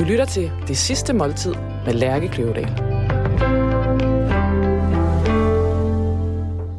Du 0.00 0.04
lytter 0.04 0.24
til 0.24 0.52
Det 0.68 0.76
Sidste 0.76 1.12
Måltid 1.12 1.54
med 1.86 1.92
Lærke 1.94 2.28
Kløvedal. 2.28 2.64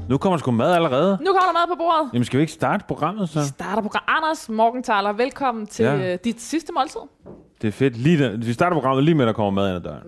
Nu 0.10 0.18
kommer 0.18 0.38
sgu 0.38 0.52
mad 0.52 0.74
allerede. 0.74 1.18
Nu 1.22 1.26
kommer 1.26 1.42
der 1.42 1.54
mad 1.54 1.68
på 1.68 1.76
bordet. 1.78 2.10
Jamen 2.14 2.26
skal 2.26 2.38
vi 2.38 2.42
ikke 2.42 2.54
starte 2.54 2.86
programmet 2.88 3.30
så? 3.30 3.48
Starter 3.48 3.82
program. 3.82 4.04
Anders 4.08 4.50
Morgenthaler, 4.50 5.14
velkommen 5.14 5.68
til 5.68 5.86
Ja. 5.86 5.96
ja. 5.96 6.16
dit 6.16 6.42
sidste 6.42 6.74
måltid. 6.74 7.00
Det 7.62 7.68
er 7.68 7.72
fedt. 7.72 7.98
Lige 7.98 8.24
der, 8.24 8.38
vi 8.38 8.54
starter 8.54 8.76
programmet 8.76 9.04
lige 9.04 9.16
med, 9.16 9.26
at 9.26 9.28
der 9.28 9.34
kommer 9.34 9.52
mad 9.62 9.68
ind 9.68 9.76
ad 9.76 9.82
døren. 9.92 10.04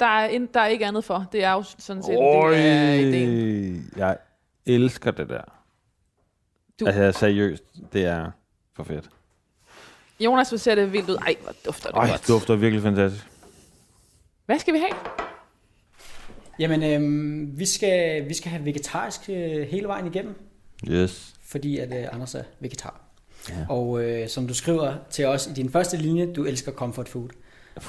Der 0.00 0.06
er, 0.06 0.26
en, 0.28 0.48
der 0.54 0.60
er 0.60 0.66
ikke 0.66 0.86
andet 0.86 1.04
for. 1.04 1.26
Det 1.32 1.44
er 1.44 1.52
jo 1.52 1.62
sådan 1.78 2.02
set 2.02 2.14
en 2.14 2.22
del 2.52 2.54
af 2.54 2.98
ideen. 2.98 3.90
Jeg 3.96 4.16
elsker 4.66 5.10
det 5.10 5.28
der. 5.28 5.42
Du- 6.80 6.86
Altså 6.86 7.18
seriøst, 7.20 7.64
det 7.92 8.06
er 8.06 8.30
for 8.76 8.84
fedt. 8.84 9.08
Jonas, 10.20 10.48
hvor 10.48 10.58
ser 10.58 10.74
det 10.74 10.92
vildt 10.92 11.10
ud. 11.10 11.16
Ej, 11.16 11.36
hvor 11.42 11.52
dufter 11.66 11.88
det 11.90 11.96
Ej, 11.98 12.08
godt. 12.08 12.20
det 12.20 12.28
dufter 12.28 12.56
virkelig 12.56 12.82
fantastisk. 12.82 13.26
Hvad 14.46 14.58
skal 14.58 14.74
vi 14.74 14.78
have? 14.78 14.92
Jamen, 16.58 16.82
øhm, 16.82 17.58
vi, 17.58 17.66
skal, 17.66 18.28
vi 18.28 18.34
skal 18.34 18.50
have 18.50 18.64
vegetarisk 18.64 19.20
øh, 19.28 19.62
hele 19.68 19.88
vejen 19.88 20.06
igennem, 20.06 20.34
Yes. 20.88 21.34
fordi 21.42 21.78
at 21.78 21.92
øh, 21.94 22.08
Anders 22.12 22.34
er 22.34 22.42
vegetar. 22.60 23.00
Ja. 23.48 23.54
Og 23.68 24.02
øh, 24.04 24.28
som 24.28 24.46
du 24.48 24.54
skriver 24.54 24.94
til 25.10 25.24
os 25.26 25.46
i 25.46 25.52
din 25.52 25.70
første 25.70 25.96
linje, 25.96 26.32
du 26.32 26.44
elsker 26.44 26.72
comfort 26.72 27.08
food. 27.08 27.28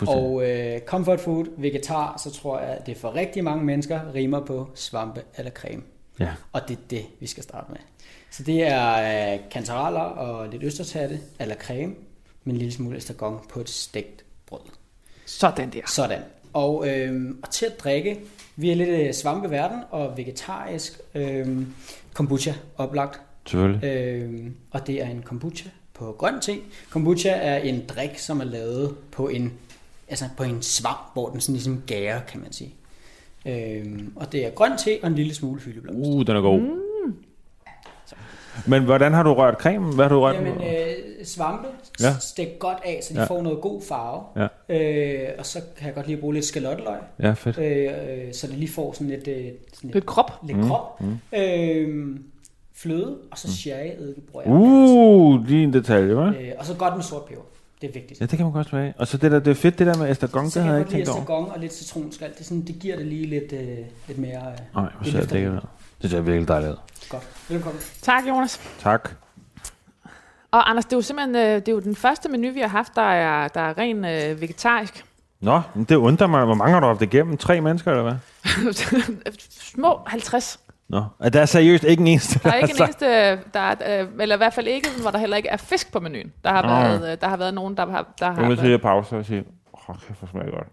Og 0.07 0.49
øh, 0.49 0.79
comfort 0.81 1.19
food, 1.19 1.45
vegetar, 1.57 2.21
så 2.23 2.31
tror 2.31 2.59
jeg, 2.59 2.69
at 2.69 2.85
det 2.85 2.97
for 2.97 3.15
rigtig 3.15 3.43
mange 3.43 3.65
mennesker 3.65 4.13
rimer 4.15 4.45
på 4.45 4.69
svampe 4.75 5.21
eller 5.37 5.51
creme. 5.51 5.83
Ja. 6.19 6.29
Og 6.53 6.61
det 6.67 6.77
er 6.77 6.81
det, 6.89 7.05
vi 7.19 7.27
skal 7.27 7.43
starte 7.43 7.71
med. 7.71 7.79
Så 8.31 8.43
det 8.43 8.63
er 8.63 9.33
øh, 9.33 9.39
kantareller 9.51 9.99
og 9.99 10.49
lidt 10.49 10.63
østersatte 10.63 11.19
eller 11.39 11.55
creme 11.55 11.93
med 12.47 12.53
en 12.53 12.59
lille 12.59 12.73
smule 12.73 12.97
estragon 12.97 13.39
på 13.49 13.59
et 13.59 13.69
stegt 13.69 14.25
brød. 14.45 14.59
Sådan 15.25 15.69
der. 15.69 15.81
Sådan. 15.87 16.21
Og, 16.53 16.89
øh, 16.89 17.35
og 17.43 17.49
til 17.49 17.65
at 17.65 17.79
drikke, 17.79 18.19
vi 18.55 18.69
er 18.71 18.75
lidt 18.75 18.89
øh, 18.89 19.13
svampeverden 19.13 19.79
og 19.91 20.17
vegetarisk 20.17 20.99
øh, 21.15 21.47
kombucha 22.13 22.53
oplagt. 22.77 23.21
Selvfølgelig. 23.45 23.83
Øh, 23.83 24.51
og 24.71 24.87
det 24.87 25.01
er 25.01 25.07
en 25.09 25.21
kombucha 25.21 25.69
på 25.93 26.15
grøn 26.17 26.41
te. 26.41 26.55
Kombucha 26.89 27.29
er 27.29 27.57
en 27.57 27.83
drik, 27.87 28.17
som 28.17 28.39
er 28.39 28.45
lavet 28.45 28.95
på 29.11 29.27
en, 29.27 29.53
altså 30.07 30.25
på 30.37 30.43
en 30.43 30.61
svamp, 30.61 31.13
hvor 31.13 31.29
den 31.29 31.41
sådan 31.41 31.53
ligesom 31.53 31.83
gærer, 31.87 32.21
kan 32.21 32.41
man 32.41 32.51
sige. 32.51 32.73
Øh, 33.45 33.99
og 34.15 34.31
det 34.31 34.45
er 34.45 34.49
grøn 34.49 34.77
te 34.77 34.99
og 35.01 35.07
en 35.07 35.15
lille 35.15 35.33
smule 35.33 35.61
hyldeblomst. 35.61 36.09
Uh, 36.09 36.25
den 36.25 36.35
er 36.35 36.41
god. 36.41 36.59
Mm. 36.59 36.86
Men 38.67 38.83
hvordan 38.83 39.13
har 39.13 39.23
du 39.23 39.33
rørt 39.33 39.55
cremen? 39.59 39.95
Hvad 39.95 40.05
har 40.05 40.09
du 40.15 40.19
rørt? 40.21 40.35
Jamen, 40.35 40.53
øh, 40.53 41.25
svampe, 41.25 41.67
Ja. 42.01 42.13
stik 42.19 42.47
godt 42.59 42.77
af, 42.85 42.99
så 43.03 43.13
de 43.13 43.19
Ja. 43.19 43.25
får 43.25 43.41
noget 43.41 43.61
god 43.61 43.81
farve. 43.89 44.23
Ja. 44.69 44.75
Øh, 44.75 45.29
og 45.39 45.45
så 45.45 45.59
kan 45.77 45.85
jeg 45.87 45.95
godt 45.95 46.07
lige 46.07 46.17
bruge 46.17 46.33
lidt 46.33 46.45
skalotteløg, 46.45 46.97
Ja, 47.19 47.31
fedt. 47.31 47.57
øh, 47.57 47.87
øh, 48.27 48.33
så 48.33 48.47
det 48.47 48.55
lige 48.55 48.71
får 48.71 48.93
sådan 48.93 49.07
lidt, 49.07 49.27
øh, 49.27 49.45
sådan 49.73 49.89
Lidt 49.93 50.05
krop. 50.05 50.31
lidt 50.47 50.57
Mm, 50.57 50.67
krop. 50.69 51.01
Øh, 51.37 52.17
fløde, 52.75 53.17
og 53.31 53.37
så 53.37 53.47
sherry-eddike 53.47 54.31
bruger 54.31 54.45
jeg. 54.45 54.53
Uh, 54.53 55.45
lige 55.47 55.63
en 55.63 55.73
detalje, 55.73 56.13
hva'? 56.15 56.41
Øh, 56.41 56.51
og 56.57 56.65
så 56.65 56.73
godt 56.73 56.95
med 56.95 57.03
sort 57.03 57.25
peber. 57.25 57.41
Det 57.81 57.89
er 57.89 57.93
vigtigt. 57.93 58.21
Ja, 58.21 58.25
det 58.25 58.37
kan 58.37 58.45
man 58.45 58.53
godt 58.53 58.67
smage. 58.69 58.93
Og 58.97 59.07
så 59.07 59.17
det 59.17 59.31
der, 59.31 59.39
det 59.39 59.51
er 59.51 59.55
fedt, 59.55 59.79
det 59.79 59.87
der 59.87 59.97
med 59.97 60.11
estragon, 60.11 60.43
det 60.45 60.53
så 60.53 60.61
havde 60.61 60.83
kan 60.83 60.91
jeg 60.91 60.99
ikke 60.99 61.07
tænkt 61.07 61.09
over. 61.09 61.19
estragon 61.21 61.51
og 61.51 61.59
lidt 61.59 61.73
citronskal. 61.73 62.29
Det, 62.37 62.45
sådan, 62.45 62.61
det 62.61 62.75
giver 62.79 62.95
det 62.95 63.05
lige 63.05 63.25
lidt, 63.25 63.53
øh, 63.53 63.77
lidt 64.07 64.17
mere... 64.19 64.29
Øh, 64.31 64.41
Nej, 64.41 64.51
hvor 64.73 64.89
det 65.03 65.11
ser 65.11 65.21
det 65.25 65.49
ud. 65.49 65.59
Det 66.01 66.09
ser 66.11 66.21
virkelig 66.21 66.47
dejligt. 66.47 66.75
Godt. 67.09 67.23
Velkommen. 67.49 67.81
Tak, 68.01 68.27
Jonas. 68.27 68.61
Tak. 68.79 69.09
Og 70.51 70.69
Anders, 70.69 70.85
det 70.85 70.93
er 70.93 70.97
jo 70.97 71.01
simpelthen 71.01 71.35
øh, 71.35 71.55
det 71.55 71.67
er 71.67 71.71
jo 71.71 71.79
den 71.79 71.95
første 71.95 72.29
menu, 72.29 72.51
vi 72.53 72.59
har 72.59 72.67
haft, 72.67 72.95
der 72.95 73.01
er, 73.01 73.47
der 73.47 73.61
er 73.61 73.77
ren 73.77 74.05
øh, 74.05 74.41
vegetarisk. 74.41 75.05
Nå, 75.41 75.61
men 75.75 75.83
det 75.83 75.95
undrer 75.95 76.27
mig. 76.27 76.45
Hvor 76.45 76.53
mange 76.53 76.73
har 76.73 76.79
du 76.79 76.87
haft 76.87 77.01
igennem? 77.01 77.37
Tre 77.37 77.61
mennesker, 77.61 77.91
eller 77.91 78.03
hvad? 78.03 78.73
Små 79.49 79.99
50. 80.07 80.59
Nå, 80.89 81.03
er 81.19 81.29
der 81.29 81.41
er 81.41 81.45
seriøst 81.45 81.83
ikke 81.83 82.01
en 82.01 82.07
eneste, 82.07 82.39
Der 82.43 82.51
er 82.51 82.55
ikke 82.55 82.71
en 82.71 82.77
har 82.77 82.85
eneste, 82.87 83.05
der 83.53 83.59
er, 83.59 84.01
øh, 84.01 84.07
eller 84.19 84.35
i 84.35 84.37
hvert 84.37 84.53
fald 84.53 84.67
ikke, 84.67 84.87
hvor 85.01 85.11
der 85.11 85.17
heller 85.19 85.37
ikke 85.37 85.49
er 85.49 85.57
fisk 85.57 85.91
på 85.91 85.99
menuen. 85.99 86.31
Der 86.43 86.49
har, 86.51 86.61
Nå. 86.61 86.67
været, 86.67 87.11
øh, 87.11 87.21
der 87.21 87.27
har 87.27 87.37
været 87.37 87.53
nogen, 87.53 87.77
der 87.77 87.85
har... 87.91 88.07
Der 88.19 88.25
Jeg 88.25 88.35
har 88.35 88.47
vil 88.47 88.57
sige, 88.59 88.73
at 88.73 88.81
pause 88.81 89.15
og 89.17 89.25
sige, 89.25 89.43
åh, 89.73 89.89
oh, 89.89 89.95
kæft, 90.07 90.19
hvor 90.19 90.27
smager 90.27 90.45
det 90.45 90.53
godt. 90.53 90.67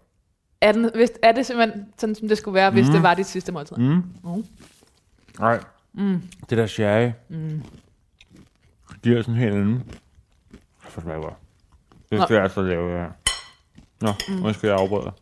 er, 0.61 0.71
den, 0.71 0.89
hvis, 0.95 1.11
er 1.23 1.31
det 1.31 1.45
simpelthen 1.45 1.85
sådan, 1.97 2.15
som 2.15 2.27
det 2.27 2.37
skulle 2.37 2.55
være, 2.55 2.71
hvis 2.71 2.87
Mm. 2.87 2.93
det 2.93 3.03
var 3.03 3.13
dit 3.13 3.25
sidste 3.27 3.51
måltid? 3.51 3.77
Mm. 3.77 4.03
Mm. 4.23 4.45
Nej. 5.39 5.63
Mm. 5.93 6.21
Det 6.49 6.57
der 6.57 6.67
sherry, 6.67 7.11
Mm. 7.29 7.63
giver 9.03 9.21
sådan 9.21 9.35
helt 9.35 9.53
anden. 9.55 9.91
Hvor 10.93 11.01
smager 11.01 11.17
det 11.17 11.23
godt. 11.23 11.37
Det 12.11 12.23
skal 12.23 12.33
jeg 12.33 12.43
altså 12.43 12.61
lave, 12.61 13.01
ja. 13.01 13.07
Nå, 14.01 14.09
mm. 14.29 14.33
nu 14.35 14.53
skal 14.53 14.67
jeg 14.67 14.77
afbryde 14.79 15.03
dig. 15.03 15.13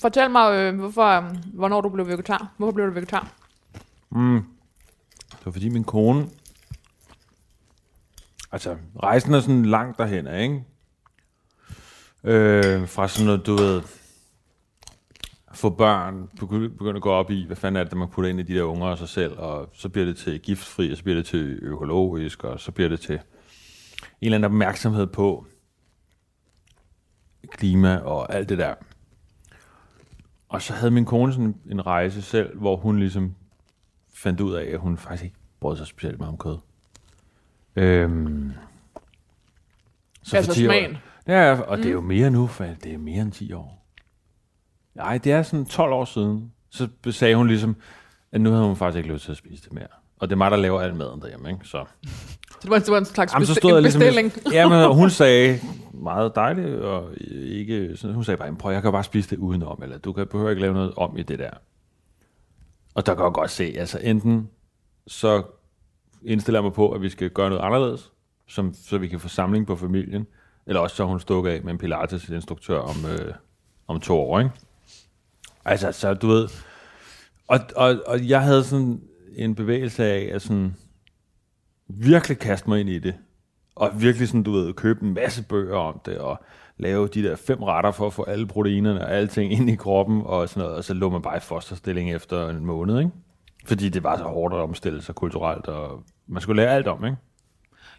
Fortæl 0.00 0.30
mig, 0.30 0.52
øh, 0.54 0.78
hvorfor, 0.78 1.06
øh, 1.20 1.36
hvornår 1.54 1.80
du 1.80 1.88
blev 1.88 2.06
vegetar. 2.08 2.48
Hvorfor 2.56 2.72
blev 2.72 2.86
du 2.86 2.92
vegetar? 2.92 3.32
Mm. 4.10 4.44
Det 5.30 5.46
var 5.46 5.52
fordi 5.52 5.68
min 5.68 5.84
kone... 5.84 6.28
Altså, 8.52 8.76
rejsen 9.02 9.34
er 9.34 9.40
sådan 9.40 9.64
langt 9.64 9.98
derhen, 9.98 10.26
ikke? 10.26 10.64
Øh, 12.24 12.88
fra 12.88 13.08
sådan 13.08 13.26
noget, 13.26 13.46
du 13.46 13.56
ved... 13.56 13.82
Få 15.54 15.70
børn, 15.70 16.28
begynde 16.38 16.96
at 16.96 17.02
gå 17.02 17.10
op 17.10 17.30
i, 17.30 17.46
hvad 17.46 17.56
fanden 17.56 17.80
er 17.80 17.84
det, 17.88 17.98
man 17.98 18.08
putter 18.08 18.30
ind 18.30 18.40
i 18.40 18.42
de 18.42 18.54
der 18.54 18.62
unger 18.62 18.86
og 18.86 18.98
sig 18.98 19.08
selv, 19.08 19.38
og 19.38 19.70
så 19.72 19.88
bliver 19.88 20.04
det 20.04 20.16
til 20.16 20.40
giftfri, 20.40 20.90
og 20.90 20.96
så 20.96 21.02
bliver 21.02 21.16
det 21.16 21.26
til 21.26 21.58
økologisk, 21.62 22.44
og 22.44 22.60
så 22.60 22.72
bliver 22.72 22.88
det 22.88 23.00
til 23.00 23.14
en 23.14 23.20
eller 24.20 24.36
anden 24.38 24.44
opmærksomhed 24.44 25.06
på 25.06 25.46
klima 27.50 27.96
og 27.96 28.34
alt 28.34 28.48
det 28.48 28.58
der. 28.58 28.74
Og 30.48 30.62
så 30.62 30.72
havde 30.72 30.90
min 30.90 31.04
kone 31.04 31.32
sådan 31.32 31.54
en 31.70 31.86
rejse 31.86 32.22
selv, 32.22 32.58
hvor 32.58 32.76
hun 32.76 32.98
ligesom 32.98 33.34
fandt 34.14 34.40
ud 34.40 34.54
af, 34.54 34.64
at 34.72 34.78
hun 34.80 34.96
faktisk 34.98 35.24
ikke 35.24 35.36
brød 35.60 35.76
sig 35.76 35.86
specielt 35.86 36.18
meget 36.18 36.32
om 36.32 36.38
kød. 36.38 36.56
Øhm, 37.76 38.52
så 40.22 40.36
Altså 40.36 40.52
10 40.54 40.66
år- 40.66 40.70
smagen. 40.70 40.96
Ja, 41.26 41.60
og 41.60 41.76
mm. 41.76 41.82
det 41.82 41.88
er 41.88 41.92
jo 41.94 42.00
mere 42.00 42.30
nu, 42.30 42.46
for 42.46 42.64
det 42.64 42.94
er 42.94 42.98
mere 42.98 43.22
end 43.22 43.32
10 43.32 43.52
år. 43.52 43.83
Nej, 44.94 45.18
det 45.18 45.32
er 45.32 45.42
sådan 45.42 45.64
12 45.66 45.92
år 45.92 46.04
siden. 46.04 46.52
Så 46.70 46.88
sagde 47.10 47.36
hun 47.36 47.46
ligesom, 47.46 47.76
at 48.32 48.40
nu 48.40 48.50
havde 48.50 48.64
hun 48.64 48.76
faktisk 48.76 48.96
ikke 48.96 49.12
lyst 49.12 49.24
til 49.24 49.30
at 49.30 49.36
spise 49.38 49.64
det 49.64 49.72
mere. 49.72 49.86
Og 50.18 50.28
det 50.28 50.32
er 50.34 50.36
mig, 50.36 50.50
der 50.50 50.56
laver 50.56 50.80
al 50.80 50.94
maden 50.94 51.20
derhjemme, 51.20 51.50
ikke? 51.50 51.60
Så, 51.64 51.84
Så 52.50 52.58
det 52.62 52.70
var, 52.70 52.78
det 52.78 52.90
var 52.90 52.98
en 52.98 53.04
slags 53.04 53.32
Jamen, 53.32 53.46
så 53.46 53.54
stod 53.54 53.76
en 53.76 53.82
ligesom, 53.82 53.98
bestilling. 54.00 54.32
ja, 54.52 54.68
men 54.68 54.94
hun 55.00 55.10
sagde 55.10 55.60
meget 55.92 56.34
dejligt, 56.34 56.76
og 56.76 57.10
ikke, 57.30 57.96
sådan, 57.96 58.14
hun 58.14 58.24
sagde 58.24 58.38
bare, 58.38 58.46
"Jamen, 58.46 58.58
prøv, 58.58 58.72
jeg 58.72 58.82
kan 58.82 58.92
bare 58.92 59.04
spise 59.04 59.30
det 59.30 59.38
udenom, 59.38 59.82
eller 59.82 59.98
du 59.98 60.12
kan, 60.12 60.26
behøver 60.26 60.50
ikke 60.50 60.62
lave 60.62 60.74
noget 60.74 60.94
om 60.96 61.16
i 61.18 61.22
det 61.22 61.38
der. 61.38 61.50
Og 62.94 63.06
der 63.06 63.14
kan 63.14 63.24
jeg 63.24 63.32
godt 63.32 63.50
se, 63.50 63.74
altså 63.78 63.98
enten 64.02 64.48
så 65.06 65.42
indstiller 66.24 66.58
jeg 66.58 66.64
mig 66.64 66.72
på, 66.72 66.90
at 66.90 67.02
vi 67.02 67.08
skal 67.08 67.30
gøre 67.30 67.48
noget 67.50 67.62
anderledes, 67.62 68.12
som, 68.48 68.74
så 68.84 68.98
vi 68.98 69.08
kan 69.08 69.20
få 69.20 69.28
samling 69.28 69.66
på 69.66 69.76
familien, 69.76 70.26
eller 70.66 70.80
også 70.80 70.96
så 70.96 71.04
hun 71.04 71.20
stukket 71.20 71.50
af 71.50 71.62
med 71.62 71.72
en 71.72 71.78
pilates-instruktør 71.78 72.78
om, 72.78 72.96
øh, 73.12 73.34
om 73.88 74.00
to 74.00 74.20
år, 74.20 74.38
ikke? 74.40 74.50
Altså, 75.64 75.92
så 75.92 76.14
du 76.14 76.26
ved, 76.26 76.48
og, 77.48 77.60
og, 77.76 77.96
og 78.06 78.28
jeg 78.28 78.42
havde 78.42 78.64
sådan 78.64 79.00
en 79.36 79.54
bevægelse 79.54 80.04
af, 80.04 80.30
at 80.34 80.42
sådan, 80.42 80.74
virkelig 81.88 82.38
kaste 82.38 82.68
mig 82.68 82.80
ind 82.80 82.88
i 82.88 82.98
det. 82.98 83.14
Og 83.76 83.90
virkelig 84.00 84.28
sådan, 84.28 84.42
du 84.42 84.52
ved, 84.52 84.72
købe 84.72 85.04
en 85.04 85.14
masse 85.14 85.42
bøger 85.42 85.76
om 85.76 86.00
det, 86.06 86.18
og 86.18 86.44
lave 86.76 87.08
de 87.08 87.22
der 87.22 87.36
fem 87.36 87.62
retter 87.62 87.90
for 87.90 88.06
at 88.06 88.12
få 88.12 88.22
alle 88.22 88.46
proteinerne 88.46 89.00
og 89.00 89.12
alting 89.12 89.52
ind 89.52 89.70
i 89.70 89.74
kroppen, 89.74 90.22
og 90.24 90.48
sådan 90.48 90.60
noget, 90.60 90.76
og 90.76 90.84
så 90.84 90.94
lå 90.94 91.10
man 91.10 91.22
bare 91.22 91.36
i 91.36 91.40
fosterstilling 91.40 92.12
efter 92.12 92.48
en 92.48 92.66
måned, 92.66 92.98
ikke? 92.98 93.10
Fordi 93.66 93.88
det 93.88 94.02
var 94.02 94.16
så 94.16 94.24
hårdt 94.24 94.54
at 94.54 94.60
omstille 94.60 95.02
sig 95.02 95.14
kulturelt, 95.14 95.66
og 95.66 96.02
man 96.26 96.40
skulle 96.40 96.62
lære 96.62 96.74
alt 96.74 96.88
om, 96.88 97.04
ikke? 97.04 97.16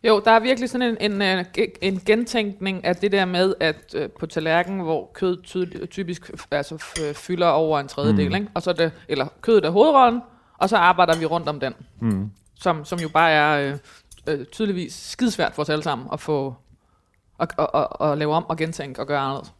Jo, 0.07 0.21
der 0.25 0.31
er 0.31 0.39
virkelig 0.39 0.69
sådan 0.69 0.97
en, 1.01 1.11
en, 1.11 1.21
øh, 1.21 1.45
en 1.81 1.99
gentænkning 2.05 2.85
af 2.85 2.95
det 2.95 3.11
der 3.11 3.25
med, 3.25 3.53
at 3.59 3.95
øh, 3.95 4.09
på 4.19 4.25
tallerkenen, 4.25 4.81
hvor 4.81 5.11
kød 5.13 5.37
tydel- 5.43 5.85
typisk 5.87 6.31
altså, 6.51 6.75
f- 6.75 7.13
fylder 7.13 7.47
over 7.47 7.79
en 7.79 7.87
tredjedel, 7.87 8.29
mm. 8.29 8.35
ikke? 8.35 8.47
og 8.53 8.61
så 8.61 8.73
det, 8.73 8.91
eller 9.07 9.27
kødet 9.41 9.65
er 9.65 9.69
hovedrollen, 9.69 10.21
og 10.57 10.69
så 10.69 10.77
arbejder 10.77 11.19
vi 11.19 11.25
rundt 11.25 11.49
om 11.49 11.59
den, 11.59 11.73
Mm. 11.99 12.29
som, 12.55 12.85
som 12.85 12.99
jo 12.99 13.09
bare 13.09 13.31
er 13.31 13.71
øh, 14.27 14.39
øh, 14.39 14.45
tydeligvis 14.45 14.93
skidesvært 14.93 15.53
for 15.53 15.61
os 15.61 15.69
alle 15.69 15.83
sammen 15.83 16.07
at 16.13 16.19
få 16.19 16.55
at, 17.39 17.53
at, 17.59 17.67
at, 17.73 18.11
at 18.11 18.17
lave 18.17 18.33
om 18.33 18.45
og 18.49 18.57
gentænke 18.57 19.01
og 19.01 19.07
gøre 19.07 19.19
anderledes. 19.19 19.53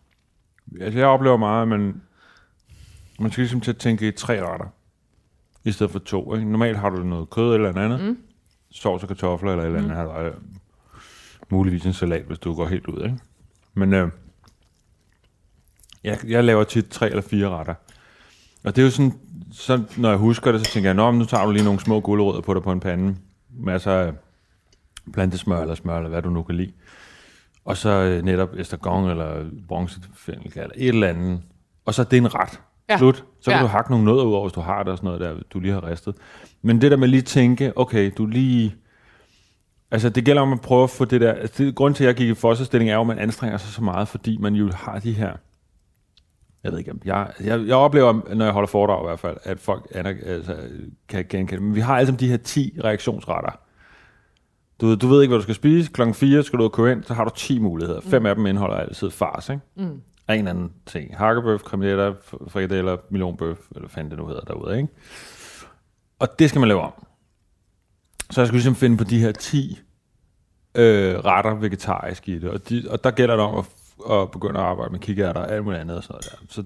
Altså, 0.82 1.00
jeg 1.00 1.08
oplever 1.08 1.38
meget, 1.38 1.62
at 1.62 1.68
man, 1.68 2.02
man 3.20 3.32
skal 3.32 3.42
ligesom 3.42 3.62
til 3.62 3.72
at 3.72 3.78
tænke 3.78 4.08
i 4.08 4.12
tre 4.12 4.42
retter, 4.52 4.66
i 5.64 5.72
stedet 5.72 5.92
for 5.92 6.00
to. 6.00 6.36
Ikke? 6.36 6.52
Normalt 6.52 6.78
har 6.78 6.90
du 6.90 7.04
noget 7.04 7.30
kød 7.30 7.56
eller 7.56 7.78
andet, 7.82 8.02
mm. 8.04 8.18
Sovs 8.76 9.04
og 9.04 9.08
kartofler 9.08 9.52
eller 9.52 9.64
et 9.64 9.68
eller 9.68 9.80
andet, 9.80 9.92
mm. 9.92 9.96
har 9.96 10.34
muligvis 11.50 11.86
en 11.86 11.94
salat, 11.94 12.24
hvis 12.24 12.40
du 12.40 12.56
går 12.56 12.68
helt 12.68 12.88
ud. 12.88 13.04
Ikke? 13.04 13.18
Men 13.74 13.94
øh, 13.94 14.10
jeg, 16.04 16.20
jeg 16.28 16.44
laver 16.44 16.64
tit 16.64 16.90
tre 16.90 17.10
eller 17.10 17.22
fire 17.22 17.50
retter. 17.50 17.74
Og 18.64 18.76
det 18.76 18.82
er 18.82 18.86
jo 18.86 18.92
sådan, 18.92 19.14
så 19.52 19.84
når 19.98 20.10
jeg 20.10 20.18
husker 20.18 20.52
det, 20.52 20.66
så 20.66 20.74
tænker 20.74 20.90
jeg, 20.90 20.96
Nå, 20.96 21.12
men 21.12 21.20
nu 21.20 21.26
tager 21.26 21.46
du 21.46 21.52
lige 21.52 21.64
nogle 21.64 21.80
små 21.80 22.00
gulerødder 22.00 22.42
på 22.42 22.54
dig 22.54 22.64
på 22.64 22.72
en 22.72 22.80
pande, 22.80 23.16
masser 23.50 23.92
af 23.92 24.14
plantesmør 25.14 25.62
eller 25.62 25.76
smør, 25.76 25.98
eller 25.98 26.10
hvad 26.10 26.22
du 26.22 26.30
nu 26.30 26.44
kan 26.44 26.56
lide. 26.56 26.72
og 27.66 27.78
så 27.78 27.90
øh, 27.90 28.24
netop 28.24 28.50
estragon 28.58 29.10
eller 29.10 29.46
bronzefennel 29.68 30.52
eller 30.56 30.76
et 30.76 30.88
eller 30.88 31.08
andet, 31.08 31.42
og 31.86 31.94
så 31.94 32.02
er 32.02 32.06
det 32.06 32.18
en 32.18 32.36
ret. 32.36 32.62
Ja. 32.90 32.98
Slut. 32.98 33.16
Så 33.42 33.52
kan 33.52 33.54
Ja. 33.60 33.62
du 33.64 33.68
hakke 33.68 33.92
nogle 33.92 34.06
nødder 34.06 34.24
ud 34.24 34.34
over, 34.34 34.44
hvis 34.48 34.54
du 34.54 34.62
har 34.62 34.84
det 34.84 34.92
og 34.92 34.98
sådan 34.98 35.06
noget 35.08 35.22
der, 35.22 35.36
du 35.54 35.60
lige 35.60 35.74
har 35.74 35.88
ristet. 35.88 36.16
Men 36.62 36.82
det 36.82 36.92
der 36.92 36.98
med 36.98 37.08
lige 37.08 37.22
tænke, 37.22 37.74
okay, 37.76 38.12
du 38.18 38.26
lige... 38.26 38.76
Altså, 39.92 40.10
det 40.10 40.26
gælder 40.26 40.42
om 40.42 40.54
at 40.54 40.62
prøve 40.62 40.84
at 40.84 40.90
få 40.90 41.06
det 41.06 41.22
der... 41.22 41.34
Altså, 41.34 41.64
det, 41.64 41.76
grunden 41.76 41.96
til, 41.96 42.04
at 42.04 42.08
jeg 42.08 42.16
gik 42.16 42.30
i 42.30 42.34
fosterstilling, 42.34 42.90
er 42.92 42.96
jo, 42.96 43.02
at 43.02 43.08
man 43.08 43.20
anstrenger 43.20 43.58
sig 43.58 43.74
så 43.74 43.84
meget, 43.84 44.08
fordi 44.08 44.38
man 44.38 44.56
jo 44.56 44.72
har 44.76 45.00
de 45.00 45.14
her... 45.14 45.34
Jeg 46.64 46.72
ved 46.72 46.80
ikke, 46.80 46.92
jeg, 47.06 47.32
jeg, 47.44 47.68
jeg 47.68 47.76
oplever, 47.76 48.34
når 48.36 48.46
jeg 48.46 48.54
holder 48.54 48.68
foredrag 48.68 49.04
i 49.04 49.08
hvert 49.08 49.20
fald, 49.20 49.38
at 49.44 49.60
folk 49.60 49.88
altså, 49.96 50.56
kan 51.10 51.26
genkende. 51.30 51.64
Men 51.64 51.76
vi 51.76 51.80
har 51.80 51.96
alle 51.98 52.08
sammen 52.08 52.20
de 52.20 52.28
her 52.30 52.38
10 52.38 52.78
reaktionsretter. 52.84 53.60
Du, 54.82 54.88
ved- 54.88 54.98
du 54.98 55.08
ved 55.08 55.22
ikke, 55.22 55.30
hvad 55.32 55.40
du 55.40 55.44
skal 55.44 55.56
spise. 55.56 55.92
Klokken 55.92 56.14
4 56.16 56.44
skal 56.44 56.58
du 56.60 56.64
ud 56.64 56.68
og 56.68 56.74
købe 56.74 56.92
ind, 56.92 57.04
så 57.04 57.14
har 57.14 57.24
du 57.24 57.32
10 57.36 57.60
muligheder. 57.60 58.02
Fem 58.02 58.22
mm. 58.22 58.26
af 58.26 58.36
dem 58.36 58.46
indeholder 58.46 58.76
altid 58.78 59.10
fars, 59.12 59.50
ikke? 59.50 59.62
Mm. 59.76 60.02
Af 60.28 60.34
en 60.34 60.40
eller 60.40 60.52
anden 60.52 60.74
ting. 60.86 61.18
Hakkebøf, 61.18 61.62
kremetter, 61.64 62.14
frikadeller, 62.48 62.98
millionbøf, 63.10 63.58
eller 63.76 63.90
fanden 63.90 64.12
det 64.12 64.20
nu 64.20 64.28
hedder 64.28 64.42
derude, 64.42 64.78
ikke? 64.78 64.90
Og 66.20 66.40
det 66.40 66.50
skal 66.50 66.60
man 66.60 66.68
lave 66.68 66.82
om. 66.82 67.06
Så 68.32 68.42
jeg 68.42 68.48
skulle 68.48 68.58
ligesom 68.58 68.76
finde 68.76 68.98
på 68.98 69.04
de 69.04 69.20
her 69.20 69.32
10 69.32 69.80
øh, 70.76 71.16
retter 71.16 71.54
vegetarisk 71.56 72.30
i 72.30 72.40
det. 72.40 72.50
Og, 72.50 72.70
de, 72.70 72.84
og 72.90 73.04
der 73.04 73.12
gælder 73.12 73.36
det 73.36 73.46
om 73.46 73.58
at, 73.58 73.66
at 74.12 74.32
begynde 74.32 74.60
at 74.60 74.66
arbejde 74.66 74.92
med 74.92 75.00
kikærter 75.00 75.42
og 75.42 75.52
alt 75.52 75.64
muligt 75.64 75.82
andet 75.82 75.98
og 75.98 76.04
sådan 76.04 76.14
noget 76.14 76.26
der. 76.42 76.54
Så 76.54 76.64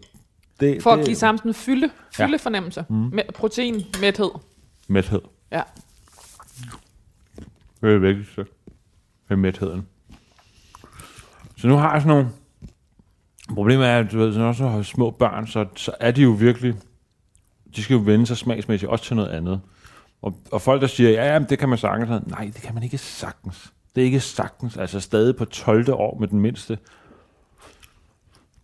det, 0.60 0.84
For 0.84 0.92
det 0.92 1.00
at 1.00 1.06
give 1.06 1.16
sammen 1.16 1.38
sådan 1.38 1.50
en 1.50 1.54
fylde, 1.56 1.90
Ja. 2.20 2.26
fyldefornemmelse. 2.26 2.86
Mm. 2.90 2.96
Med 2.96 3.24
protein, 3.36 3.86
mæthed. 4.02 4.30
mæthed. 4.88 5.22
Ja. 5.52 5.62
Det 7.82 7.94
er 7.94 7.98
vigtigt, 7.98 8.30
så. 8.36 8.44
Med 9.30 9.38
mætheden. 9.38 9.88
Så 11.58 11.68
nu 11.68 11.76
har 11.76 11.94
jeg 11.94 12.02
sådan 12.02 12.16
nogle... 12.18 12.30
Problemet 13.54 13.88
er, 13.88 14.00
at 14.00 14.12
du 14.12 14.18
ved, 14.18 14.38
når 14.38 14.54
du 14.54 14.64
har 14.64 14.82
små 14.82 15.10
børn, 15.12 15.48
så, 15.48 15.66
så 15.76 15.92
er 16.00 16.12
de 16.12 16.22
jo 16.22 16.30
virkelig... 16.30 16.76
De 17.76 17.84
skal 17.84 17.94
jo 17.94 18.00
vende 18.00 18.26
sig 18.26 18.38
smagsmæssigt 18.38 18.92
også 18.92 19.06
til 19.06 19.16
noget 19.16 19.30
andet. 19.30 19.62
Og, 20.22 20.38
og 20.52 20.62
folk, 20.62 20.82
der 20.82 20.88
siger, 20.88 21.10
ja, 21.10 21.34
jamen, 21.34 21.50
det 21.50 21.60
kan 21.60 21.70
man 21.70 21.78
sagtens. 21.78 22.28
Nej, 22.28 22.46
det 22.54 22.62
kan 22.62 22.74
man 22.74 22.84
ikke 22.84 22.98
sagtens. 22.98 23.74
Det 23.96 24.02
er 24.02 24.06
ikke 24.06 24.20
sagtens. 24.20 24.78
Altså 24.78 25.00
stadig 25.00 25.36
på 25.36 25.46
12. 25.46 25.94
år 25.94 26.18
med 26.20 26.28
den 26.28 26.40
mindste, 26.40 26.78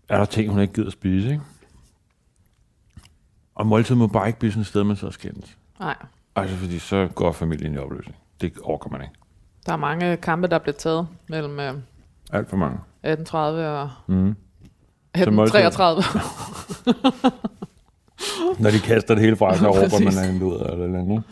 er 0.10 0.18
der 0.18 0.26
ting, 0.26 0.52
hun 0.52 0.62
ikke 0.62 0.74
gider 0.74 0.88
at 0.88 0.94
spise, 0.94 1.28
ikke? 1.30 1.42
Og 3.56 3.68
måltid 3.68 3.96
må 3.96 4.08
bare 4.08 4.28
ikke 4.28 4.40
blive 4.40 4.52
sådan 4.52 4.62
et 4.62 4.68
sted, 4.68 4.84
man 4.84 4.96
så 4.96 5.12
skændes. 5.12 5.58
Nej. 5.80 5.96
Altså, 6.36 6.56
fordi 6.56 6.80
så 6.80 7.10
går 7.16 7.32
familien 7.32 7.74
i 7.74 7.78
opløsning. 7.78 8.18
Det 8.42 8.54
overgår 8.64 8.90
man 8.90 9.02
ikke. 9.02 9.14
Der 9.66 9.74
er 9.74 9.78
mange 9.78 10.18
kampe, 10.18 10.48
der 10.48 10.56
er 10.56 10.60
blevet 10.60 10.78
taget 10.78 11.08
mellem 11.30 11.60
øh, 11.60 11.74
Alt 12.32 12.50
for 12.50 12.58
mange. 12.58 12.80
1830 13.04 13.68
og 13.68 13.90
Mm. 14.08 14.36
Så 15.24 15.32
måltid. 15.32 15.60
1833. 15.60 16.22
Når 18.64 18.70
de 18.72 18.80
kaster 18.80 19.14
det 19.16 19.24
hele 19.24 19.36
fra 19.36 19.58
sig, 19.58 19.68
råber 19.68 20.00
man 20.00 20.42
er 20.42 20.46
ud 20.46 20.60
eller 20.60 20.86
eller 20.86 21.00
andet. 21.00 21.24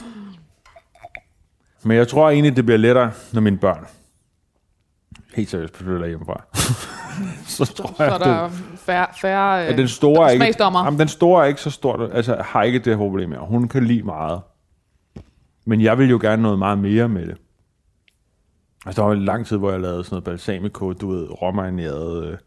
Men 1.83 1.97
jeg 1.97 2.07
tror 2.07 2.29
egentlig, 2.29 2.55
det 2.55 2.65
bliver 2.65 2.77
lettere, 2.77 3.11
når 3.33 3.41
mine 3.41 3.57
børn 3.57 3.87
helt 5.35 5.49
seriøst 5.49 5.77
flytter 5.77 6.07
hjemmefra. 6.07 6.43
så 7.47 7.65
tror 7.65 7.93
Så 7.97 8.03
jeg, 8.03 8.13
er 8.13 8.17
der 8.17 8.49
færre, 8.77 9.07
færre 9.21 9.65
at 9.65 9.71
øh, 9.71 9.77
den 9.77 9.87
store 9.87 10.27
er 10.27 10.31
ikke, 10.31 10.63
jamen, 10.63 10.99
den 10.99 11.07
store 11.07 11.43
er 11.43 11.47
ikke 11.47 11.61
så 11.61 11.69
stor, 11.69 12.09
altså 12.13 12.37
har 12.45 12.63
ikke 12.63 12.79
det 12.79 12.87
her 12.87 12.97
problem 12.97 13.29
mere. 13.29 13.39
Hun 13.39 13.67
kan 13.67 13.83
lide 13.83 14.03
meget. 14.03 14.41
Men 15.65 15.81
jeg 15.81 15.97
vil 15.97 16.09
jo 16.09 16.19
gerne 16.21 16.41
noget 16.41 16.59
meget 16.59 16.77
mere 16.77 17.09
med 17.09 17.27
det. 17.27 17.37
Altså, 18.85 19.01
der 19.01 19.07
var 19.07 19.13
en 19.13 19.25
lang 19.25 19.45
tid, 19.45 19.57
hvor 19.57 19.71
jeg 19.71 19.79
lavede 19.79 20.03
sådan 20.03 20.13
noget 20.13 20.23
balsamico, 20.23 20.93
du 20.93 21.11
ved, 21.11 21.41
råmarineret 21.41 22.25
øh, 22.25 22.37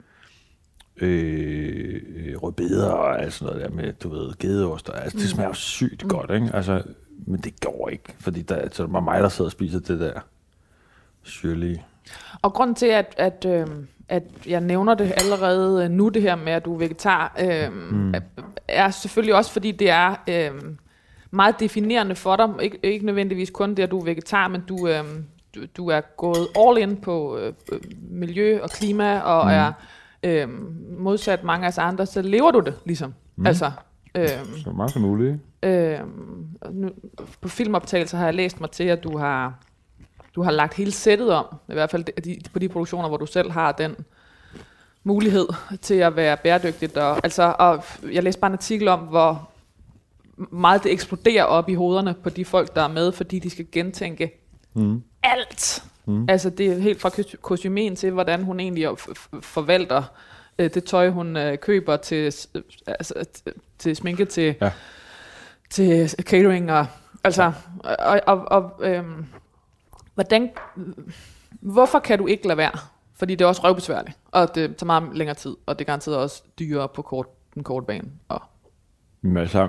øh, 1.01 2.03
rødbeder 2.43 2.91
og 2.91 3.23
alt 3.23 3.33
sådan 3.33 3.55
noget 3.55 3.71
der 3.71 3.77
med, 3.77 3.93
du 3.93 4.09
ved, 4.09 4.39
gedeost. 4.39 4.89
og- 4.89 5.03
Altså, 5.05 5.19
det 5.19 5.29
smager 5.29 5.49
jo 5.49 5.55
sygt 5.55 6.03
mm. 6.03 6.09
godt, 6.09 6.31
ikke? 6.31 6.51
Altså, 6.55 6.83
men 7.27 7.41
det 7.41 7.61
går 7.61 7.89
ikke, 7.89 8.15
fordi 8.21 8.43
der, 8.43 8.55
altså, 8.57 8.83
det 8.83 8.93
var 8.93 9.01
mig, 9.01 9.23
der 9.23 9.29
sidder 9.29 9.49
og 9.49 9.53
spiser 9.53 9.81
det 9.81 10.01
der 10.01 10.21
syrlige. 11.23 11.85
Og 12.43 12.53
grunden 12.53 12.75
til, 12.77 12.87
at, 12.87 13.15
at, 13.19 13.47
øh, 13.49 13.67
at 14.09 14.23
jeg 14.47 14.61
nævner 14.61 14.95
det 14.95 15.13
allerede 15.17 15.85
øh, 15.85 15.91
nu, 15.91 16.09
det 16.09 16.23
her 16.23 16.37
med, 16.37 16.53
at 16.53 16.65
du 16.65 16.75
er 16.75 16.79
vegetar, 16.79 17.37
øh, 17.41 17.73
mm. 17.73 18.15
er 18.69 18.91
selvfølgelig 18.91 19.35
også, 19.35 19.53
fordi 19.53 19.73
det 19.73 19.91
er 19.91 20.15
øh, 20.29 20.51
meget 21.31 21.61
definerende 21.61 22.15
for 22.15 22.37
dig. 22.37 22.45
Ik- 22.47 22.79
ikke 22.83 23.07
nødvendigvis 23.07 23.51
kun 23.51 23.75
det, 23.75 23.83
at 23.83 23.91
du 23.91 23.99
er 24.01 24.05
vegetar, 24.05 24.49
men 24.49 24.61
du, 24.69 24.89
øh, 24.89 25.05
du, 25.55 25.61
du 25.77 25.89
er 25.89 26.01
gået 26.17 26.49
all 26.59 26.79
in 26.79 26.97
på 26.97 27.39
øh, 27.39 27.53
øh, 27.73 27.79
miljø 28.11 28.61
og 28.63 28.71
klima, 28.71 29.19
og 29.21 29.45
mm. 29.45 29.51
er 29.53 29.73
øh, 30.23 30.49
modsat 30.99 31.45
mange 31.45 31.65
af 31.65 31.69
os 31.69 31.79
andre, 31.79 32.07
så 32.07 32.23
lever 32.23 32.51
du 32.51 32.61
det 32.61 32.75
ligesom. 32.85 33.15
Mm. 33.37 33.47
Altså, 33.47 33.71
øh, 34.15 34.29
Så 34.65 34.71
meget 34.71 34.91
som 34.91 35.03
muligt, 35.03 35.41
ikke? 35.63 35.95
Øh, 35.95 36.01
nu, 36.71 36.91
på 37.41 37.49
filmoptagelser 37.49 38.19
har 38.19 38.25
jeg 38.25 38.35
læst 38.35 38.61
mig 38.61 38.71
til, 38.71 38.85
at 38.85 39.05
du 39.05 39.19
har, 39.19 39.59
du 40.35 40.43
har 40.43 40.51
lagt 40.51 40.75
hele 40.75 40.91
sættet 40.91 41.33
om, 41.33 41.45
i 41.69 41.73
hvert 41.73 41.91
fald 41.91 42.05
de, 42.05 42.13
de, 42.21 42.39
på 42.53 42.59
de 42.59 42.69
produktioner, 42.69 43.09
hvor 43.09 43.17
du 43.17 43.27
selv 43.27 43.51
har 43.51 43.73
den 43.73 43.97
mulighed 45.05 45.47
til 45.83 45.95
at 45.95 46.17
være 46.17 46.37
bæredygtigt. 46.37 46.97
Og, 46.97 47.21
altså, 47.25 47.55
og 47.59 47.85
jeg 48.13 48.23
læste 48.23 48.41
bare 48.41 48.51
en 48.51 48.53
artikel 48.53 48.89
om, 48.89 49.01
hvor 49.01 49.51
meget 50.37 50.85
det 50.85 50.93
eksploderer 50.93 51.45
op 51.45 51.69
i 51.69 51.75
hovederne 51.75 52.15
på 52.23 52.31
de 52.31 52.45
folk, 52.45 52.75
der 52.75 52.83
er 52.83 52.89
med, 52.89 53.13
fordi 53.13 53.39
de 53.39 53.51
skal 53.51 53.67
gentænke 53.73 54.46
Mm. 54.77 55.03
alt. 55.23 55.85
Mm. 56.07 56.27
Altså 56.29 56.51
det 56.51 56.67
er 56.67 56.79
helt 56.79 57.01
fra 57.01 57.09
kos- 57.09 57.37
kostymen 57.37 57.97
til, 57.97 58.11
hvordan 58.11 58.43
hun 58.43 58.61
egentlig 58.61 58.89
forvalter 59.43 60.03
øh, 60.59 60.71
det 60.75 60.85
tøj, 60.85 61.11
hun 61.11 61.37
øh, 61.37 61.59
køber 61.59 61.97
til, 61.97 62.35
øh, 62.55 62.63
altså, 62.87 63.15
til 63.79 63.97
sminke, 63.97 64.25
til, 64.25 64.55
Ja. 64.61 64.71
til 65.71 66.09
catering. 66.09 66.73
Og, 66.73 66.87
altså, 67.25 67.53
og, 67.85 68.21
og, 68.27 68.45
og 68.51 68.73
øhm, 68.87 69.27
hvordan, 70.15 70.51
hvorfor 71.51 71.99
kan 71.99 72.19
du 72.19 72.27
ikke 72.27 72.47
lade 72.47 72.57
være? 72.59 72.79
Fordi 73.19 73.35
det 73.35 73.45
er 73.45 73.49
også 73.49 73.63
røvbesværligt, 73.65 74.19
og 74.33 74.55
det 74.55 74.77
tager 74.77 74.87
meget 74.87 75.17
længere 75.17 75.35
tid, 75.35 75.57
og 75.67 75.79
det 75.79 75.85
er 75.85 75.87
garanteret 75.87 76.17
også 76.17 76.43
dyrere 76.59 76.89
på 76.89 77.03
kort, 77.03 77.27
den 77.55 77.65
korte 77.65 77.87
bane. 77.87 78.09
Og, 78.29 78.43
Men 79.23 79.37
altså, 79.37 79.69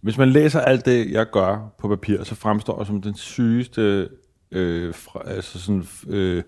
hvis 0.00 0.18
man 0.18 0.28
læser 0.28 0.60
alt 0.60 0.84
det, 0.84 1.10
jeg 1.10 1.26
gør 1.30 1.74
på 1.78 1.88
papir, 1.88 2.24
så 2.24 2.34
fremstår 2.34 2.78
jeg 2.78 2.86
som 2.86 3.02
den 3.02 3.14
sygeste, 3.14 4.08
øh, 4.50 4.94
fra, 4.94 5.22
altså 5.26 5.60
sådan, 5.60 5.84
øh, 6.08 6.42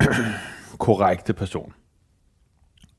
korrekte 0.78 1.32
person. 1.32 1.72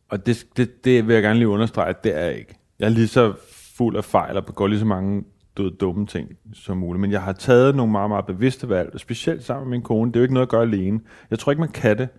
Og 0.09 0.25
det, 0.25 0.47
det, 0.57 0.85
det 0.85 1.07
vil 1.07 1.13
jeg 1.13 1.23
gerne 1.23 1.39
lige 1.39 1.47
understrege, 1.47 1.89
at 1.89 2.03
det 2.03 2.17
er 2.17 2.25
jeg 2.25 2.37
ikke. 2.37 2.59
Jeg 2.79 2.85
er 2.85 2.89
lige 2.89 3.07
så 3.07 3.33
fuld 3.77 3.95
af 3.97 4.03
fejl 4.03 4.37
og 4.37 4.45
begår 4.45 4.67
lige 4.67 4.79
så 4.79 4.85
mange 4.85 5.23
døde 5.57 5.75
dumme 5.79 6.07
ting 6.07 6.29
som 6.53 6.77
muligt. 6.77 7.01
Men 7.01 7.11
jeg 7.11 7.21
har 7.21 7.33
taget 7.33 7.75
nogle 7.75 7.91
meget, 7.91 8.09
meget 8.09 8.25
bevidste 8.25 8.69
valg, 8.69 8.99
specielt 8.99 9.43
sammen 9.43 9.69
med 9.69 9.77
min 9.77 9.81
kone. 9.83 10.11
Det 10.11 10.15
er 10.15 10.19
jo 10.19 10.23
ikke 10.23 10.33
noget 10.33 10.47
at 10.47 10.51
gøre 10.51 10.61
alene. 10.61 10.99
Jeg 11.29 11.39
tror 11.39 11.51
ikke, 11.51 11.59
man 11.59 11.71
kan 11.71 11.97
det, 11.97 12.09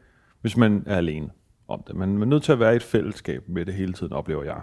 hvis 0.40 0.56
man 0.56 0.82
er 0.86 0.96
alene 0.96 1.30
om 1.68 1.82
det. 1.86 1.96
Man 1.96 2.22
er 2.22 2.26
nødt 2.26 2.42
til 2.42 2.52
at 2.52 2.60
være 2.60 2.72
i 2.72 2.76
et 2.76 2.82
fællesskab 2.82 3.48
med 3.48 3.66
det 3.66 3.74
hele 3.74 3.92
tiden, 3.92 4.12
oplever 4.12 4.44
jeg. 4.44 4.60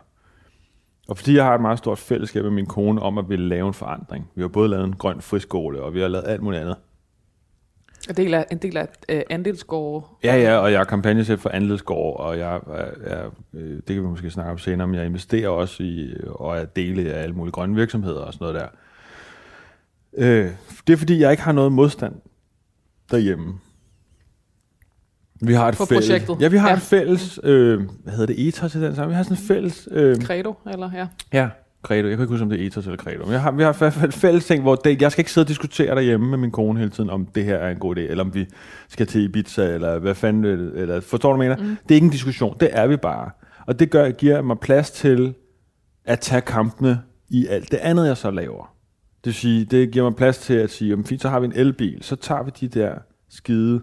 Og 1.10 1.18
fordi 1.18 1.36
jeg 1.36 1.46
har 1.46 1.56
et 1.56 1.62
meget 1.62 1.78
stort 1.78 1.98
fællesskab 1.98 2.44
med 2.44 2.52
min 2.52 2.66
kone 2.66 3.02
om 3.02 3.18
at 3.18 3.30
ville 3.30 3.48
lave 3.48 3.68
en 3.68 3.74
forandring. 3.74 4.30
Vi 4.36 4.42
har 4.42 4.48
både 4.48 4.70
lavet 4.70 4.84
en 4.84 4.96
grøn 4.96 5.22
friskole, 5.22 5.82
og 5.82 5.94
vi 5.94 6.02
har 6.02 6.08
lavet 6.08 6.28
alt 6.28 6.42
muligt 6.42 6.62
andet. 6.62 6.76
en 8.10 8.16
del 8.16 8.34
af, 8.34 8.46
en 8.52 8.58
del 8.58 8.78
af 8.78 8.88
øh, 9.10 9.22
andelsgårde. 9.30 10.06
Ja, 10.24 10.36
ja, 10.36 10.58
og 10.58 10.72
jeg 10.72 10.80
er 10.80 10.84
kampagnechef 10.84 11.40
for 11.40 11.50
Andelsgård, 11.50 12.20
og 12.20 12.38
jeg 12.38 12.56
er, 12.56 12.86
er, 13.04 13.30
øh, 13.54 13.76
det 13.76 13.86
kan 13.86 13.96
vi 13.96 14.02
måske 14.02 14.30
snakke 14.30 14.52
om 14.52 14.58
senere, 14.58 14.88
men 14.88 14.96
jeg 14.96 15.06
investerer 15.06 15.50
også 15.50 15.84
i, 15.84 16.14
og 16.28 16.58
er 16.58 16.66
dele 16.66 17.14
af 17.14 17.24
alle 17.24 17.36
mulige 17.36 17.52
grønne 17.52 17.76
virksomheder 17.76 18.22
og 18.22 18.34
sådan 18.34 18.46
noget 18.46 18.62
der. 18.62 18.68
Øh, 20.18 20.52
det 20.88 20.94
er 20.94 20.98
fordi, 20.98 21.20
jeg 21.20 21.32
ikke 21.32 21.44
har 21.44 21.52
noget 21.52 21.72
modstand 21.72 22.16
derhjemme. 23.12 23.60
Vi 25.42 25.54
har 25.54 25.68
et 25.70 25.78
På 25.78 25.86
fælles, 25.86 26.08
projektet. 26.10 26.42
Ja, 26.42 26.48
vi 26.48 26.58
har 26.58 26.70
Ja. 26.70 26.76
et 26.76 26.82
fælles, 26.82 27.40
øh, 27.44 27.80
hvad 28.04 28.14
hedder 28.14 28.26
det, 28.26 28.48
ethos 28.48 28.76
i 28.76 28.82
den 28.82 28.96
sammen? 28.96 29.10
Vi 29.10 29.16
har 29.16 29.24
sådan 29.24 29.38
et 29.38 29.44
fælles, 29.48 29.88
øh, 29.92 30.16
Credo, 30.16 30.54
eller 30.72 30.92
ja. 30.96 31.08
Ja, 31.34 31.50
Credo. 31.84 32.08
Jeg 32.08 32.18
kan 32.18 32.24
ikke 32.24 32.32
huske, 32.34 32.44
om 32.44 32.50
det 32.50 32.62
er 32.62 32.68
ethos 32.68 32.86
eller 32.86 32.98
Credo. 32.98 33.24
Men 33.24 33.32
jeg 33.34 33.42
har, 33.42 33.52
vi 33.52 33.64
har 33.64 33.74
i 33.74 33.76
hvert 33.78 33.94
fald 33.94 34.12
fælles 34.12 34.46
ting, 34.46 34.62
hvor 34.62 34.76
det, 34.76 35.02
jeg 35.02 35.12
skal 35.12 35.22
ikke 35.22 35.32
sidde 35.32 35.46
og 35.46 35.48
diskutere 35.50 35.96
derhjemme 35.96 36.30
med 36.30 36.38
min 36.38 36.52
kone 36.52 36.80
hele 36.80 36.92
tiden, 36.92 37.10
om 37.10 37.26
det 37.26 37.46
her 37.46 37.56
er 37.56 37.72
en 37.72 37.78
god 37.80 37.98
idé, 37.98 38.00
eller 38.02 38.24
om 38.24 38.34
vi 38.34 38.46
skal 38.90 39.08
til 39.08 39.24
Ibiza, 39.24 39.74
eller 39.74 40.00
hvad 40.00 40.16
fanden, 40.16 40.46
eller 40.46 41.00
forstår 41.02 41.32
du, 41.32 41.38
mener? 41.38 41.56
Mm. 41.58 41.64
Det 41.64 41.92
er 41.92 41.96
ikke 41.96 42.06
en 42.06 42.12
diskussion, 42.12 42.58
det 42.60 42.70
er 42.72 42.88
vi 42.88 42.98
bare. 42.98 43.30
Og 43.68 43.80
det 43.80 43.90
gør, 43.90 44.10
giver 44.12 44.42
mig 44.42 44.60
plads 44.60 44.92
til 44.92 45.34
at 46.06 46.20
tage 46.20 46.42
kampene 46.42 47.02
i 47.30 47.48
alt 47.48 47.72
det 47.72 47.78
andet, 47.78 48.08
jeg 48.08 48.18
så 48.18 48.32
laver. 48.32 48.74
Det 49.18 49.26
vil 49.26 49.34
sige, 49.34 49.66
det 49.66 49.92
giver 49.92 50.06
mig 50.06 50.16
plads 50.16 50.38
til 50.38 50.54
at 50.54 50.70
sige, 50.70 50.90
jamen 50.90 51.06
fint, 51.06 51.22
så 51.22 51.30
har 51.30 51.40
vi 51.40 51.46
en 51.46 51.54
elbil, 51.56 51.98
så 52.02 52.16
tager 52.16 52.44
vi 52.44 52.52
de 52.62 52.68
der 52.68 52.94
skide... 53.30 53.82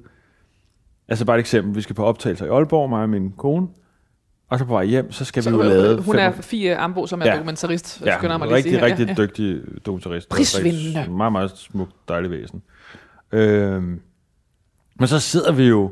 Altså 1.08 1.24
bare 1.24 1.36
et 1.36 1.40
eksempel, 1.40 1.74
vi 1.74 1.80
skal 1.80 1.94
på 1.96 2.04
optagelser 2.04 2.46
i 2.46 2.48
Aalborg, 2.48 2.90
mig 2.90 3.02
og 3.02 3.08
min 3.08 3.32
kone, 3.32 3.68
og 4.50 4.58
så 4.58 4.64
på 4.64 4.72
vej 4.72 4.84
hjem, 4.84 5.12
så 5.12 5.24
skal 5.24 5.42
Så, 5.42 5.50
vi 5.50 5.56
jo 5.56 5.62
lave... 5.62 6.02
hun 6.02 6.16
er 6.16 6.32
Fie 6.32 6.76
Ambo, 6.76 7.06
som 7.06 7.20
er 7.22 7.26
Ja. 7.26 7.32
dokumentarist. 7.34 8.02
Ja, 8.04 8.18
skynder 8.18 8.38
mig 8.38 8.46
lige 8.48 8.56
at 8.58 8.64
rigtig, 8.64 8.80
her. 8.80 8.86
rigtig 8.86 9.06
ja, 9.08 9.14
dygtig 9.22 9.60
dokumentarist. 9.86 10.28
Prisvindende. 10.28 10.98
Rigtig- 11.00 11.12
Meget, 11.14 11.32
meget 11.32 11.50
smukt, 11.58 11.92
dejligt 12.08 12.30
væsen. 12.30 12.62
Øhm, 13.32 14.00
Men 14.98 15.08
så 15.08 15.18
sidder 15.20 15.52
vi 15.52 15.64
jo 15.68 15.90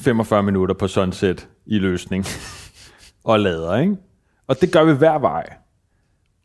45 0.00 0.42
minutter 0.42 0.74
på 0.74 0.88
sunset 0.88 1.48
i 1.66 1.78
løsning 1.78 2.24
og 3.24 3.40
lader, 3.40 3.76
ikke? 3.78 3.96
Og 4.46 4.60
det 4.60 4.72
gør 4.72 4.84
vi 4.84 4.92
hver 4.92 5.18
vej. 5.18 5.46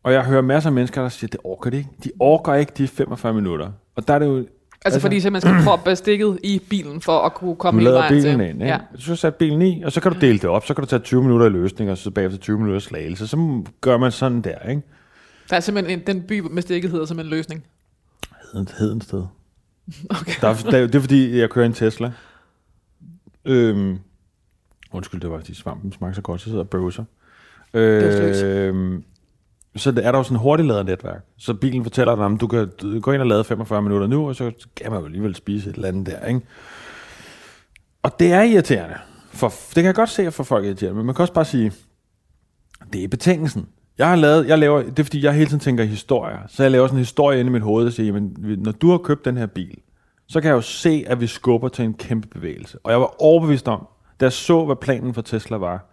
Og 0.04 0.14
jeg 0.14 0.26
hører 0.26 0.42
masser 0.42 0.70
af 0.70 0.74
mennesker, 0.74 1.02
der 1.02 1.10
siger, 1.10 1.28
det 1.30 1.40
orker 1.44 1.70
de 1.70 1.78
ikke. 1.78 1.90
De 2.04 2.12
orker 2.20 2.54
ikke 2.54 2.72
de 2.78 2.88
45 2.88 3.34
minutter. 3.34 3.72
Og 3.96 4.08
der 4.08 4.14
er 4.14 4.20
det 4.20 4.26
jo... 4.26 4.46
Altså, 4.86 4.96
altså 4.96 5.00
fordi 5.00 5.20
simpelthen 5.20 5.54
skal 5.54 5.64
proppe 5.64 5.90
bestikket 5.92 6.40
i 6.44 6.62
bilen, 6.70 7.02
for 7.02 7.20
at 7.20 7.34
kunne 7.34 7.56
komme 7.56 7.82
hele 7.82 7.94
vejen 7.94 8.14
bilen 8.14 8.40
til. 8.40 8.50
ind? 8.50 8.64
Ja. 8.64 8.78
Så 8.96 9.02
skal 9.02 9.12
du 9.12 9.18
sætte 9.18 9.38
bilen 9.38 9.62
i, 9.62 9.84
og 9.84 9.92
så 9.92 10.02
kan 10.02 10.12
du 10.12 10.20
dele 10.20 10.40
det 10.40 10.46
op. 10.50 10.66
Så 10.66 10.74
kan 10.74 10.84
du 10.84 10.90
tage 10.90 11.00
20 11.00 11.24
minutter 11.24 11.46
i 11.46 11.50
løsning, 11.50 11.92
og 11.92 11.98
så 11.98 12.12
bagefter 12.12 12.40
20 12.40 12.58
minutter 12.58 12.80
slagelse. 12.80 13.28
Så 13.28 13.64
gør 13.82 13.98
man 13.98 14.12
sådan 14.12 14.42
der, 14.42 14.70
ikke? 14.70 14.82
Der 15.50 15.56
er 15.56 15.60
simpelthen 15.60 16.00
en, 16.00 16.08
den 16.08 16.22
by 16.22 16.40
med 16.40 16.62
stikket 16.62 16.92
hedder 16.92 17.06
som 17.06 17.20
en 17.20 17.26
løsning. 17.26 17.64
Heden, 18.54 18.68
heden 18.80 19.02
sted. 19.02 19.24
Okay. 20.10 20.34
Der 20.42 20.48
er, 20.48 20.54
der, 20.56 20.88
det 20.88 20.96
er 20.96 21.00
fordi, 21.00 21.40
jeg 21.40 21.50
kører 21.50 21.66
en 21.66 21.74
Tesla. 21.74 22.12
Øhm, 23.46 24.00
undskyld, 24.92 25.22
det 25.22 25.30
var 25.32 25.38
fordi 25.38 25.54
svampen 25.54 25.92
smagte 25.92 26.16
så 26.16 26.22
godt, 26.22 26.42
så 26.42 26.46
sidder 26.46 26.58
jeg 26.58 26.66
og 26.66 26.70
bøvser. 26.70 27.04
Bevidstløs. 27.72 28.42
Så 29.78 29.90
er 29.90 30.12
der 30.12 30.18
jo 30.18 30.24
sådan 30.24 30.36
en 30.36 30.42
hurtiglader 30.42 30.84
netværk. 30.84 31.26
Så 31.38 31.54
bilen 31.54 31.84
fortæller 31.84 32.16
dig, 32.16 32.26
at 32.26 32.42
du 32.42 32.48
kan 32.48 32.70
gå 33.02 33.12
ind 33.12 33.22
og 33.22 33.28
lade 33.28 33.44
45 33.44 33.82
minutter 33.82 34.08
nu, 34.08 34.28
og 34.28 34.36
så 34.36 34.52
kan 34.76 34.92
man 34.92 35.00
jo 35.00 35.06
alligevel 35.06 35.36
spise 35.36 35.70
et 35.70 35.76
eller 35.76 35.88
andet 35.88 36.06
der, 36.06 36.26
ikke? 36.26 36.42
Og 38.04 38.20
det 38.20 38.34
er 38.34 38.42
irriterende. 38.42 38.96
For, 39.32 39.48
det 39.48 39.76
kan 39.76 39.86
jeg 39.86 39.96
godt 39.96 40.10
se, 40.10 40.28
at 40.28 40.34
for 40.34 40.44
folk 40.44 40.64
er 40.64 40.68
irriterende, 40.68 40.98
men 40.98 41.06
man 41.06 41.16
kan 41.16 41.24
også 41.24 41.34
bare 41.34 41.46
sige, 41.46 41.72
det 42.94 43.04
er 43.04 43.08
betingelsen. 43.08 43.68
Jeg 43.98 44.10
har 44.10 44.16
lavet, 44.16 44.48
jeg 44.48 44.60
laver, 44.60 44.84
det 44.84 45.00
er 45.00 45.04
fordi, 45.04 45.26
jeg 45.26 45.34
hele 45.34 45.46
tiden 45.46 45.60
tænker 45.60 45.84
historier. 45.84 46.38
Så 46.48 46.64
jeg 46.64 46.72
laver 46.72 46.88
sådan 46.88 46.98
en 46.98 47.02
historie 47.02 47.40
inde 47.40 47.50
i 47.50 47.52
mit 47.52 47.62
hoved, 47.62 47.86
der 47.86 47.92
siger, 47.92 48.06
jamen, 48.06 48.38
når 48.58 48.72
du 48.72 48.92
har 48.92 48.98
købt 48.98 49.26
den 49.26 49.38
her 49.38 49.46
bil, 49.46 49.78
så 50.28 50.42
kan 50.42 50.48
jeg 50.48 50.56
jo 50.56 50.62
se, 50.62 51.04
at 51.08 51.22
vi 51.22 51.28
skubber 51.28 51.70
til 51.70 51.86
en 51.86 51.94
kæmpe 51.94 52.28
bevægelse. 52.28 52.78
Og 52.84 52.92
jeg 52.92 53.00
var 53.00 53.22
overbevist 53.22 53.68
om, 53.68 53.88
da 54.20 54.26
jeg 54.26 54.34
så, 54.34 54.66
hvad 54.66 54.76
planen 54.76 55.14
for 55.14 55.22
Tesla 55.22 55.58
var. 55.58 55.86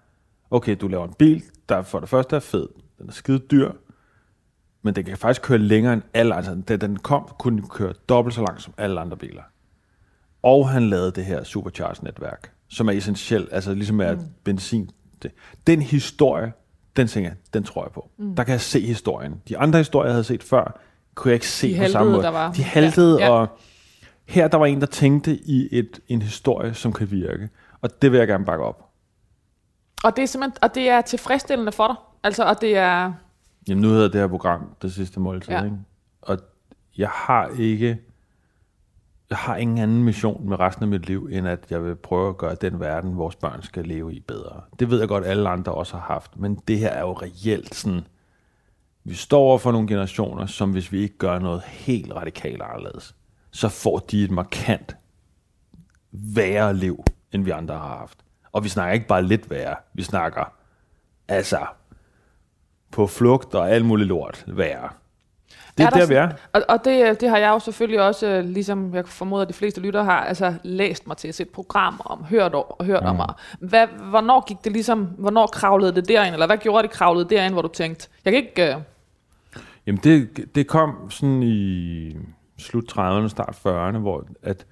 Okay, 0.51 0.77
du 0.81 0.89
laver 0.89 1.05
en 1.05 1.15
bil, 1.19 1.43
der 1.69 1.83
for 1.83 2.01
det 2.01 2.09
første 2.09 2.37
er 2.37 2.41
fed. 2.41 2.67
Den 2.99 3.09
er 3.09 3.13
skide 3.13 3.39
dyr. 3.39 3.73
Men 4.83 4.97
den 4.97 5.05
kan 5.05 5.17
faktisk 5.17 5.43
køre 5.43 5.59
længere 5.59 5.93
end 5.93 6.03
alle 6.15 6.35
andre. 6.35 6.61
Da 6.61 6.77
den 6.77 6.97
kom, 6.97 7.29
kunne 7.39 7.61
den 7.61 7.69
køre 7.69 7.93
dobbelt 8.09 8.35
så 8.35 8.41
langt 8.41 8.63
som 8.63 8.75
alle 8.79 9.01
andre 9.01 9.17
biler. 9.17 9.43
Og 10.43 10.69
han 10.69 10.91
lavede 10.91 11.11
det 11.11 11.25
her 11.25 11.45
supercharge-netværk, 11.45 12.53
som 12.69 12.89
er 12.89 12.93
essentielt, 12.93 13.49
altså 13.53 13.75
ligesom 13.75 14.01
er 14.01 14.15
mm. 14.15 14.21
benzin. 14.45 14.91
Det. 15.23 15.31
Den 15.67 15.83
historie, 15.83 16.53
den 16.97 17.07
tænker 17.09 17.31
jeg, 17.31 17.37
den 17.55 17.65
tror 17.65 17.85
jeg 17.85 17.93
på. 17.93 18.11
Mm. 18.17 18.37
Der 18.37 18.45
kan 18.45 18.53
jeg 18.53 18.61
se 18.61 18.81
historien. 18.81 19.43
De 19.49 19.59
andre 19.59 19.79
historier, 19.79 20.07
jeg 20.07 20.15
havde 20.15 20.25
set 20.25 20.43
før, 20.43 20.81
kunne 21.15 21.31
jeg 21.31 21.35
ikke 21.35 21.49
se 21.49 21.75
De 21.75 21.79
på 21.79 21.89
samme 21.89 22.13
måde. 22.13 22.25
var. 22.25 22.53
De 22.53 22.63
haltede, 22.63 23.19
ja. 23.21 23.27
ja. 23.27 23.33
og 23.33 23.59
her 24.25 24.49
der 24.49 24.59
var 24.59 24.67
en, 24.67 24.81
der 24.81 24.87
tænkte 24.87 25.37
i 25.37 25.69
et, 25.73 26.01
en 26.09 26.23
historie, 26.23 26.75
som 26.75 26.93
kan 26.93 27.11
virke. 27.11 27.49
Og 27.81 28.03
det 28.03 28.13
vil 28.13 28.19
jeg 28.19 28.29
gerne 28.29 28.45
bakke 28.45 28.65
op. 28.65 28.91
Og 30.05 30.17
det 30.17 30.23
er 30.23 30.27
simpelthen, 30.27 30.59
og 30.63 30.75
det 30.75 30.89
er 30.89 31.01
tilfredsstillende 31.01 31.73
for 31.73 31.87
dig. 31.87 31.97
Altså, 32.25 32.45
og 32.45 32.61
det 32.61 32.77
er, 32.77 33.13
Jamen 33.69 33.83
nu 33.83 33.89
hedder 33.89 34.09
det 34.09 34.21
her 34.21 34.29
program 34.29 34.75
Det 34.83 34.93
sidste 34.93 35.21
måltid, 35.21 35.53
Ja. 35.53 35.65
ikke? 35.65 35.77
Og 36.23 36.39
jeg 36.97 37.09
har 37.09 37.51
ikke... 37.59 37.99
Jeg 39.31 39.39
har 39.39 39.57
ingen 39.57 39.79
anden 39.79 40.05
mission 40.05 40.49
med 40.49 40.61
resten 40.61 40.83
af 40.83 40.89
mit 40.89 41.07
liv, 41.07 41.29
end 41.33 41.49
at 41.49 41.67
jeg 41.71 41.85
vil 41.85 41.97
prøve 41.97 42.29
at 42.29 42.37
gøre 42.37 42.55
den 42.55 42.81
verden, 42.81 43.17
vores 43.17 43.37
børn 43.37 43.63
skal 43.63 43.85
leve 43.85 44.15
i 44.15 44.21
bedre. 44.21 44.61
Det 44.79 44.91
ved 44.91 44.99
jeg 44.99 45.09
godt, 45.09 45.25
alle 45.25 45.49
andre 45.49 45.73
også 45.73 45.97
har 45.97 46.15
haft. 46.15 46.37
Men 46.39 46.55
det 46.69 46.79
her 46.79 46.89
er 46.89 47.01
jo 47.01 47.13
reelt 47.13 47.75
sådan... 47.75 48.07
Vi 49.05 49.15
står 49.15 49.41
over 49.41 49.59
for 49.59 49.73
nogle 49.73 49.89
generationer, 49.89 50.47
som 50.47 50.71
hvis 50.71 50.93
vi 50.93 51.03
ikke 51.03 51.19
gør 51.19 51.39
noget 51.39 51.63
helt 51.63 52.13
radikalt 52.13 52.63
anderledes, 52.63 53.15
så 53.51 53.69
får 53.69 53.99
de 53.99 54.25
et 54.25 54.31
markant 54.31 54.97
værre 56.13 56.75
liv, 56.75 57.05
end 57.33 57.45
vi 57.45 57.51
andre 57.51 57.75
har 57.75 57.97
haft. 57.99 58.19
Og 58.53 58.65
vi 58.65 58.69
snakker 58.69 58.95
ikke 58.95 59.07
bare 59.07 59.23
lidt 59.23 59.51
værre, 59.51 59.77
vi 59.95 60.03
snakker 60.03 60.53
altså 61.29 61.67
på 62.95 63.07
flugt 63.07 63.55
og 63.55 63.71
alt 63.71 63.85
muligt 63.85 64.09
lort 64.09 64.45
værre. 64.47 64.89
Det 65.79 65.85
er, 65.85 65.91
der 65.91 65.99
der, 65.99 66.07
vi 66.07 66.15
er. 66.15 66.31
Og, 66.53 66.63
og 66.69 66.85
det, 66.85 67.21
det 67.21 67.29
har 67.29 67.39
jeg 67.39 67.49
jo 67.49 67.59
selvfølgelig 67.59 68.03
også, 68.03 68.27
øh, 68.27 68.45
ligesom 68.45 68.95
jeg 68.95 69.09
formoder, 69.09 69.43
at 69.43 69.49
de 69.49 69.55
fleste 69.55 69.81
lyttere 69.81 70.05
har, 70.05 70.21
altså 70.21 70.55
læst 70.63 71.07
mig 71.07 71.17
til, 71.17 71.35
set 71.35 71.49
program 71.49 72.01
om, 72.05 72.25
hørt 72.25 72.55
om, 72.55 72.65
og 72.69 72.85
hørt 72.85 73.03
mm. 73.03 73.09
om 73.09 73.17
mig. 73.17 73.33
Hvad, 73.61 73.87
hvornår 73.87 74.45
gik 74.47 74.57
det 74.65 74.73
ligesom, 74.73 75.05
hvornår 75.19 75.47
kravlede 75.47 75.95
det 75.95 76.09
derind, 76.09 76.35
eller 76.35 76.47
hvad 76.47 76.57
gjorde 76.57 76.83
det 76.83 76.91
kravlede 76.91 77.29
derind, 77.29 77.53
hvor 77.53 77.63
du 77.63 77.69
tænkte, 77.69 78.09
jeg 78.25 78.33
kan 78.33 78.43
ikke, 78.43 78.75
øh, 78.75 78.81
Jamen 79.87 80.01
det, 80.05 80.45
det 80.55 80.67
kom 80.67 81.11
sådan 81.11 81.43
i 81.43 82.17
slut 82.59 82.85
30'erne, 82.93 83.29
start 83.29 83.61
40'erne, 83.67 83.99
hvor 83.99 84.25
at 84.43 84.67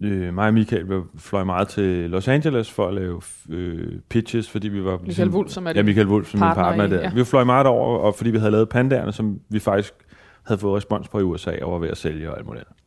øh, 0.00 0.34
mig 0.34 0.46
og 0.46 0.54
Michael 0.54 0.88
vi 0.88 0.94
fløj 1.18 1.44
meget 1.44 1.68
til 1.68 2.10
Los 2.10 2.28
Angeles 2.28 2.70
for 2.70 2.88
at 2.88 2.94
lave 2.94 3.20
øh, 3.48 3.98
pitches, 4.08 4.50
fordi 4.50 4.68
vi 4.68 4.84
var... 4.84 4.98
Michael 5.06 5.28
Wulff, 5.30 5.52
som 5.52 5.66
er 5.66 5.72
Ja, 5.76 5.82
Michael 5.82 6.08
Wulff, 6.08 6.30
som 6.30 6.40
partner 6.40 6.54
partner 6.54 6.72
min 6.72 6.78
partner 6.90 6.96
i- 6.98 7.02
der. 7.02 7.08
ja. 7.08 7.14
Vi 7.14 7.24
fløj 7.24 7.44
meget 7.44 7.66
over, 7.66 7.98
og 7.98 8.14
fordi 8.14 8.30
vi 8.30 8.38
havde 8.38 8.50
lavet 8.50 8.68
pandaerne, 8.68 9.12
som 9.12 9.40
vi 9.48 9.58
faktisk 9.58 9.94
havde 10.46 10.60
fået 10.60 10.76
respons 10.76 11.08
på 11.08 11.18
i 11.18 11.22
USA, 11.22 11.56
og 11.62 11.72
var 11.72 11.78
ved 11.78 11.88
at 11.88 11.96
sælge 11.96 12.30
og 12.30 12.36
alt 12.38 12.46
muligt. 12.46 12.64
andet. 12.64 12.80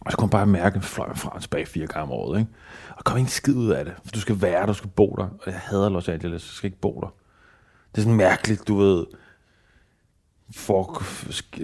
Og 0.00 0.10
så 0.12 0.16
kunne 0.18 0.26
man 0.26 0.30
bare 0.30 0.46
mærke, 0.46 0.76
at 0.76 0.84
fløj 0.84 1.14
frem 1.14 1.32
og 1.34 1.42
tilbage 1.42 1.66
fire 1.66 1.86
gange 1.86 2.02
om 2.02 2.10
året. 2.10 2.38
Ikke? 2.38 2.50
Og 2.96 3.04
kom 3.04 3.16
ingen 3.18 3.28
skid 3.30 3.54
ud 3.56 3.70
af 3.70 3.84
det, 3.84 3.94
for 4.04 4.10
du 4.14 4.20
skal 4.20 4.42
være 4.42 4.60
der, 4.60 4.66
du 4.66 4.74
skal 4.74 4.90
bo 4.90 5.14
der. 5.18 5.24
Og 5.24 5.46
jeg 5.46 5.54
hader 5.54 5.88
Los 5.88 6.08
Angeles, 6.08 6.32
jeg 6.32 6.54
skal 6.54 6.66
ikke 6.66 6.80
bo 6.80 7.00
der. 7.02 7.14
Det 7.92 7.98
er 7.98 8.02
sådan 8.02 8.16
mærkeligt, 8.16 8.68
du 8.68 8.76
ved, 8.76 9.04
for, 10.56 11.02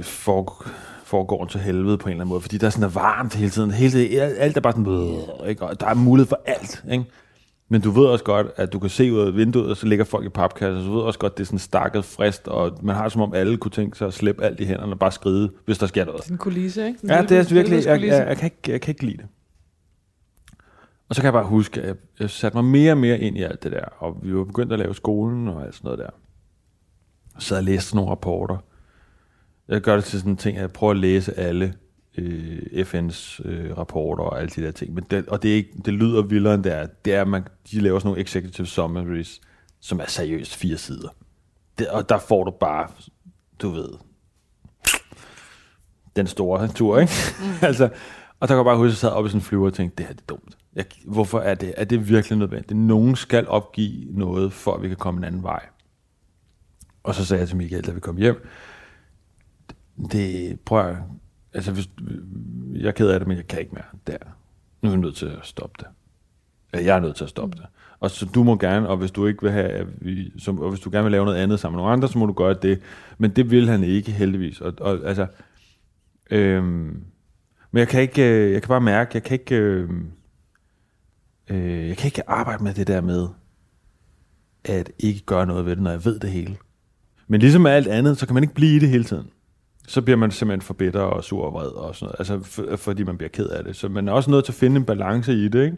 for, 0.02 0.66
foregår 1.04 1.44
til 1.46 1.60
helvede 1.60 1.98
på 1.98 2.08
en 2.08 2.10
eller 2.10 2.20
anden 2.20 2.28
måde, 2.28 2.40
fordi 2.40 2.58
der 2.58 2.66
er 2.66 2.70
sådan 2.70 2.84
er 2.84 2.88
varmt 2.88 3.34
hele 3.34 3.50
tiden. 3.50 3.70
Hele 3.70 3.90
tiden 3.90 4.18
alt- 4.38 4.56
er 4.56 4.60
bare 4.60 4.72
sådan, 4.72 4.84
"Bleh", 4.84 5.48
ikke? 5.50 5.62
og 5.66 5.80
der 5.80 5.86
er 5.86 5.94
mulighed 5.94 6.28
for 6.28 6.40
alt. 6.46 6.84
Ikke? 6.90 7.04
Men 7.70 7.80
du 7.80 7.90
ved 7.90 8.06
også 8.06 8.24
godt, 8.24 8.46
at 8.56 8.72
du 8.72 8.78
kan 8.78 8.90
se 8.90 9.12
ud 9.12 9.18
af 9.20 9.34
vinduet, 9.36 9.70
og 9.70 9.76
så 9.76 9.86
ligger 9.86 10.04
folk 10.04 10.26
i 10.26 10.28
papkasser, 10.28 10.80
så 10.80 10.86
du 10.86 10.94
ved 10.94 11.02
også 11.02 11.18
godt, 11.18 11.32
at 11.32 11.36
det 11.38 11.44
er 11.44 11.46
sådan 11.46 11.58
stakket 11.58 12.04
frist, 12.04 12.48
og 12.48 12.78
man 12.82 12.96
har 12.96 13.08
som 13.08 13.22
om 13.22 13.34
alle 13.34 13.56
kunne 13.56 13.70
tænke 13.70 13.98
sig 13.98 14.06
at 14.06 14.14
slippe 14.14 14.44
alt 14.44 14.60
i 14.60 14.64
hænderne 14.64 14.92
og 14.92 14.98
bare 14.98 15.12
skride, 15.12 15.50
hvis 15.64 15.78
der 15.78 15.86
sker 15.86 16.04
noget. 16.04 16.22
det 16.22 16.28
er 16.28 16.32
en 16.32 16.38
kulisse, 16.38 16.86
ikke? 16.86 16.98
En 17.02 17.08
Ja, 17.08 17.22
det 17.22 17.30
er 17.30 17.42
helvedes- 17.42 17.54
virkelig, 17.54 17.84
jeg, 17.86 18.00
jeg, 18.02 18.26
jeg, 18.28 18.36
kan 18.36 18.44
ikke, 18.46 18.72
jeg 18.72 18.80
kan 18.80 18.92
ikke 18.92 19.04
lide 19.06 19.16
det. 19.16 19.26
Og 21.08 21.14
så 21.14 21.20
kan 21.20 21.24
jeg 21.26 21.32
bare 21.32 21.44
huske, 21.44 21.80
at 21.80 21.86
jeg, 21.88 21.96
jeg 22.20 22.30
satte 22.30 22.56
mig 22.56 22.64
mere 22.64 22.92
og 22.92 22.98
mere 22.98 23.18
ind 23.20 23.36
i 23.38 23.42
alt 23.42 23.62
det 23.62 23.72
der, 23.72 23.84
og 23.98 24.16
vi 24.22 24.34
var 24.34 24.44
begyndt 24.44 24.72
at 24.72 24.78
lave 24.78 24.94
skolen 24.94 25.48
og 25.48 25.64
alt 25.64 25.74
sådan 25.74 25.86
noget 25.86 25.98
der. 25.98 26.10
Og 27.34 27.42
så 27.42 27.54
jeg 27.54 27.64
læst 27.64 27.94
nogle 27.94 28.10
rapporter. 28.10 28.56
Jeg 29.68 29.80
gør 29.80 29.94
det 29.94 30.04
til 30.04 30.18
sådan 30.18 30.32
en 30.32 30.36
ting, 30.36 30.56
at 30.56 30.62
jeg 30.62 30.72
prøver 30.72 30.90
at 30.90 30.96
læse 30.96 31.38
alle 31.38 31.74
øh, 32.18 32.58
FN's 32.58 33.48
øh, 33.48 33.78
rapporter 33.78 34.24
og 34.24 34.40
alle 34.40 34.50
de 34.56 34.62
der 34.62 34.70
ting. 34.70 34.94
Men 34.94 35.04
det, 35.10 35.28
og 35.28 35.42
det, 35.42 35.50
er 35.50 35.54
ikke, 35.54 35.72
det 35.84 35.94
lyder 35.94 36.22
vildere 36.22 36.54
end 36.54 36.64
det 36.64 36.72
er. 36.72 36.86
Det 37.04 37.14
er, 37.14 37.20
at 37.20 37.28
man, 37.28 37.46
de 37.70 37.80
laver 37.80 37.98
sådan 37.98 38.08
nogle 38.08 38.22
executive 38.22 38.66
summaries, 38.66 39.40
som 39.80 40.00
er 40.00 40.06
seriøst 40.06 40.56
fire 40.56 40.76
sider. 40.76 41.08
Det, 41.78 41.88
og 41.88 42.08
der 42.08 42.18
får 42.18 42.44
du 42.44 42.50
bare, 42.50 42.88
du 43.62 43.70
ved, 43.70 43.88
den 46.16 46.26
store 46.26 46.68
tur, 46.68 46.98
ikke? 46.98 47.12
Mm. 47.40 47.46
altså, 47.66 47.84
og 48.40 48.48
der 48.48 48.54
kan 48.54 48.56
jeg 48.56 48.64
bare 48.64 48.76
huske, 48.76 48.86
at 48.86 48.90
jeg 48.90 48.96
sad 48.96 49.10
oppe 49.10 49.28
i 49.28 49.30
sådan 49.30 49.40
en 49.40 49.44
flyver 49.44 49.66
og 49.66 49.74
tænkte, 49.74 49.96
det 49.96 50.06
her 50.06 50.12
det 50.12 50.20
er 50.20 50.26
dumt. 50.26 50.56
Jeg, 50.74 50.84
hvorfor 51.04 51.40
er 51.40 51.54
det? 51.54 51.74
Er 51.76 51.84
det 51.84 52.08
virkelig 52.08 52.38
nødvendigt? 52.38 52.80
Nogen 52.80 53.16
skal 53.16 53.48
opgive 53.48 54.06
noget, 54.10 54.52
for 54.52 54.74
at 54.74 54.82
vi 54.82 54.88
kan 54.88 54.96
komme 54.96 55.18
en 55.18 55.24
anden 55.24 55.42
vej. 55.42 55.66
Og 57.02 57.14
så 57.14 57.24
sagde 57.24 57.40
jeg 57.40 57.48
til 57.48 57.56
Michael, 57.56 57.86
da 57.86 57.90
vi 57.90 58.00
kom 58.00 58.16
hjem, 58.16 58.46
det, 60.12 60.60
prøv 60.60 60.88
at, 60.88 60.96
altså 61.54 61.72
hvis, 61.72 61.90
jeg 62.74 62.88
er 62.88 62.92
ked 62.92 63.08
af 63.08 63.20
det, 63.20 63.28
men 63.28 63.36
jeg 63.36 63.46
kan 63.46 63.60
ikke 63.60 63.72
mere 63.74 63.84
der. 64.06 64.18
Nu 64.82 64.88
er 64.88 64.92
jeg 64.92 65.00
nødt 65.00 65.16
til 65.16 65.26
at 65.26 65.38
stoppe 65.42 65.74
det. 65.78 65.86
Jeg 66.84 66.96
er 66.96 67.00
nødt 67.00 67.16
til 67.16 67.24
at 67.24 67.30
stoppe 67.30 67.54
mm. 67.56 67.60
det. 67.60 67.68
Og 68.00 68.10
så 68.10 68.26
du 68.26 68.42
må 68.42 68.56
gerne, 68.56 68.88
og 68.88 68.96
hvis 68.96 69.10
du 69.10 69.26
ikke 69.26 69.42
vil 69.42 69.50
have, 69.50 69.86
som, 70.38 70.60
og 70.60 70.68
hvis 70.68 70.80
du 70.80 70.90
gerne 70.90 71.04
vil 71.04 71.12
lave 71.12 71.24
noget 71.24 71.38
andet 71.38 71.60
sammen 71.60 71.76
med 71.76 71.82
nogle 71.82 71.92
andre, 71.92 72.08
så 72.08 72.18
må 72.18 72.26
du 72.26 72.32
gøre 72.32 72.54
det. 72.54 72.80
Men 73.18 73.30
det 73.30 73.50
vil 73.50 73.68
han 73.68 73.84
ikke, 73.84 74.12
heldigvis. 74.12 74.60
Og, 74.60 74.74
og 74.80 74.98
altså, 75.04 75.26
øhm, 76.30 77.04
men 77.70 77.78
jeg 77.78 77.88
kan 77.88 78.02
ikke, 78.02 78.22
øh, 78.22 78.52
jeg 78.52 78.62
kan 78.62 78.68
bare 78.68 78.80
mærke, 78.80 79.10
jeg 79.14 79.22
kan 79.22 79.34
ikke, 79.34 79.56
øh, 79.56 79.90
øh, 81.50 81.88
jeg 81.88 81.96
kan 81.96 82.06
ikke 82.06 82.30
arbejde 82.30 82.64
med 82.64 82.74
det 82.74 82.86
der 82.86 83.00
med, 83.00 83.28
at 84.64 84.92
ikke 84.98 85.20
gøre 85.20 85.46
noget 85.46 85.66
ved 85.66 85.76
det, 85.76 85.82
når 85.82 85.90
jeg 85.90 86.04
ved 86.04 86.18
det 86.18 86.30
hele. 86.30 86.56
Men 87.28 87.40
ligesom 87.40 87.62
med 87.62 87.70
alt 87.70 87.88
andet, 87.88 88.18
så 88.18 88.26
kan 88.26 88.34
man 88.34 88.42
ikke 88.42 88.54
blive 88.54 88.76
i 88.76 88.78
det 88.78 88.88
hele 88.88 89.04
tiden. 89.04 89.26
Så 89.88 90.02
bliver 90.02 90.16
man 90.16 90.30
simpelthen 90.30 90.60
for 90.60 90.74
bitter 90.74 91.00
og 91.00 91.24
sur 91.24 91.44
og 91.44 91.52
vred 91.52 91.66
og 91.66 91.94
sådan 91.94 92.06
noget, 92.06 92.32
altså 92.32 92.50
for, 92.50 92.76
fordi 92.76 93.02
man 93.02 93.16
bliver 93.16 93.28
ked 93.28 93.46
af 93.46 93.64
det. 93.64 93.76
Så 93.76 93.88
man 93.88 94.08
er 94.08 94.12
også 94.12 94.30
nødt 94.30 94.44
til 94.44 94.52
at 94.52 94.56
finde 94.56 94.76
en 94.76 94.84
balance 94.84 95.32
i 95.32 95.48
det, 95.48 95.64
ikke? 95.64 95.76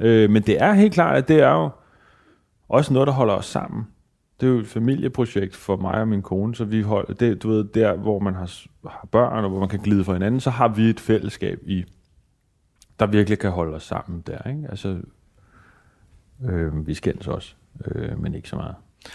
Øh, 0.00 0.30
men 0.30 0.42
det 0.42 0.62
er 0.62 0.72
helt 0.72 0.94
klart, 0.94 1.16
at 1.16 1.28
det 1.28 1.40
er 1.40 1.52
jo 1.52 1.70
også 2.68 2.92
noget, 2.92 3.06
der 3.06 3.12
holder 3.12 3.34
os 3.34 3.46
sammen. 3.46 3.86
Det 4.40 4.46
er 4.46 4.50
jo 4.50 4.58
et 4.58 4.66
familieprojekt 4.66 5.56
for 5.56 5.76
mig 5.76 5.94
og 5.94 6.08
min 6.08 6.22
kone, 6.22 6.54
så 6.54 6.64
vi 6.64 6.82
holder, 6.82 7.14
det, 7.14 7.42
du 7.42 7.48
ved, 7.48 7.64
der 7.64 7.96
hvor 7.96 8.18
man 8.18 8.34
har, 8.34 8.60
har 8.88 9.08
børn, 9.10 9.44
og 9.44 9.50
hvor 9.50 9.60
man 9.60 9.68
kan 9.68 9.80
glide 9.80 10.04
for 10.04 10.12
hinanden, 10.12 10.40
så 10.40 10.50
har 10.50 10.68
vi 10.68 10.90
et 10.90 11.00
fællesskab 11.00 11.58
i, 11.66 11.84
der 13.00 13.06
virkelig 13.06 13.38
kan 13.38 13.50
holde 13.50 13.76
os 13.76 13.82
sammen 13.82 14.22
der, 14.26 14.48
ikke? 14.48 14.66
Altså, 14.68 14.98
øh, 16.44 16.86
vi 16.86 16.94
skændes 16.94 17.26
også, 17.26 17.54
øh, 17.84 18.22
men 18.22 18.34
ikke 18.34 18.48
så 18.48 18.56
meget. 18.56 18.74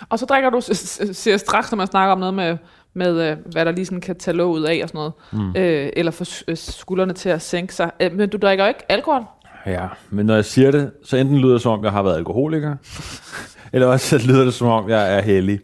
Og 0.10 0.20
så 0.20 0.26
drikker 0.26 0.50
du, 0.50 0.62
ser 0.62 1.14
siger 1.14 1.38
straks, 1.38 1.72
når 1.72 1.76
man 1.76 1.88
snakker 1.88 2.12
om 2.12 2.20
noget 2.20 2.34
med 2.34 2.58
med 2.94 3.32
øh, 3.32 3.38
hvad 3.52 3.66
der 3.66 3.72
lige 3.72 3.86
sådan 3.86 4.02
kan 4.02 4.16
tage 4.16 4.38
låget 4.38 4.66
af 4.66 4.80
og 4.84 4.90
sådan 4.90 5.00
noget. 5.00 5.14
Mm. 5.32 5.62
Øh, 5.62 5.90
eller 5.96 6.12
få 6.12 6.24
øh, 6.48 6.58
skuldrene 6.58 7.14
til 7.14 7.30
at 7.30 7.42
sænke 7.42 7.76
sig. 7.76 7.92
Øh, 8.00 8.14
men 8.14 8.30
du 8.30 8.38
drikker 8.38 8.64
jo 8.64 8.68
ikke 8.68 8.92
alkohol. 8.92 9.24
Ja, 9.66 9.88
men 10.10 10.26
når 10.26 10.36
jeg 10.36 10.46
siger 10.46 10.72
det, 10.72 10.92
så 11.04 11.18
enten 11.18 11.38
lyder 11.38 11.54
det 11.54 11.62
som 11.62 11.72
om, 11.72 11.84
jeg 11.84 11.92
har 11.92 12.04
været 12.04 12.18
alkoholiker, 12.18 12.76
eller 13.74 13.88
også 13.88 14.20
så 14.20 14.28
lyder 14.28 14.44
det 14.44 14.54
som 14.54 14.68
om, 14.68 14.90
jeg 14.90 15.18
er 15.18 15.22
heldig. 15.22 15.60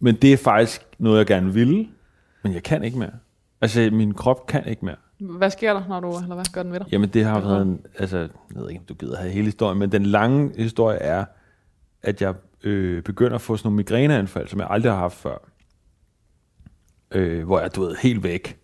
Men 0.00 0.14
det 0.14 0.32
er 0.32 0.36
faktisk 0.36 0.82
noget, 0.98 1.18
jeg 1.18 1.26
gerne 1.26 1.52
ville, 1.52 1.86
men 2.42 2.54
jeg 2.54 2.62
kan 2.62 2.84
ikke 2.84 2.98
mere. 2.98 3.10
Altså, 3.60 3.88
min 3.92 4.14
krop 4.14 4.46
kan 4.46 4.66
ikke 4.66 4.84
mere. 4.84 4.96
Hvad 5.20 5.50
sker 5.50 5.72
der, 5.72 5.82
når 5.88 6.00
du, 6.00 6.18
eller 6.22 6.34
hvad 6.34 6.44
gør 6.52 6.62
den 6.62 6.72
ved 6.72 6.80
dig? 6.80 6.88
Jamen, 6.92 7.08
det 7.08 7.24
har 7.24 7.40
været 7.40 7.62
en, 7.62 7.80
altså, 7.98 8.18
jeg 8.18 8.28
ved 8.54 8.68
ikke, 8.68 8.80
om 8.80 8.86
du 8.86 8.94
gider 8.94 9.16
have 9.16 9.30
hele 9.30 9.44
historien, 9.44 9.78
men 9.78 9.92
den 9.92 10.06
lange 10.06 10.52
historie 10.56 10.98
er, 10.98 11.24
at 12.02 12.22
jeg 12.22 12.34
øh, 12.64 13.02
begynder 13.02 13.34
at 13.34 13.40
få 13.40 13.56
sådan 13.56 13.66
nogle 13.66 13.76
migræneanfald, 13.76 14.48
som 14.48 14.60
jeg 14.60 14.68
aldrig 14.70 14.92
har 14.92 14.98
haft 14.98 15.16
før. 15.16 15.38
Øh, 17.14 17.44
hvor 17.44 17.60
jeg, 17.60 17.74
du 17.74 17.80
ved, 17.80 17.96
helt 17.96 18.22
væk, 18.22 18.58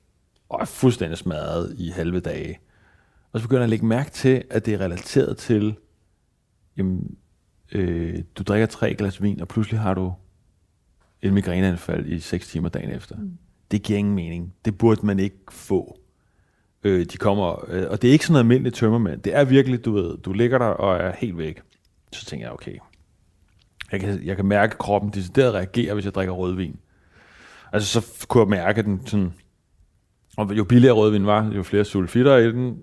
og 0.48 0.60
er 0.60 0.64
fuldstændig 0.64 1.18
smadret 1.18 1.74
i 1.78 1.88
halve 1.88 2.20
dage. 2.20 2.58
Og 3.32 3.40
så 3.40 3.46
begynder 3.46 3.60
jeg 3.60 3.64
at 3.64 3.70
lægge 3.70 3.86
mærke 3.86 4.10
til, 4.10 4.42
at 4.50 4.66
det 4.66 4.74
er 4.74 4.80
relateret 4.80 5.36
til, 5.36 5.76
jamen, 6.76 7.16
øh, 7.72 8.18
du 8.34 8.42
drikker 8.42 8.66
tre 8.66 8.94
glas 8.94 9.22
vin, 9.22 9.40
og 9.40 9.48
pludselig 9.48 9.80
har 9.80 9.94
du 9.94 10.12
et 11.22 11.32
migræneanfald 11.32 12.06
i 12.06 12.20
6 12.20 12.48
timer 12.48 12.68
dagen 12.68 12.90
efter. 12.90 13.16
Mm. 13.16 13.38
Det 13.70 13.82
giver 13.82 13.98
ingen 13.98 14.14
mening. 14.14 14.54
Det 14.64 14.78
burde 14.78 15.06
man 15.06 15.18
ikke 15.18 15.36
få. 15.50 16.00
Øh, 16.84 17.06
de 17.06 17.16
kommer, 17.16 17.64
øh, 17.68 17.86
og 17.90 18.02
det 18.02 18.08
er 18.08 18.12
ikke 18.12 18.24
sådan 18.24 18.32
noget 18.32 18.44
almindeligt 18.44 18.76
tømmermænd. 18.76 19.22
Det 19.22 19.34
er 19.34 19.44
virkelig, 19.44 19.84
du 19.84 19.92
ved, 19.92 20.18
du 20.18 20.32
ligger 20.32 20.58
der 20.58 20.66
og 20.66 20.96
er 20.96 21.12
helt 21.18 21.38
væk. 21.38 21.60
Så 22.12 22.26
tænker 22.26 22.46
jeg, 22.46 22.52
okay, 22.52 22.76
jeg 23.92 24.00
kan, 24.00 24.24
jeg 24.24 24.36
kan 24.36 24.44
mærke, 24.44 24.72
at 24.72 24.78
kroppen 24.78 25.10
decideret 25.10 25.54
reagerer, 25.54 25.94
hvis 25.94 26.04
jeg 26.04 26.14
drikker 26.14 26.32
rødvin. 26.32 26.76
Altså, 27.72 28.00
så 28.00 28.26
kunne 28.28 28.40
jeg 28.42 28.48
mærke 28.48 28.82
den 28.82 29.06
sådan, 29.06 29.34
og 30.36 30.52
jo 30.58 30.64
billigere 30.64 30.94
rødvin 30.94 31.26
var, 31.26 31.52
jo 31.56 31.62
flere 31.62 31.84
sulfitter 31.84 32.36
i 32.36 32.52
den, 32.52 32.78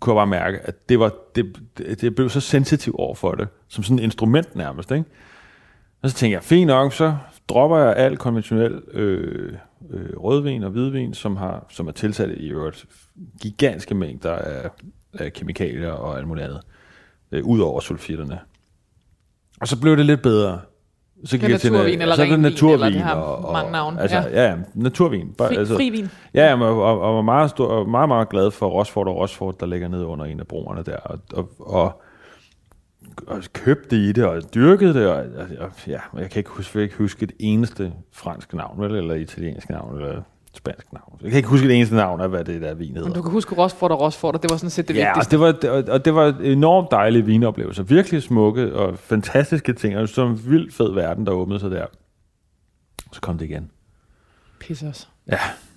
kunne 0.00 0.12
jeg 0.12 0.18
bare 0.18 0.26
mærke, 0.26 0.60
at 0.60 0.88
det, 0.88 0.98
var, 0.98 1.12
det, 1.34 1.60
det, 1.78 2.00
det 2.00 2.14
blev 2.14 2.30
så 2.30 2.40
sensitiv 2.40 2.94
over 2.98 3.14
for 3.14 3.32
det, 3.32 3.48
som 3.68 3.84
sådan 3.84 3.98
et 3.98 4.02
instrument 4.02 4.56
nærmest, 4.56 4.90
ikke? 4.90 5.04
Og 6.02 6.10
så 6.10 6.16
tænkte 6.16 6.34
jeg, 6.34 6.42
fint 6.42 6.66
nok, 6.66 6.92
så 6.92 7.16
dropper 7.48 7.78
jeg 7.78 7.96
al 7.96 8.16
konventionel 8.16 8.82
øh, 8.92 9.52
øh, 9.90 10.16
rødvin 10.16 10.62
og 10.62 10.70
hvidvin, 10.70 11.14
som, 11.14 11.36
har, 11.36 11.66
som 11.70 11.88
er 11.88 11.92
tilsat 11.92 12.30
i 12.30 12.48
øvrigt 12.48 12.86
gigantiske 13.40 13.94
mængder 13.94 14.32
af, 14.32 14.70
af 15.14 15.32
kemikalier 15.32 15.90
og 15.90 16.18
alt 16.18 16.28
muligt 16.28 16.46
andet, 16.46 16.60
øh, 17.32 17.44
ud 17.44 17.60
over 17.60 17.80
sulfitterne. 17.80 18.40
Og 19.60 19.68
så 19.68 19.80
blev 19.80 19.96
det 19.96 20.06
lidt 20.06 20.22
bedre. 20.22 20.60
Så 21.24 21.36
Det 21.36 21.52
er 21.52 21.58
til 21.58 21.72
naturvin 21.72 22.02
eller 22.02 22.14
så 22.14 22.22
er 22.22 22.26
det 22.26 22.40
naturvin, 22.40 22.74
eller 22.74 22.90
det 22.90 23.00
har 23.00 23.14
og, 23.14 23.44
og, 23.44 23.52
mange 23.52 23.72
navne, 23.72 24.00
Altså, 24.00 24.16
ja. 24.16 24.42
ja. 24.42 24.50
ja, 24.50 24.56
naturvin. 24.74 25.32
Bare, 25.38 25.48
Fri, 25.48 25.56
altså, 25.56 25.74
fri 25.74 25.90
vin. 25.90 26.10
Ja, 26.34 26.48
jamen, 26.48 26.68
og, 26.68 26.82
og, 26.82 27.00
og 27.00 27.14
var 27.14 27.22
meget, 27.22 27.50
stor, 27.50 27.66
og 27.66 27.88
meget, 27.88 28.08
meget 28.08 28.28
glad 28.28 28.50
for 28.50 28.68
Rosford 28.68 29.08
og 29.08 29.16
Rosford, 29.16 29.58
der 29.58 29.66
ligger 29.66 29.88
nede 29.88 30.06
under 30.06 30.24
en 30.24 30.40
af 30.40 30.46
broerne 30.46 30.82
der. 30.82 30.96
Og, 30.96 31.18
og, 31.32 31.50
og, 31.58 32.02
og 33.26 33.42
købte 33.52 33.96
i 33.96 34.12
det, 34.12 34.24
og 34.24 34.54
dyrkede 34.54 34.94
det, 34.94 35.08
og, 35.08 35.24
og 35.58 35.70
ja, 35.86 36.00
jeg 36.16 36.30
kan 36.30 36.40
ikke 36.40 36.50
huske, 36.50 36.78
jeg 36.78 36.80
kan 36.80 36.82
ikke 36.82 36.96
huske 36.98 37.24
et 37.24 37.32
eneste 37.40 37.92
fransk 38.12 38.54
navn, 38.54 38.80
vel, 38.80 38.94
eller 38.94 39.14
italiensk 39.14 39.70
navn, 39.70 39.96
eller 39.96 40.22
spansk 40.54 40.92
navn. 40.92 41.18
Jeg 41.22 41.30
kan 41.30 41.36
ikke 41.36 41.48
huske 41.48 41.66
et 41.66 41.72
eneste 41.76 41.94
navn 41.94 42.20
af, 42.20 42.28
hvad 42.28 42.44
det 42.44 42.62
der 42.62 42.74
vin 42.74 42.88
hedder. 42.94 43.02
Men 43.08 43.14
du 43.14 43.22
kan 43.22 43.30
huske 43.32 43.54
Rosford 43.54 43.90
og 43.90 44.00
Rosford, 44.00 44.34
og 44.34 44.42
det 44.42 44.50
var 44.50 44.56
sådan 44.56 44.70
set 44.70 44.88
det 44.88 44.96
ja, 44.96 45.10
og 45.10 45.16
vigtigste. 45.16 45.30
det, 45.30 45.40
var, 45.40 45.52
det- 45.52 45.70
og- 45.88 45.94
og 45.94 46.04
det 46.04 46.14
var 46.14 46.34
enormt 46.42 46.90
dejlige 46.90 47.24
vinoplevelser. 47.24 47.82
Virkelig 47.82 48.22
smukke 48.22 48.74
og 48.74 48.98
fantastiske 48.98 49.72
ting. 49.72 49.96
Og 49.96 50.08
så 50.08 50.26
en 50.26 50.50
vild 50.50 50.70
fed 50.72 50.92
verden, 50.92 51.26
der 51.26 51.32
åbnede 51.32 51.60
sig 51.60 51.70
der. 51.70 51.86
Så 53.12 53.20
kom 53.20 53.38
det 53.38 53.44
igen. 53.44 53.70
Pisse 54.60 54.86
os. 54.86 55.08
Ja. 55.26 55.32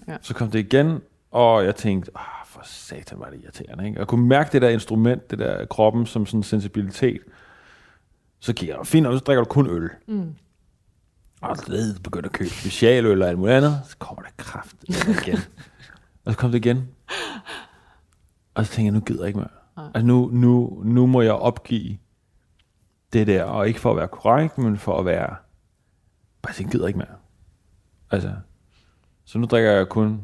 Ja. 0.07 0.13
ja. 0.13 0.17
Så 0.21 0.33
kom 0.33 0.51
det 0.51 0.59
igen, 0.59 1.01
og 1.31 1.65
jeg 1.65 1.75
tænkte, 1.75 2.11
ah, 2.15 2.21
for 2.45 2.61
satan 2.63 3.19
var 3.19 3.25
det 3.29 3.39
irriterende. 3.43 3.87
Ikke? 3.87 3.99
Jeg 3.99 4.07
kunne 4.07 4.27
mærke 4.27 4.49
det 4.51 4.61
der 4.61 4.69
instrument, 4.69 5.31
det 5.31 5.39
der 5.39 5.65
kroppen 5.65 6.05
som 6.05 6.25
sådan 6.25 6.39
en 6.39 6.43
sensibilitet. 6.43 7.21
Så 8.39 8.53
gik 8.53 8.69
jeg, 8.69 8.77
fint, 8.83 9.07
og 9.07 9.13
så 9.13 9.19
drikker 9.19 9.43
du 9.43 9.49
kun 9.49 9.69
øl. 9.69 9.89
Mm. 10.07 10.33
Og 11.41 11.57
så 11.57 11.99
begyndte 12.03 12.27
at 12.27 12.33
købe 12.33 12.49
specialøl 12.49 13.21
og 13.21 13.27
alt 13.27 13.39
muligt 13.39 13.57
andet. 13.57 13.81
Så 13.85 13.97
kommer 13.97 14.21
der 14.21 14.29
kraft 14.37 14.75
igen. 14.83 15.37
og 16.25 16.33
så 16.33 16.37
kom 16.37 16.51
det 16.51 16.65
igen. 16.65 16.87
Og 18.53 18.65
så 18.65 18.71
tænkte 18.71 18.85
jeg, 18.85 18.93
nu 18.93 18.99
gider 18.99 19.21
jeg 19.21 19.27
ikke 19.27 19.39
mere. 19.39 19.49
Nej. 19.77 19.85
Altså 19.85 20.05
nu, 20.07 20.29
nu, 20.33 20.81
nu 20.85 21.05
må 21.05 21.21
jeg 21.21 21.33
opgive 21.33 21.97
det 23.13 23.27
der, 23.27 23.43
og 23.43 23.67
ikke 23.67 23.79
for 23.79 23.91
at 23.91 23.97
være 23.97 24.07
korrekt, 24.07 24.57
men 24.57 24.77
for 24.77 24.99
at 24.99 25.05
være, 25.05 25.35
bare 26.41 26.53
jeg 26.59 26.67
gider 26.67 26.87
ikke 26.87 26.99
mere. 26.99 27.15
Altså, 28.11 28.33
så 29.25 29.39
nu 29.39 29.45
drikker 29.45 29.71
jeg 29.71 29.89
kun 29.89 30.21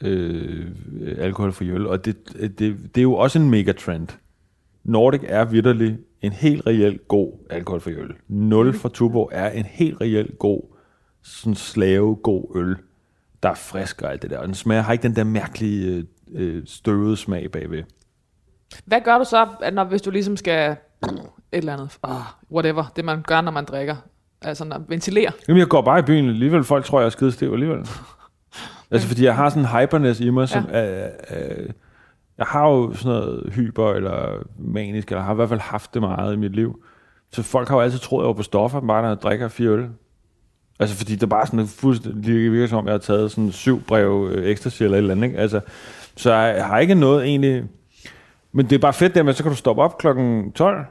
øh, 0.00 0.72
alkoholfri 1.18 1.70
øl, 1.70 1.86
og 1.86 2.04
det, 2.04 2.16
det, 2.32 2.60
det 2.94 2.98
er 2.98 3.02
jo 3.02 3.14
også 3.14 3.38
en 3.38 3.50
megatrend. 3.50 4.08
Nordic 4.84 5.20
er 5.24 5.44
vidderlig 5.44 5.98
en 6.26 6.32
helt 6.32 6.66
reelt 6.66 7.08
god 7.08 7.32
alkoholfri 7.50 7.92
øl. 7.92 8.14
0 8.28 8.74
fra 8.74 8.88
Tuborg 8.88 9.30
er 9.32 9.50
en 9.50 9.64
helt 9.64 10.00
reelt 10.00 10.38
god, 10.38 10.60
sådan 11.22 11.54
slave 11.54 12.16
god 12.16 12.56
øl, 12.56 12.76
der 13.42 13.48
er 13.48 13.54
frisk 13.54 14.02
og 14.02 14.12
alt 14.12 14.22
det 14.22 14.30
der. 14.30 14.38
Og 14.38 14.46
den 14.46 14.54
smager, 14.54 14.82
har 14.82 14.92
ikke 14.92 15.02
den 15.02 15.16
der 15.16 15.24
mærkelige 15.24 15.86
øh, 15.86 16.04
øh, 16.34 16.62
støvede 16.66 17.16
smag 17.16 17.50
bagved. 17.52 17.82
Hvad 18.84 19.00
gør 19.00 19.18
du 19.18 19.24
så, 19.24 19.48
at 19.62 19.74
når, 19.74 19.84
hvis 19.84 20.02
du 20.02 20.10
ligesom 20.10 20.36
skal 20.36 20.70
et 20.70 20.78
eller 21.52 21.72
andet, 21.72 21.98
oh, 22.02 22.20
whatever, 22.52 22.92
det 22.96 23.04
man 23.04 23.22
gør, 23.22 23.40
når 23.40 23.50
man 23.50 23.64
drikker, 23.64 23.96
altså 24.42 24.64
når, 24.64 24.82
ventilere. 24.88 25.32
Jamen, 25.48 25.58
jeg 25.58 25.68
går 25.68 25.82
bare 25.82 25.98
i 25.98 26.02
byen 26.02 26.28
alligevel. 26.28 26.64
Folk 26.64 26.84
tror, 26.84 27.00
jeg 27.00 27.06
er 27.06 27.10
skidestiv 27.10 27.52
alligevel. 27.52 27.78
altså, 28.90 29.08
fordi 29.08 29.24
jeg 29.24 29.36
har 29.36 29.48
sådan 29.48 29.62
en 29.62 29.68
hyperness 29.68 30.20
i 30.20 30.30
mig, 30.30 30.48
som 30.48 30.64
ja. 30.68 30.78
er, 30.78 31.10
er, 31.28 31.66
jeg 32.38 32.46
har 32.46 32.68
jo 32.68 32.94
sådan 32.94 33.12
noget 33.12 33.52
hyper 33.54 33.92
eller 33.92 34.42
manisk, 34.58 35.08
eller 35.08 35.22
har 35.22 35.32
i 35.32 35.34
hvert 35.34 35.48
fald 35.48 35.60
haft 35.60 35.94
det 35.94 36.02
meget 36.02 36.34
i 36.34 36.36
mit 36.36 36.52
liv. 36.52 36.84
Så 37.32 37.42
folk 37.42 37.68
har 37.68 37.76
jo 37.76 37.82
altid 37.82 37.98
troet, 37.98 38.22
at 38.22 38.24
jeg 38.24 38.28
var 38.28 38.34
på 38.34 38.42
stoffer, 38.42 38.80
bare 38.80 39.02
når 39.02 39.08
jeg 39.08 39.20
drikker 39.22 39.48
fire 39.48 39.68
øl. 39.68 39.88
Altså, 40.80 40.96
fordi 40.96 41.12
det 41.12 41.22
er 41.22 41.26
bare 41.26 41.46
sådan 41.46 41.66
fuldstændig, 41.66 42.52
virker 42.52 42.66
som 42.66 42.78
om, 42.78 42.86
jeg 42.86 42.92
har 42.92 42.98
taget 42.98 43.30
sådan 43.30 43.52
syv 43.52 43.82
brev 43.82 44.28
øh, 44.32 44.46
ecstasy 44.46 44.82
eller 44.82 44.96
et 44.96 44.98
eller 44.98 45.14
andet, 45.14 45.26
ikke? 45.26 45.38
Altså, 45.38 45.60
så 46.16 46.32
jeg 46.32 46.66
har 46.66 46.78
ikke 46.78 46.94
noget 46.94 47.24
egentlig... 47.24 47.64
Men 48.52 48.66
det 48.66 48.74
er 48.74 48.78
bare 48.78 48.92
fedt 48.92 49.14
der 49.14 49.22
med, 49.22 49.32
så 49.32 49.42
kan 49.42 49.52
du 49.52 49.56
stoppe 49.56 49.82
op 49.82 49.98
klokken 49.98 50.52
12. 50.52 50.84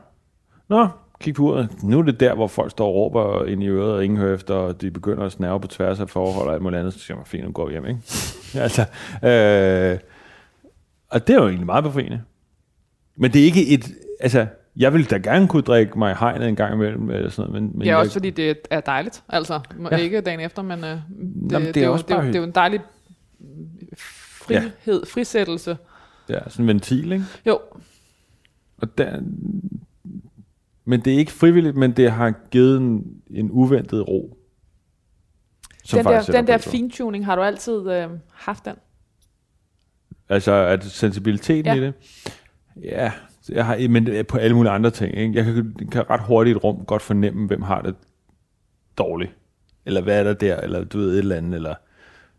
Nå, 0.69 0.87
kig 1.19 1.35
på 1.35 1.43
uret. 1.43 1.83
Nu 1.83 1.99
er 1.99 2.03
det 2.03 2.19
der, 2.19 2.35
hvor 2.35 2.47
folk 2.47 2.71
står 2.71 2.87
og 2.87 2.95
råber 2.95 3.45
ind 3.45 3.63
i 3.63 3.67
øret, 3.67 3.93
og 3.93 4.03
ingen 4.03 4.19
hører 4.19 4.35
efter, 4.35 4.53
og 4.53 4.81
de 4.81 4.91
begynder 4.91 5.23
at 5.23 5.31
snæve 5.31 5.59
på 5.59 5.67
tværs 5.67 5.99
af 5.99 6.09
forhold 6.09 6.47
og 6.47 6.53
alt 6.53 6.63
muligt 6.63 6.79
andet. 6.79 6.93
Så 6.93 6.99
siger 6.99 7.17
man, 7.17 7.25
fint, 7.25 7.45
nu 7.45 7.51
går 7.51 7.65
vi 7.65 7.71
hjem, 7.71 7.85
ikke? 7.85 7.99
altså, 8.65 8.81
øh, 9.23 9.99
og 11.13 11.27
det 11.27 11.33
er 11.33 11.37
jo 11.37 11.47
egentlig 11.47 11.65
meget 11.65 11.83
befriende. 11.83 12.21
Men 13.15 13.33
det 13.33 13.41
er 13.41 13.45
ikke 13.45 13.67
et... 13.67 13.91
Altså, 14.19 14.47
jeg 14.75 14.93
ville 14.93 15.07
da 15.07 15.17
gerne 15.17 15.47
kunne 15.47 15.61
drikke 15.61 15.99
mig 15.99 16.11
i 16.11 16.15
hegnet 16.19 16.47
en 16.47 16.55
gang 16.55 16.73
imellem, 16.73 17.09
eller 17.09 17.29
sådan 17.29 17.51
noget, 17.51 17.63
men, 17.63 17.77
men 17.77 17.85
ja, 17.85 17.91
jeg, 17.91 17.97
også 17.97 18.13
fordi 18.13 18.29
det 18.29 18.57
er 18.69 18.81
dejligt, 18.81 19.23
altså. 19.29 19.59
Ja. 19.91 19.97
Ikke 19.97 20.21
dagen 20.21 20.39
efter, 20.39 20.61
men 20.61 20.83
øh, 20.83 20.89
det, 20.89 20.99
Jamen, 21.51 21.67
det, 21.67 21.75
det 21.75 21.83
er 21.83 21.87
jo, 21.87 21.97
det, 21.97 22.11
er 22.11 22.15
jo, 22.15 22.21
bare 22.21 22.27
det 22.27 22.35
er 22.35 22.39
jo 22.39 22.45
en 22.45 22.51
dejlig 22.51 22.81
frihed, 23.97 24.73
ja. 24.87 25.13
frisættelse. 25.13 25.77
Ja, 26.29 26.39
sådan 26.49 26.63
en 26.63 26.67
ventil, 26.67 27.11
ikke? 27.11 27.25
Jo, 27.45 27.59
Og 28.77 28.97
der, 28.97 29.19
men 30.85 31.01
det 31.01 31.13
er 31.13 31.17
ikke 31.17 31.31
frivilligt, 31.31 31.75
men 31.75 31.91
det 31.91 32.11
har 32.11 32.33
givet 32.51 32.77
en, 32.77 33.21
en 33.29 33.51
uventet 33.51 34.07
ro. 34.07 34.37
som 35.83 35.97
den 35.97 36.05
der, 36.05 36.21
den 36.21 36.47
der 36.47 36.57
fintuning, 36.57 37.25
har 37.25 37.35
du 37.35 37.41
altid 37.41 37.91
øh, 37.91 38.09
haft 38.31 38.65
den? 38.65 38.75
Altså, 40.33 40.75
det 40.75 40.91
sensibiliteten 40.91 41.65
ja. 41.65 41.75
i 41.75 41.81
det? 41.81 41.93
Ja, 42.83 43.11
jeg 43.49 43.65
har, 43.65 43.87
men 43.89 44.25
på 44.25 44.37
alle 44.37 44.55
mulige 44.55 44.71
andre 44.71 44.89
ting. 44.89 45.17
Ikke? 45.17 45.35
Jeg 45.35 45.45
kan, 45.45 45.75
kan 45.91 46.09
ret 46.09 46.21
hurtigt 46.21 46.55
i 46.55 46.57
et 46.57 46.63
rum 46.63 46.85
godt 46.85 47.01
fornemme, 47.01 47.47
hvem 47.47 47.61
har 47.61 47.81
det 47.81 47.95
dårligt. 48.97 49.31
Eller 49.85 50.01
hvad 50.01 50.19
er 50.19 50.23
der 50.23 50.33
der, 50.33 50.57
eller 50.57 50.83
du 50.83 50.97
ved 50.97 51.13
et 51.13 51.19
eller 51.19 51.35
andet, 51.35 51.53
eller 51.55 51.75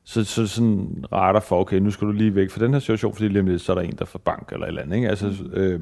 så, 0.05 0.25
så 0.25 0.47
sådan 0.47 1.05
retter 1.13 1.41
for, 1.41 1.61
okay, 1.61 1.77
nu 1.79 1.91
skal 1.91 2.07
du 2.07 2.13
lige 2.13 2.35
væk 2.35 2.51
fra 2.51 2.65
den 2.65 2.73
her 2.73 2.81
situation, 2.81 3.15
fordi 3.15 3.29
lige 3.29 3.41
om 3.41 3.47
lidt, 3.47 3.63
så 3.63 3.73
er 3.73 3.77
der 3.77 3.83
en, 3.83 3.97
der 3.99 4.05
får 4.05 4.19
bank 4.19 4.53
eller 4.53 4.67
et 4.67 4.69
eller 4.69 4.83
andet. 4.83 4.97
Ikke? 4.97 5.09
Altså, 5.09 5.45
øh, 5.53 5.81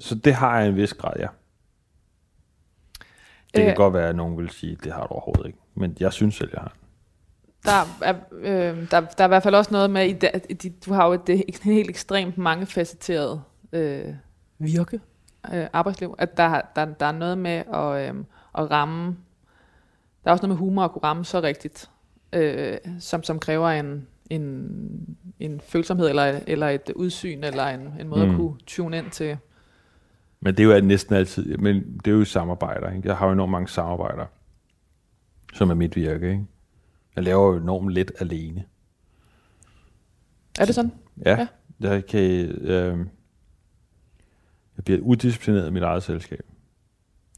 så 0.00 0.14
det 0.14 0.34
har 0.34 0.58
jeg 0.58 0.68
en 0.68 0.76
vis 0.76 0.94
grad, 0.94 1.12
ja. 1.18 1.26
Det 3.54 3.62
kan 3.62 3.70
Øh. 3.70 3.76
godt 3.76 3.94
være, 3.94 4.08
at 4.08 4.16
nogen 4.16 4.38
vil 4.38 4.50
sige, 4.50 4.72
at 4.72 4.84
det 4.84 4.92
har 4.92 5.06
du 5.06 5.12
overhovedet 5.12 5.46
ikke. 5.46 5.58
Men 5.74 5.96
jeg 6.00 6.12
synes 6.12 6.34
selv, 6.34 6.50
jeg 6.52 6.60
har. 6.60 6.76
Der 7.64 7.86
er, 8.02 8.14
øh, 8.32 8.90
der, 8.90 9.00
der 9.00 9.06
er 9.18 9.24
i 9.24 9.28
hvert 9.28 9.42
fald 9.42 9.54
også 9.54 9.70
noget 9.72 9.90
med, 9.90 10.14
de, 10.54 10.70
du 10.70 10.92
har 10.92 11.06
jo 11.06 11.12
et, 11.12 11.28
et 11.28 11.58
helt 11.62 11.90
ekstremt 11.90 12.38
mangefacetteret 12.38 13.42
øh, 13.72 14.14
virke, 14.58 15.00
øh, 15.54 15.66
arbejdsliv, 15.72 16.14
at 16.18 16.36
der, 16.36 16.60
der, 16.76 16.84
der 16.84 17.06
er 17.06 17.12
noget 17.12 17.38
med 17.38 17.62
at, 17.74 18.08
øh, 18.08 18.24
at 18.58 18.70
ramme, 18.70 19.16
der 20.24 20.30
er 20.30 20.32
også 20.32 20.46
noget 20.46 20.60
med 20.60 20.66
humor 20.66 20.84
at 20.84 20.92
kunne 20.92 21.04
ramme 21.04 21.24
så 21.24 21.40
rigtigt, 21.40 21.90
øh, 22.32 22.76
som, 23.00 23.22
som 23.22 23.38
kræver 23.38 23.68
en, 23.68 24.06
en, 24.30 25.16
en 25.40 25.60
følsomhed, 25.60 26.08
eller, 26.08 26.40
eller 26.46 26.68
et 26.68 26.90
udsyn, 26.96 27.44
eller 27.44 27.66
en, 27.66 27.80
en 28.00 28.08
måde 28.08 28.26
mm. 28.26 28.30
at 28.30 28.36
kunne 28.36 28.58
tune 28.66 28.98
ind 28.98 29.10
til. 29.10 29.36
Men 30.40 30.56
det 30.56 30.70
er 30.70 30.76
jo 30.76 30.80
næsten 30.80 31.14
altid, 31.14 31.56
men 31.56 32.00
det 32.04 32.10
er 32.10 32.14
jo 32.14 32.24
samarbejder. 32.24 32.90
Ikke? 32.92 33.08
Jeg 33.08 33.16
har 33.16 33.26
jo 33.26 33.32
enormt 33.32 33.52
mange 33.52 33.68
samarbejder, 33.68 34.26
som 35.54 35.70
er 35.70 35.74
mit 35.74 35.96
virke. 35.96 36.30
Ikke? 36.30 36.44
Jeg 37.16 37.24
laver 37.24 37.52
jo 37.54 37.60
enormt 37.60 37.90
lidt 37.90 38.12
alene. 38.18 38.64
Er 40.60 40.64
det 40.64 40.74
sådan? 40.74 40.92
Ja, 41.24 41.30
Ja. 41.30 41.36
ja. 41.38 41.46
Jeg, 41.90 42.06
kan, 42.06 42.20
øh, 42.50 42.98
jeg 44.76 44.84
bliver 44.84 45.00
udisciplineret 45.00 45.68
i 45.68 45.70
mit 45.70 45.82
eget 45.82 46.02
selskab. 46.02 46.46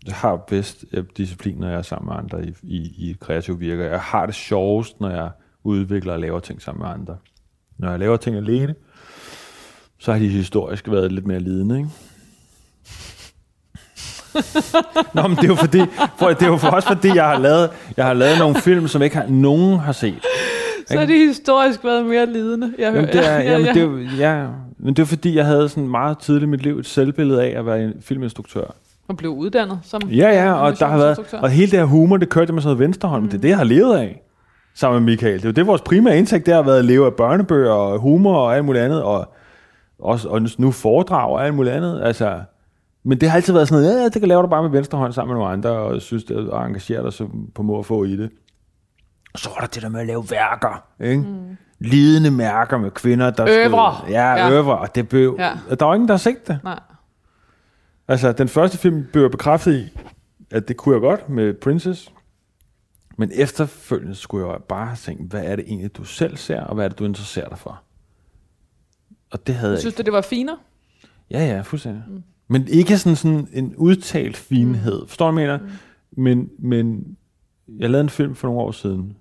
Jeg 0.06 0.14
har 0.14 0.36
bedst 0.36 0.84
øh, 0.92 1.04
disciplin, 1.16 1.56
når 1.56 1.68
jeg 1.68 1.78
er 1.78 1.82
sammen 1.82 2.08
med 2.08 2.16
andre 2.16 2.46
i, 2.48 2.54
i, 2.62 2.94
i 3.06 3.10
et 3.10 3.20
kreativt 3.20 3.60
virke. 3.60 3.84
Jeg 3.84 4.00
har 4.00 4.26
det 4.26 4.34
sjovest, 4.34 5.00
når 5.00 5.10
jeg 5.10 5.30
udvikler 5.64 6.12
og 6.12 6.20
laver 6.20 6.40
ting 6.40 6.62
sammen 6.62 6.82
med 6.82 6.90
andre. 6.90 7.16
Når 7.78 7.90
jeg 7.90 7.98
laver 7.98 8.16
ting 8.16 8.36
alene, 8.36 8.74
så 9.98 10.12
har 10.12 10.18
de 10.18 10.28
historisk 10.28 10.88
været 10.88 11.12
lidt 11.12 11.26
mere 11.26 11.40
lidende, 11.40 11.76
ikke? 11.78 11.90
Nå, 15.14 15.22
men 15.22 15.36
det 15.36 15.44
er 15.44 15.48
jo 15.48 15.54
fordi, 15.54 15.80
for, 16.18 16.28
det 16.28 16.42
er 16.42 16.46
jo 16.46 16.56
for 16.56 16.68
også 16.68 16.88
fordi, 16.88 17.14
jeg 17.14 17.24
har 17.24 17.38
lavet, 17.38 17.70
jeg 17.96 18.04
har 18.04 18.14
lavet 18.14 18.38
nogle 18.38 18.54
film, 18.56 18.88
som 18.88 19.02
ikke 19.02 19.16
har, 19.16 19.26
nogen 19.28 19.78
har 19.78 19.92
set. 19.92 20.24
Så 20.86 20.98
har 20.98 21.06
de 21.06 21.26
historisk 21.26 21.84
været 21.84 22.06
mere 22.06 22.26
lidende. 22.26 22.72
Jeg 22.78 22.94
Jamen, 22.94 23.06
det 23.06 23.26
er, 23.26 23.40
ja, 23.40 23.50
jamen, 23.50 23.66
ja. 23.66 23.74
det 23.74 23.82
er, 23.82 24.16
ja, 24.18 24.46
men 24.78 24.94
det 24.94 25.02
er 25.02 25.06
fordi, 25.06 25.36
jeg 25.36 25.46
havde 25.46 25.68
sådan 25.68 25.88
meget 25.88 26.18
tidligt 26.18 26.44
i 26.44 26.46
mit 26.46 26.62
liv 26.62 26.78
et 26.78 26.86
selvbillede 26.86 27.44
af 27.44 27.58
at 27.58 27.66
være 27.66 27.84
en 27.84 27.92
filminstruktør. 28.00 28.74
Og 29.08 29.16
blev 29.16 29.30
uddannet 29.30 29.78
som 29.82 30.02
Ja, 30.02 30.44
ja, 30.44 30.52
og 30.52 30.78
der 30.78 30.86
har 30.86 30.98
været, 30.98 31.18
og 31.32 31.50
hele 31.50 31.70
det 31.70 31.78
her 31.78 31.86
humor, 31.86 32.16
det 32.16 32.28
kørte 32.28 32.50
jeg 32.50 32.54
med 32.54 32.62
sådan 32.62 32.76
noget 32.76 32.86
venstrehånd, 32.86 33.22
mm. 33.22 33.28
det 33.28 33.36
er 33.36 33.40
det, 33.40 33.48
jeg 33.48 33.56
har 33.56 33.64
levet 33.64 33.96
af, 33.96 34.22
sammen 34.74 35.04
med 35.04 35.12
Michael. 35.12 35.36
Det 35.36 35.44
er 35.44 35.48
jo 35.48 35.52
det, 35.52 35.66
vores 35.66 35.80
primære 35.80 36.18
indtægt, 36.18 36.46
det 36.46 36.54
har 36.54 36.62
været 36.62 36.78
at 36.78 36.84
leve 36.84 37.06
af 37.06 37.14
børnebøger 37.14 37.72
og 37.72 37.98
humor 37.98 38.36
og 38.36 38.56
alt 38.56 38.64
muligt 38.64 38.84
andet, 38.84 39.02
og, 39.02 39.34
også, 39.98 40.28
og 40.28 40.42
nu 40.58 40.70
foredrag 40.70 41.30
og 41.30 41.44
alt 41.44 41.54
muligt 41.54 41.74
andet, 41.74 42.02
altså... 42.04 42.40
Men 43.06 43.20
det 43.20 43.28
har 43.30 43.36
altid 43.36 43.52
været 43.52 43.68
sådan 43.68 43.82
noget, 43.82 43.98
ja, 44.00 44.04
det 44.04 44.12
kan 44.20 44.28
lave 44.28 44.42
du 44.42 44.46
bare 44.48 44.62
med 44.62 44.70
venstre 44.70 44.98
hånd 44.98 45.12
sammen 45.12 45.34
med 45.34 45.40
nogle 45.40 45.52
andre, 45.52 45.70
og 45.70 46.02
synes, 46.02 46.24
det 46.24 46.36
og 46.50 46.66
engagere 46.66 47.02
dig 47.02 47.12
så 47.12 47.28
på 47.54 47.62
må 47.62 47.78
at 47.78 47.86
få 47.86 48.04
i 48.04 48.16
det. 48.16 48.30
Og 49.32 49.38
så 49.38 49.50
var 49.50 49.56
der 49.60 49.66
det 49.66 49.82
der 49.82 49.88
med 49.88 50.00
at 50.00 50.06
lave 50.06 50.24
værker, 50.30 50.84
ikke? 51.00 51.22
Mm. 51.22 51.56
Lidende 51.78 52.30
mærker 52.30 52.78
med 52.78 52.90
kvinder, 52.90 53.30
der 53.30 53.46
Øvre. 53.48 53.96
Skulle, 53.98 54.12
ja, 54.20 54.30
Ja. 54.46 54.50
øvre, 54.50 54.78
og 54.78 54.94
det 54.94 55.08
blev... 55.08 55.36
Ja. 55.38 55.48
Ja. 55.70 55.74
Der 55.74 55.84
var 55.86 55.94
ingen, 55.94 56.08
der 56.08 56.14
har 56.14 56.18
set 56.18 56.48
det. 56.48 56.58
Nej. 56.64 56.80
Altså, 58.08 58.32
den 58.32 58.48
første 58.48 58.78
film 58.78 59.04
blev 59.12 59.30
bekræftet 59.30 59.74
i, 59.78 59.98
at 60.50 60.68
det 60.68 60.76
kunne 60.76 60.94
jeg 60.94 61.00
godt 61.00 61.28
med 61.28 61.54
Princess. 61.54 62.12
Men 63.18 63.30
efterfølgende 63.34 64.14
skulle 64.14 64.48
jeg 64.48 64.58
bare 64.68 64.96
tænkt, 64.96 65.30
hvad 65.30 65.42
er 65.44 65.56
det 65.56 65.64
egentlig, 65.68 65.96
du 65.96 66.04
selv 66.04 66.36
ser, 66.36 66.60
og 66.60 66.74
hvad 66.74 66.84
er 66.84 66.88
det, 66.88 66.98
du 66.98 67.04
interesserer 67.04 67.48
dig 67.48 67.58
for? 67.58 67.82
Og 69.32 69.46
det 69.46 69.54
havde 69.54 69.72
jeg 69.72 69.80
Synes 69.80 69.92
ikke. 69.92 70.02
du, 70.02 70.06
det 70.06 70.12
var 70.12 70.20
finere? 70.20 70.56
Ja, 71.30 71.38
ja, 71.46 71.60
fuldstændig. 71.60 72.02
Mm. 72.08 72.22
Men 72.48 72.68
ikke 72.68 72.98
sådan, 72.98 73.16
sådan 73.16 73.48
en 73.52 73.74
udtalt 73.76 74.36
finhed. 74.36 75.06
Forstår 75.06 75.26
du, 75.26 75.32
hvad 75.32 75.44
jeg 75.44 75.60
mener? 75.60 75.72
Mm. 76.12 76.22
Men, 76.22 76.50
men 76.58 77.16
jeg 77.78 77.90
lavede 77.90 78.04
en 78.04 78.10
film 78.10 78.34
for 78.34 78.48
nogle 78.48 78.60
år 78.62 78.72
siden, 78.72 79.16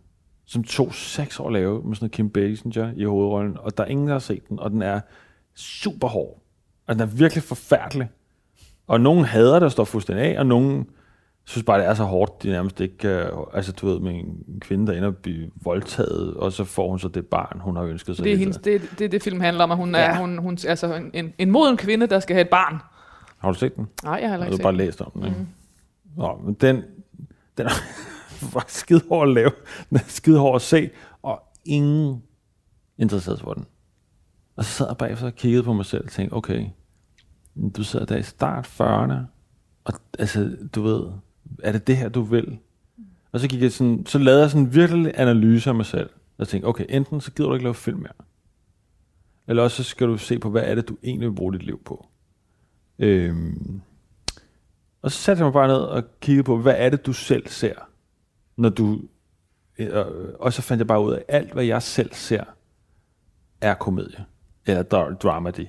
som 0.45 0.63
tog 0.63 0.93
seks 0.93 1.39
år 1.39 1.47
at 1.47 1.53
lave, 1.53 1.73
med 1.83 1.95
sådan 1.95 2.03
noget 2.03 2.11
Kim 2.11 2.29
Basinger 2.29 2.91
i 2.95 3.03
hovedrollen, 3.03 3.57
og 3.59 3.77
der 3.77 3.83
er 3.83 3.87
ingen, 3.87 4.07
der 4.07 4.13
har 4.13 4.19
set 4.19 4.49
den, 4.49 4.59
og 4.59 4.71
den 4.71 4.81
er 4.81 4.99
super 5.55 6.07
hård. 6.07 6.41
Og 6.87 6.93
den 6.93 7.01
er 7.01 7.05
virkelig 7.05 7.43
forfærdelig. 7.43 8.09
Og 8.87 9.01
nogen 9.01 9.25
hader 9.25 9.53
det 9.53 9.63
og 9.63 9.71
står 9.71 9.83
fuldstændig 9.83 10.25
af, 10.25 10.39
og 10.39 10.45
nogen 10.45 10.85
synes 11.45 11.63
bare, 11.63 11.79
det 11.79 11.87
er 11.87 11.93
så 11.93 12.03
hårdt, 12.03 12.43
de 12.43 12.49
nærmest 12.49 12.81
ikke 12.81 12.97
kan... 12.97 13.25
Altså, 13.53 13.71
du 13.71 13.87
ved, 13.87 13.99
med 13.99 14.11
en 14.13 14.59
kvinde, 14.59 14.87
der 14.87 14.93
ender 14.97 15.07
at 15.09 15.17
blive 15.17 15.51
voldtaget, 15.63 16.33
og 16.33 16.51
så 16.51 16.63
får 16.63 16.89
hun 16.89 16.99
så 16.99 17.07
det 17.07 17.25
barn, 17.25 17.59
hun 17.59 17.75
har 17.75 17.83
ønsket 17.83 18.15
sig. 18.15 18.25
Det 18.25 18.33
er, 18.33 18.37
hendes, 18.37 18.57
det, 18.57 18.81
det, 18.99 19.05
er 19.05 19.09
det 19.09 19.23
film 19.23 19.39
handler 19.39 19.63
om, 19.63 19.71
at 19.71 19.77
hun 19.77 19.95
er 19.95 19.99
Ja. 19.99 20.17
hun, 20.19 20.37
hun, 20.37 20.57
altså 20.67 20.93
en, 20.95 21.11
en, 21.13 21.33
en 21.37 21.51
moden 21.51 21.77
kvinde, 21.77 22.07
der 22.07 22.19
skal 22.19 22.33
have 22.33 22.41
et 22.41 22.49
barn. 22.49 22.77
Har 23.37 23.51
du 23.51 23.57
set 23.57 23.75
den? 23.75 23.87
Nej, 24.03 24.13
jeg 24.13 24.29
har 24.29 24.35
ikke 24.35 24.45
har 24.45 24.51
set 24.51 24.61
bare 24.61 24.71
den. 24.71 24.77
læst 24.77 25.01
om 25.01 25.11
den, 25.11 25.25
ikke? 25.25 25.37
Mm. 25.39 25.47
Nå, 26.17 26.41
men 26.43 26.53
den, 26.53 26.83
den 27.57 27.65
var 28.53 28.65
skide 28.67 29.01
hård 29.09 29.27
at 29.27 29.33
lave. 29.33 29.51
Den 29.89 29.97
er 29.97 30.03
skide 30.07 30.39
hård 30.39 30.55
at 30.55 30.61
se, 30.61 30.89
og 31.21 31.43
ingen 31.65 32.23
interesserede 32.97 33.37
sig 33.37 33.43
for 33.43 33.53
den. 33.53 33.65
Og 34.55 34.65
så 34.65 34.71
sad 34.71 34.87
jeg 34.87 34.97
bagefter 34.97 35.25
og 35.25 35.35
kiggede 35.35 35.63
på 35.63 35.73
mig 35.73 35.85
selv 35.85 36.03
og 36.05 36.11
tænkte, 36.11 36.33
okay, 36.33 36.65
du 37.77 37.83
sidder 37.83 38.05
der 38.05 38.17
i 38.17 38.23
start 38.23 38.67
40'erne, 38.81 39.15
og 39.83 39.93
altså, 40.19 40.57
du 40.75 40.81
ved, 40.81 41.03
er 41.63 41.71
det 41.71 41.87
det 41.87 41.97
her, 41.97 42.09
du 42.09 42.21
vil? 42.21 42.57
Og 43.31 43.39
så, 43.39 43.47
gik 43.47 43.61
jeg 43.61 43.71
sådan, 43.71 44.05
så 44.05 44.17
lavede 44.17 44.41
jeg 44.41 44.49
sådan 44.51 44.65
en 44.65 44.75
virkelig 44.75 45.11
analyse 45.15 45.69
af 45.69 45.75
mig 45.75 45.85
selv. 45.85 46.09
Og 46.37 46.47
tænkte, 46.47 46.67
okay, 46.67 46.85
enten 46.89 47.21
så 47.21 47.31
gider 47.31 47.49
du 47.49 47.55
ikke 47.55 47.63
lave 47.63 47.75
film 47.75 47.99
mere, 47.99 48.25
eller 49.47 49.63
også 49.63 49.83
så 49.83 49.89
skal 49.89 50.07
du 50.07 50.17
se 50.17 50.39
på, 50.39 50.49
hvad 50.49 50.63
er 50.65 50.75
det, 50.75 50.87
du 50.89 50.97
egentlig 51.03 51.29
vil 51.29 51.35
bruge 51.35 51.53
dit 51.53 51.63
liv 51.63 51.83
på. 51.85 52.07
Øhm, 52.99 53.81
og 55.01 55.11
så 55.11 55.17
satte 55.17 55.39
jeg 55.39 55.45
mig 55.45 55.53
bare 55.53 55.67
ned 55.67 55.75
og 55.75 56.03
kiggede 56.21 56.43
på, 56.43 56.57
hvad 56.57 56.75
er 56.77 56.89
det, 56.89 57.05
du 57.05 57.13
selv 57.13 57.47
ser, 57.47 57.73
når 58.57 58.69
du... 58.69 58.99
Øh, 59.77 60.05
og 60.39 60.53
så 60.53 60.61
fandt 60.61 60.79
jeg 60.79 60.87
bare 60.87 61.01
ud 61.03 61.13
af, 61.13 61.17
at 61.17 61.35
alt, 61.35 61.53
hvad 61.53 61.63
jeg 61.63 61.81
selv 61.83 62.13
ser, 62.13 62.43
er 63.61 63.73
komedie. 63.73 64.25
Eller 64.65 64.83
dra- 64.83 65.15
dramedy. 65.17 65.67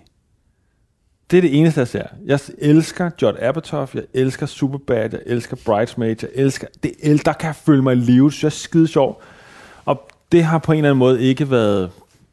Det 1.30 1.36
er 1.36 1.40
det 1.40 1.58
eneste, 1.58 1.80
jeg 1.80 1.88
ser. 1.88 2.06
Jeg 2.24 2.40
elsker 2.58 3.10
Judd 3.22 3.36
Apatow, 3.40 3.86
jeg 3.94 4.04
elsker 4.14 4.46
Superbad, 4.46 5.10
jeg 5.12 5.22
elsker 5.26 5.56
Bridesmaids, 5.64 6.22
jeg 6.22 6.30
elsker... 6.34 6.66
Det, 6.82 6.92
el- 7.02 7.24
der 7.24 7.32
kan 7.32 7.46
jeg 7.46 7.56
føle 7.56 7.82
mig 7.82 7.92
i 7.92 8.00
livet, 8.00 8.32
så 8.32 8.46
jeg 8.46 8.48
er 8.48 8.50
skide 8.50 8.88
sjov. 8.88 9.22
Og 9.84 10.08
det 10.32 10.44
har 10.44 10.58
på 10.58 10.72
en 10.72 10.78
eller 10.78 10.90
anden 10.90 10.98
måde 10.98 11.22
ikke 11.22 11.50
været... 11.50 11.90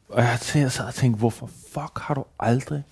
Og 0.08 0.22
jeg, 0.22 0.38
tænkte, 0.40 0.58
jeg 0.58 0.72
sad 0.72 0.86
og 0.86 0.94
tænkte, 0.94 1.18
hvorfor 1.18 1.46
fuck 1.46 1.98
har 1.98 2.14
du 2.14 2.24
aldrig 2.40 2.82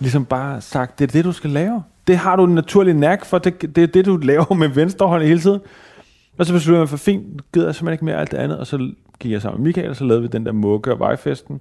ligesom 0.00 0.24
bare 0.24 0.60
sagt, 0.60 0.98
det 0.98 1.08
er 1.08 1.12
det, 1.12 1.24
du 1.24 1.32
skal 1.32 1.50
lave. 1.50 1.82
Det 2.06 2.16
har 2.16 2.36
du 2.36 2.44
en 2.44 2.54
naturlig 2.54 2.94
nærk 2.94 3.24
for, 3.24 3.38
det, 3.38 3.76
det 3.76 3.82
er 3.82 3.86
det, 3.86 4.04
du 4.06 4.16
laver 4.16 4.54
med 4.54 4.68
venstre 4.68 5.06
hånd 5.08 5.22
hele 5.22 5.40
tiden. 5.40 5.60
Og 6.38 6.46
så 6.46 6.52
besluttede 6.52 6.80
jeg 6.80 6.88
for, 6.88 6.96
fint, 6.96 7.52
gider 7.52 7.66
jeg 7.66 7.74
simpelthen 7.74 7.92
ikke 7.94 8.04
mere 8.04 8.16
alt 8.16 8.30
det 8.30 8.36
andet, 8.38 8.58
og 8.58 8.66
så 8.66 8.92
gik 9.20 9.32
jeg 9.32 9.42
sammen 9.42 9.62
med 9.62 9.68
Michael, 9.68 9.90
og 9.90 9.96
så 9.96 10.04
lavede 10.04 10.22
vi 10.22 10.28
den 10.28 10.46
der 10.46 10.52
Mugge 10.52 10.92
og 10.92 10.98
Vejfesten, 10.98 11.60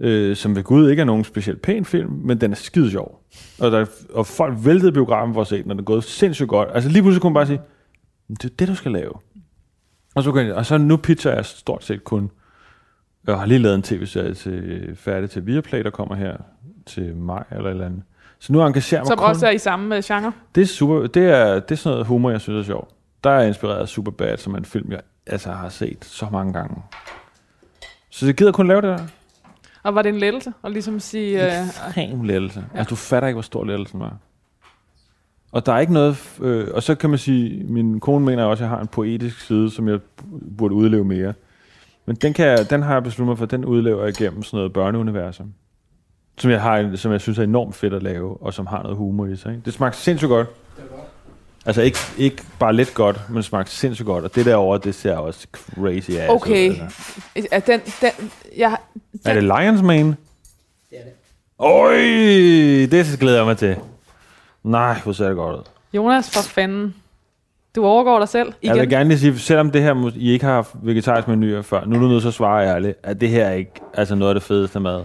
øh, 0.00 0.36
som 0.36 0.56
ved 0.56 0.62
Gud 0.62 0.90
ikke 0.90 1.00
er 1.00 1.04
nogen 1.04 1.24
specielt 1.24 1.62
pæn 1.62 1.84
film, 1.84 2.10
men 2.24 2.40
den 2.40 2.50
er 2.52 2.56
skide 2.56 2.90
sjov. 2.90 3.22
Og, 3.60 3.70
der, 3.70 3.86
og 4.14 4.26
folk 4.26 4.54
væltede 4.64 4.92
biografen 4.92 5.34
for 5.34 5.40
at 5.40 5.46
se 5.46 5.62
den, 5.62 5.70
og 5.70 5.74
den 5.74 5.80
er 5.80 5.84
gået 5.84 6.04
sindssygt 6.04 6.48
godt. 6.48 6.68
Altså 6.74 6.90
lige 6.90 7.02
pludselig 7.02 7.22
kunne 7.22 7.30
man 7.32 7.34
bare 7.34 7.46
sige, 7.46 7.60
det 8.28 8.44
er 8.44 8.54
det, 8.58 8.68
du 8.68 8.74
skal 8.74 8.92
lave. 8.92 9.12
Og 10.14 10.22
så, 10.22 10.30
begyndte 10.30 10.48
jeg- 10.48 10.56
og 10.56 10.66
så 10.66 10.78
nu 10.78 10.96
pitcher 10.96 11.32
jeg 11.34 11.44
stort 11.44 11.84
set 11.84 12.04
kun, 12.04 12.30
jeg 13.26 13.38
har 13.38 13.46
lige 13.46 13.58
lavet 13.58 13.74
en 13.74 13.82
tv-serie 13.82 14.34
til, 14.34 14.90
færdig 14.96 15.30
til 15.30 15.46
Viaplay, 15.46 15.82
der 15.84 15.90
kommer 15.90 16.14
her 16.14 16.36
til 16.86 17.16
maj 17.16 17.44
eller 17.50 17.64
et 17.64 17.70
eller 17.70 17.86
andet. 17.86 18.02
Så 18.38 18.52
nu 18.52 18.66
engagerer 18.66 19.00
jeg 19.00 19.02
mig 19.02 19.06
Som 19.08 19.18
kun... 19.18 19.26
også 19.26 19.46
er 19.46 19.50
i 19.50 19.58
samme 19.58 19.96
uh, 19.96 20.02
genre. 20.04 20.32
Det 20.54 20.62
er, 20.62 20.66
super, 20.66 21.06
det, 21.06 21.22
er, 21.22 21.54
det 21.54 21.70
er 21.70 21.76
sådan 21.76 21.94
noget 21.94 22.06
humor, 22.06 22.30
jeg 22.30 22.40
synes 22.40 22.60
er 22.60 22.72
sjovt. 22.72 22.90
Der 23.24 23.30
er 23.30 23.38
jeg 23.38 23.48
inspireret 23.48 23.78
af 23.78 23.88
Superbad, 23.88 24.36
som 24.36 24.54
er 24.54 24.58
en 24.58 24.64
film, 24.64 24.92
jeg 24.92 25.00
altså 25.26 25.52
har 25.52 25.68
set 25.68 26.04
så 26.04 26.26
mange 26.32 26.52
gange. 26.52 26.82
Så 28.10 28.26
jeg 28.26 28.34
gider 28.34 28.52
kun 28.52 28.68
lave 28.68 28.80
det 28.80 28.98
der. 28.98 29.06
Og 29.82 29.94
var 29.94 30.02
det 30.02 30.08
en 30.08 30.18
lettelse? 30.18 30.52
Og 30.62 30.70
ligesom 30.70 31.00
sige... 31.00 31.46
Uh, 31.46 31.66
Ekstrem 31.66 32.22
lettelse. 32.22 32.64
Ja. 32.74 32.78
Altså, 32.78 32.90
du 32.90 32.96
fatter 32.96 33.28
ikke, 33.28 33.34
hvor 33.34 33.42
stor 33.42 33.64
lettelsen 33.64 34.00
var. 34.00 34.16
Og 35.52 35.66
der 35.66 35.72
er 35.72 35.80
ikke 35.80 35.92
noget... 35.92 36.38
Øh, 36.40 36.68
og 36.74 36.82
så 36.82 36.94
kan 36.94 37.10
man 37.10 37.18
sige, 37.18 37.64
min 37.64 38.00
kone 38.00 38.24
mener 38.24 38.44
også, 38.44 38.64
at 38.64 38.70
jeg 38.70 38.76
har 38.76 38.82
en 38.82 38.88
poetisk 38.88 39.40
side, 39.40 39.70
som 39.70 39.88
jeg 39.88 40.00
burde 40.58 40.74
udleve 40.74 41.04
mere. 41.04 41.34
Men 42.06 42.16
den, 42.16 42.32
kan 42.32 42.46
jeg, 42.46 42.70
den 42.70 42.82
har 42.82 42.92
jeg 42.92 43.02
besluttet 43.02 43.28
mig 43.28 43.38
for, 43.38 43.46
den 43.46 43.64
udlever 43.64 44.04
jeg 44.04 44.20
igennem 44.20 44.42
sådan 44.42 44.56
noget 44.56 44.72
børneuniversum. 44.72 45.52
Som 46.38 46.50
jeg, 46.50 46.62
har, 46.62 46.96
som 46.96 47.12
jeg 47.12 47.20
synes 47.20 47.38
er 47.38 47.42
enormt 47.42 47.74
fedt 47.76 47.94
at 47.94 48.02
lave, 48.02 48.36
og 48.40 48.54
som 48.54 48.66
har 48.66 48.82
noget 48.82 48.96
humor 48.96 49.26
i 49.26 49.36
sig. 49.36 49.50
Ikke? 49.52 49.62
Det 49.64 49.72
smagte 49.72 49.98
sindssygt 49.98 50.28
godt. 50.28 50.48
Altså 51.66 51.82
ikke, 51.82 51.98
ikke 52.18 52.42
bare 52.58 52.72
lidt 52.72 52.94
godt, 52.94 53.20
men 53.28 53.36
det 53.36 53.44
smagte 53.44 53.72
sindssygt 53.72 54.06
godt. 54.06 54.24
Og 54.24 54.34
det 54.34 54.46
derovre, 54.46 54.80
det 54.84 54.94
ser 54.94 55.16
også 55.16 55.46
crazy 55.52 56.10
ass 56.10 56.30
ud, 56.30 56.36
okay. 56.36 56.74
Altså. 57.34 57.48
Er, 57.52 57.60
den, 57.60 57.80
den, 58.00 58.30
jeg, 58.56 58.76
Er 59.24 59.34
det 59.34 59.42
Lions 59.42 59.82
Mane? 59.82 60.16
Det 60.90 60.98
er 60.98 61.04
det. 61.04 61.12
Øj, 61.58 61.96
det 62.90 63.16
glæder 63.20 63.36
jeg 63.36 63.46
mig 63.46 63.56
til. 63.56 63.76
Nej, 64.64 65.00
hvor 65.04 65.12
ser 65.12 65.26
det 65.26 65.36
godt 65.36 65.56
ud. 65.56 65.62
Jonas, 65.92 66.30
for 66.30 66.42
fanden. 66.42 66.94
Du 67.76 67.84
overgår 67.84 68.18
dig 68.18 68.28
selv 68.28 68.52
igen. 68.62 68.76
Jeg 68.76 68.80
vil 68.80 68.90
gerne 68.90 69.08
lige 69.08 69.18
sige, 69.18 69.38
selvom 69.38 69.70
det 69.70 69.82
her, 69.82 70.12
I 70.16 70.30
ikke 70.30 70.44
har 70.44 70.52
haft 70.52 70.70
vegetarisk 70.82 71.28
menuer 71.28 71.62
før, 71.62 71.84
nu 71.84 71.96
er 71.96 72.00
du 72.00 72.08
nødt 72.08 72.22
til 72.22 72.28
at 72.28 72.34
svare 72.34 72.66
ærligt, 72.66 72.98
at 73.02 73.20
det 73.20 73.28
her 73.28 73.44
er 73.44 73.52
ikke 73.52 73.72
altså 73.94 74.14
noget 74.14 74.30
af 74.30 74.34
det 74.34 74.42
fedeste 74.42 74.80
mad. 74.80 75.04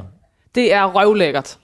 Det 0.60 0.74
er 0.74 0.84
røvlækkert. 0.86 1.58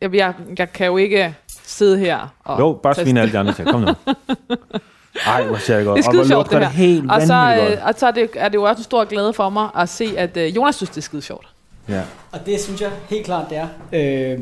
Jeg, 0.00 0.14
jeg, 0.14 0.34
jeg 0.58 0.72
kan 0.72 0.86
jo 0.86 0.96
ikke 0.96 1.34
sidde 1.64 1.98
her 1.98 2.28
og... 2.44 2.58
Jo, 2.58 2.80
bare 2.82 2.94
svine 2.94 3.20
alle 3.20 3.32
de 3.32 3.38
andre 3.38 3.52
til. 3.52 3.64
Kom 3.64 3.80
nu. 3.80 3.86
Ej, 5.26 5.42
hvor 5.44 5.56
ser 5.56 5.76
det 5.76 5.86
godt. 5.86 5.96
Det 5.98 6.06
er 6.06 6.10
skide 6.12 6.28
sjovt, 6.28 6.50
det 6.50 6.60
det 6.60 6.66
her. 6.66 6.72
helt 6.86 7.10
Og 7.10 7.22
så, 7.22 7.34
øh, 7.34 7.68
godt. 7.68 7.78
og 7.80 7.94
så 7.96 8.06
er, 8.06 8.10
det, 8.10 8.30
er 8.34 8.48
det 8.48 8.54
jo 8.54 8.62
også 8.62 8.80
en 8.80 8.84
stor 8.84 9.04
glæde 9.04 9.32
for 9.32 9.48
mig 9.50 9.68
at 9.76 9.88
se, 9.88 10.14
at 10.16 10.36
øh, 10.36 10.56
Jonas 10.56 10.74
synes, 10.74 10.90
det 10.90 10.96
er 10.96 11.00
skide 11.02 11.22
sjovt. 11.22 11.46
Ja. 11.88 12.00
Og 12.32 12.46
det 12.46 12.60
synes 12.60 12.80
jeg 12.80 12.90
helt 13.08 13.24
klart, 13.26 13.44
det 13.50 13.58
er. 13.58 13.68
Øh, 13.92 14.38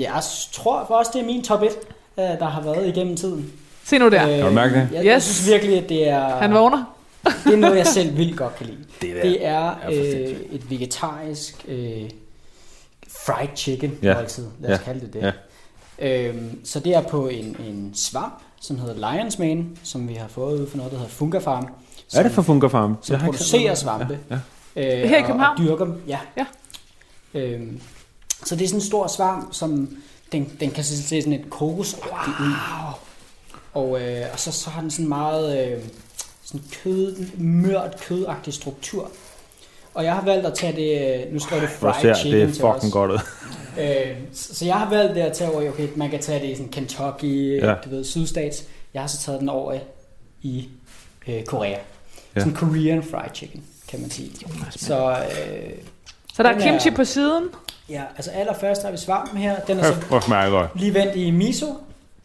jeg 0.00 0.22
tror 0.52 0.78
også, 0.78 1.10
det 1.14 1.20
er 1.22 1.26
min 1.26 1.44
top 1.44 1.62
1, 1.62 1.68
øh, 2.18 2.24
der 2.24 2.44
har 2.46 2.60
været 2.62 2.86
igennem 2.88 3.16
tiden. 3.16 3.52
Se 3.84 3.98
nu 3.98 4.08
der. 4.08 4.22
Øh, 4.28 4.36
Kan 4.36 4.44
du 4.46 4.50
mærke 4.52 4.74
det? 4.74 4.88
Jeg, 4.92 5.04
jeg 5.04 5.16
Yes. 5.16 5.22
synes 5.24 5.50
virkelig, 5.52 5.78
at 5.82 5.88
det 5.88 6.08
er, 6.08 6.36
Han 6.36 6.54
vågner. 6.54 6.84
det 7.44 7.52
er 7.52 7.56
noget, 7.56 7.76
jeg 7.76 7.86
selv 7.86 8.16
vildt 8.16 8.36
godt 8.36 8.56
kan 8.56 8.66
lide. 8.66 8.78
Det 9.02 9.16
der. 9.16 9.22
Det 9.22 9.46
er 9.46 9.74
for 9.84 9.90
øh, 9.92 10.36
et 10.52 10.70
vegetarisk 10.70 11.64
øh, 11.68 12.02
fried 13.32 13.48
chicken 13.56 13.98
Ja. 14.02 14.14
måltid. 14.14 14.46
Lad 14.60 14.70
os 14.72 14.78
Ja. 14.78 14.84
kalde 14.84 15.00
det 15.00 15.12
det. 15.12 15.32
Øhm, 15.98 16.60
så 16.64 16.80
det 16.80 16.94
er 16.94 17.02
på 17.02 17.28
en, 17.28 17.44
en 17.66 17.90
svamp, 17.94 18.34
som 18.60 18.78
hedder 18.78 18.94
Lion's 18.94 19.38
Mane, 19.38 19.64
som 19.82 20.08
vi 20.08 20.14
har 20.14 20.28
fået 20.28 20.60
ud 20.60 20.66
fra 20.70 20.76
noget, 20.76 20.92
der 20.92 20.98
hedder 20.98 21.10
Funga 21.12 21.38
Farm, 21.38 21.66
er 22.14 22.22
det 22.22 22.32
for 22.32 22.42
Funker 22.42 22.68
Farm? 22.68 22.96
som 23.02 23.12
Jeg 23.14 23.20
ikke 23.22 23.24
producerer 23.32 23.74
set 23.74 23.82
svampe. 23.82 24.18
Ja, 24.30 24.38
Øh, 24.76 25.08
Her 25.08 25.18
i 25.18 25.20
og- 25.20 25.26
København? 25.26 25.58
Og 25.58 25.64
dyrker 25.64 25.84
dem, 25.84 26.02
ja. 26.08 26.18
Ja. 26.36 26.46
Øhm, 27.34 27.80
så 28.44 28.56
det 28.56 28.64
er 28.64 28.68
sådan 28.68 28.80
en 28.80 28.86
stor 28.86 29.06
svamp, 29.06 29.54
som 29.54 29.96
den, 30.32 30.52
den 30.60 30.70
kan 30.70 30.84
se 30.84 31.02
se 31.02 31.22
sådan 31.22 31.40
et 31.40 31.50
kokosagtigt 31.50 32.40
ud. 32.40 32.52
Og, 33.74 34.00
øh, 34.02 34.26
og 34.32 34.38
så, 34.38 34.52
så 34.52 34.70
har 34.70 34.80
den 34.80 34.90
sådan 34.90 35.08
meget 35.08 35.68
øh, 35.72 35.82
sådan 36.44 36.62
kød, 36.82 37.16
mørt 37.38 38.00
kødagtig 38.00 38.54
struktur. 38.54 39.10
Og 39.94 40.04
jeg 40.04 40.14
har 40.14 40.24
valgt 40.24 40.46
at 40.46 40.54
tage 40.54 40.76
det, 40.76 41.24
øh, 41.26 41.32
nu 41.32 41.38
står 41.38 41.56
det 41.60 41.68
fried 41.68 41.94
ser 42.02 42.14
chicken 42.14 42.40
det 42.48 42.54
til 42.54 42.64
os. 42.64 42.74
fucking 42.74 42.92
godt 42.92 43.10
ud. 43.10 43.18
Øh, 43.80 44.16
så 44.32 44.64
jeg 44.64 44.74
har 44.74 44.90
valgt 44.90 45.14
det 45.14 45.20
at 45.20 45.32
tage 45.32 45.50
over, 45.50 45.62
i, 45.62 45.68
okay, 45.68 45.88
man 45.96 46.10
kan 46.10 46.20
tage 46.20 46.40
det 46.40 46.46
i 46.52 46.54
sådan 46.54 46.68
Kentucky, 46.72 47.58
Ja. 47.60 47.68
ja. 47.68 47.74
du 47.84 47.90
ved, 47.90 48.04
sydstats. 48.04 48.64
Jeg 48.94 49.02
har 49.02 49.06
så 49.06 49.18
taget 49.18 49.40
den 49.40 49.48
over 49.48 49.78
i 50.42 50.68
øh, 51.28 51.44
Korea. 51.44 51.70
Ja. 52.36 52.40
Sådan 52.40 52.54
Korean 52.54 53.02
fried 53.02 53.30
chicken, 53.34 53.62
kan 53.88 54.00
man 54.00 54.10
sige. 54.10 54.30
Så 54.70 55.10
øh, 55.10 55.70
Så 56.34 56.42
der 56.42 56.48
er 56.48 56.60
kimchi 56.60 56.88
er- 56.88 56.94
på 56.96 57.04
siden. 57.04 57.44
ja, 57.88 58.02
altså 58.16 58.30
allerførst 58.30 58.82
har 58.82 58.90
vi 58.90 58.96
svampen 58.96 59.38
her. 59.38 59.56
Den 59.60 59.78
er 59.78 59.82
så 59.84 60.68
lige 60.74 60.94
vendt 60.94 61.16
i 61.16 61.30
miso, 61.30 61.66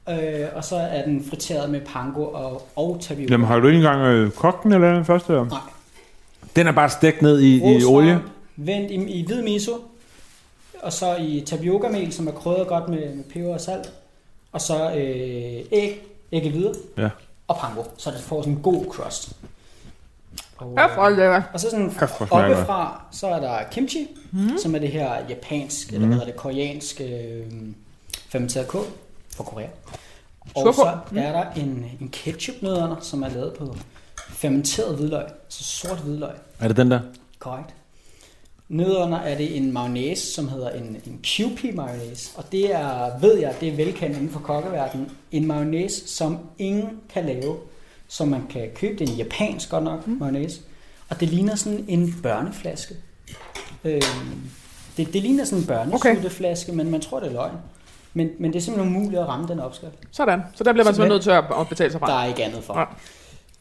øh, 0.10 0.16
og 0.56 0.64
så 0.64 0.76
er 0.76 1.04
den 1.06 1.26
friteret 1.30 1.70
med 1.70 1.82
pango 1.82 2.24
og, 2.24 2.68
og 2.76 2.98
tapioca. 3.02 3.32
Jamen, 3.34 3.48
har 3.48 3.60
du 3.60 3.68
ikke 3.68 3.78
engang 3.78 4.02
øh, 4.02 4.32
kogt 4.32 4.64
den 4.64 4.72
eller 4.74 4.94
den 4.94 5.06
første? 5.06 5.34
Nej. 5.34 5.46
Den 6.56 6.68
er 6.68 6.72
bare 6.72 6.90
stegt 6.90 7.22
ned 7.22 7.40
i, 7.40 7.78
i 7.78 7.84
olie. 7.86 8.22
Vendt 8.56 8.92
i, 8.92 8.96
i 8.96 9.26
hvid 9.26 9.42
miso, 9.42 9.72
og 10.82 10.94
så 10.94 11.16
i 11.16 11.44
tapioca-mel, 11.46 12.14
som 12.14 12.28
er 12.28 12.32
krydret 12.32 12.68
godt 12.68 12.90
med, 12.90 13.16
med 13.16 13.24
peber 13.24 13.54
og 13.54 13.62
salt. 13.62 13.94
Og 14.52 14.62
så 14.62 14.92
øh, 14.92 15.66
æg, 15.72 16.02
æggehvide 16.32 16.74
Ja. 16.98 17.10
og 17.48 17.58
pango, 17.58 17.84
så 17.98 18.12
det 18.12 18.20
får 18.20 18.42
sådan 18.42 18.54
en 18.54 18.60
god 18.62 18.86
crust. 18.90 19.34
Og, 20.58 20.90
for 20.96 21.10
lækker. 21.10 21.42
og 21.54 21.60
så 21.60 21.70
sådan 21.70 21.92
oppefra, 22.32 23.02
så 23.12 23.28
er 23.28 23.40
der 23.40 23.60
kimchi, 23.72 24.08
mm. 24.32 24.50
som 24.62 24.76
er 24.76 24.80
det 24.80 24.90
her 24.90 25.14
japansk, 25.30 25.92
mm. 25.92 25.96
eller 25.96 26.08
hvad 26.08 26.18
hedder 26.18 26.32
det, 26.32 26.36
koreansk 26.36 27.02
øh, 27.02 27.44
fermenteret 28.30 28.68
kål 28.68 28.86
fra 29.36 29.44
Korea. 29.44 29.68
Og 30.56 30.66
på. 30.66 30.72
så 30.74 30.98
er 31.16 31.32
der 31.32 31.52
en, 31.56 31.86
en 32.02 32.10
ketchup-nødderne, 32.10 32.96
som 33.02 33.24
er 33.24 33.30
lavet 33.30 33.54
på 33.54 33.76
fermenteret 34.34 34.96
hvidløg, 34.96 35.26
så 35.50 35.64
sort 35.64 35.98
hvidløg. 35.98 36.32
Er 36.60 36.68
det 36.68 36.78
den 36.78 36.92
der? 36.92 37.00
Korrekt. 37.40 37.74
Nedenunder 38.70 39.18
er 39.18 39.38
det 39.38 39.58
en 39.58 39.72
mayonnaise, 39.74 40.34
som 40.34 40.48
hedder 40.48 40.70
en, 40.70 40.98
en 41.06 41.20
QP 41.24 41.64
mayonnaise. 41.76 42.32
Og 42.38 42.44
det 42.52 42.76
er, 42.76 43.20
ved 43.20 43.38
jeg, 43.38 43.56
det 43.60 43.68
er 43.70 43.76
velkendt 43.76 44.16
inden 44.18 44.30
for 44.32 44.40
kokkeverdenen. 44.40 45.12
En 45.32 45.48
mayonnaise, 45.48 46.08
som 46.08 46.40
ingen 46.60 46.90
kan 47.10 47.26
lave. 47.26 47.58
Så 48.08 48.26
man 48.26 48.42
kan 48.50 48.70
købe 48.76 49.00
det 49.00 49.10
er 49.10 49.12
en 49.12 49.18
japansk 49.18 49.70
godt 49.70 49.84
nok 49.84 50.08
mm. 50.08 50.14
mayonnaise. 50.14 50.62
Og 51.10 51.20
det 51.20 51.28
ligner 51.28 51.56
sådan 51.56 51.86
en 51.88 52.16
børneflaske. 52.24 52.96
Øhm, 53.84 54.02
det, 54.98 55.14
det 55.14 55.22
ligner 55.22 55.46
sådan 55.46 55.60
en 55.60 55.68
børnesutteflaske, 55.68 56.72
okay. 56.72 56.78
men 56.78 56.92
man 56.92 57.02
tror, 57.02 57.20
det 57.20 57.28
er 57.28 57.34
løgn. 57.34 57.56
Men, 58.14 58.30
men 58.40 58.54
det 58.54 58.60
er 58.60 58.64
simpelthen 58.64 58.96
umuligt 58.96 59.22
at 59.22 59.28
ramme 59.28 59.48
den 59.48 59.60
opskrift. 59.60 59.96
Sådan. 60.12 60.42
Så 60.56 60.64
der 60.64 60.74
bliver 60.74 60.86
man 60.86 60.94
Så 60.94 60.96
simpelthen 60.96 61.14
nødt 61.16 61.24
til 61.24 61.32
at, 61.60 61.68
betale 61.70 61.92
sig 61.92 62.02
Der 62.02 62.08
fra. 62.08 62.24
er 62.24 62.28
ikke 62.28 62.44
andet 62.44 62.64
for. 62.64 62.80
Ja. 62.80 62.86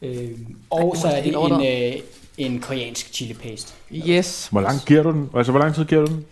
Øhm, 0.03 0.55
og 0.69 0.97
så 0.97 1.07
er 1.07 1.21
det 1.21 1.35
en, 1.35 1.93
øh, 1.93 2.01
en 2.37 2.59
koreansk 2.61 3.13
chili 3.13 3.33
paste. 3.33 3.73
Yes. 3.91 4.47
Hvor 4.51 4.61
lang 4.61 4.79
giver 4.85 5.03
du 5.03 5.11
den? 5.11 5.29
Altså, 5.35 5.51
hvor 5.51 5.61
lang 5.61 5.75
tid 5.75 5.85
giver 5.85 6.05
du 6.05 6.11
den? 6.11 6.25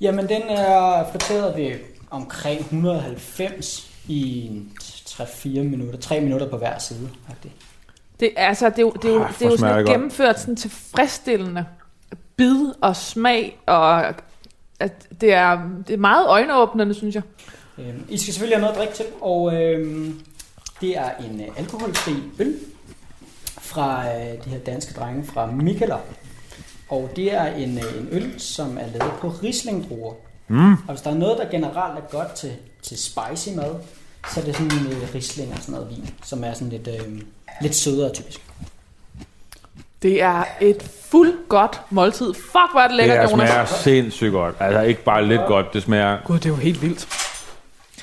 Jamen, 0.00 0.28
den 0.28 0.42
er 0.48 1.04
friteret 1.12 1.56
ved 1.56 1.72
omkring 2.10 2.60
190 2.60 3.90
i 4.08 4.50
3-4 4.82 5.48
minutter. 5.48 5.98
3 5.98 6.20
minutter 6.20 6.48
på 6.48 6.56
hver 6.56 6.78
side. 6.78 7.08
faktisk. 7.28 7.54
Det, 8.20 8.30
er, 8.36 8.46
altså, 8.46 8.68
det 8.68 8.78
er 8.78 8.82
jo, 8.82 8.90
det 8.90 9.04
er 9.10 9.14
jo, 9.14 9.22
Ej, 9.22 9.28
det 9.38 9.46
er 9.46 9.50
jo 9.50 9.56
sådan 9.56 9.74
godt. 9.74 9.88
gennemført 9.88 10.40
sådan 10.40 10.56
tilfredsstillende 10.56 11.64
bid 12.36 12.66
og 12.80 12.96
smag, 12.96 13.58
og 13.66 14.04
at 14.80 15.08
det, 15.20 15.32
er, 15.32 15.60
det 15.86 15.94
er 15.94 15.98
meget 15.98 16.28
øjenåbnende, 16.28 16.94
synes 16.94 17.14
jeg. 17.14 17.22
Øhm, 17.78 18.04
I 18.08 18.18
skal 18.18 18.32
selvfølgelig 18.34 18.56
have 18.56 18.60
noget 18.60 18.72
at 18.72 18.78
drikke 18.78 18.94
til, 18.94 19.04
og 19.20 19.54
øhm, 19.54 20.20
det 20.80 20.96
er 20.96 21.10
en 21.30 21.40
øh, 21.40 21.46
alkoholfri 21.56 22.12
øl 22.38 22.54
fra 23.70 24.04
øh, 24.06 24.44
de 24.44 24.50
her 24.50 24.58
danske 24.58 24.94
drenge 24.94 25.24
fra 25.24 25.46
Mikkeler. 25.46 25.98
Og 26.88 27.10
det 27.16 27.34
er 27.34 27.46
en, 27.46 27.78
øh, 27.78 27.98
en 28.00 28.08
øl, 28.12 28.34
som 28.40 28.78
er 28.78 28.86
lavet 28.98 29.12
på 29.20 29.28
rislingdruer. 29.28 30.14
Mm. 30.48 30.72
Og 30.72 30.78
hvis 30.88 31.00
der 31.00 31.10
er 31.10 31.14
noget, 31.14 31.38
der 31.38 31.50
generelt 31.50 31.98
er 31.98 32.10
godt 32.10 32.32
til, 32.34 32.52
til 32.82 32.98
spicy 32.98 33.48
mad, 33.56 33.74
så 34.28 34.40
er 34.40 34.44
det 34.44 34.56
sådan 34.56 34.70
en 34.78 34.86
øh, 34.86 35.14
risling 35.14 35.52
og 35.52 35.58
sådan 35.58 35.74
noget 35.74 35.90
vin, 35.90 36.10
som 36.24 36.44
er 36.44 36.52
sådan 36.52 36.68
lidt, 36.68 36.88
øh, 36.88 37.20
lidt 37.62 37.74
sødere 37.74 38.12
typisk. 38.12 38.40
Det 40.02 40.22
er 40.22 40.44
et 40.60 40.82
fuld 41.10 41.48
godt 41.48 41.80
måltid. 41.90 42.34
Fuck, 42.34 42.72
hvor 42.72 42.80
er 42.80 42.88
det 42.88 42.98
Det 42.98 43.06
lækkert, 43.06 43.30
Jonas. 43.30 43.48
smager 43.48 43.64
sindssygt 43.64 44.32
godt. 44.32 44.54
Altså, 44.60 44.80
ikke 44.80 45.04
bare 45.04 45.26
lidt 45.26 45.40
godt. 45.46 45.66
Det 45.72 45.82
smager... 45.82 46.18
Gud, 46.24 46.36
det 46.36 46.44
er 46.46 46.50
jo 46.50 46.56
helt 46.56 46.82
vildt. 46.82 47.08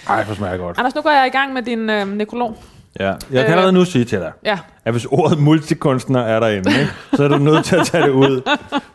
Ej, 0.09 0.23
hvor 0.23 0.35
smager 0.35 0.51
det 0.51 0.59
godt. 0.61 0.77
Anders, 0.77 0.95
nu 0.95 1.01
går 1.01 1.09
jeg 1.11 1.27
i 1.27 1.29
gang 1.29 1.53
med 1.53 1.61
din 1.61 1.89
øh, 1.89 2.07
nekrolog. 2.07 2.57
Ja. 2.99 3.05
Jeg 3.05 3.17
kan 3.31 3.37
Øh. 3.45 3.51
allerede 3.51 3.71
nu 3.71 3.85
sige 3.85 4.05
til 4.05 4.19
dig, 4.19 4.31
Ja, 4.45 4.59
at 4.85 4.91
hvis 4.93 5.05
ordet 5.05 5.39
multikunstner 5.39 6.21
er 6.21 6.39
derinde, 6.39 6.79
ikke, 6.79 6.91
så 7.13 7.23
er 7.23 7.27
du 7.27 7.37
nødt 7.37 7.65
til 7.65 7.75
at 7.75 7.85
tage 7.87 8.03
det 8.03 8.09
ud. 8.09 8.41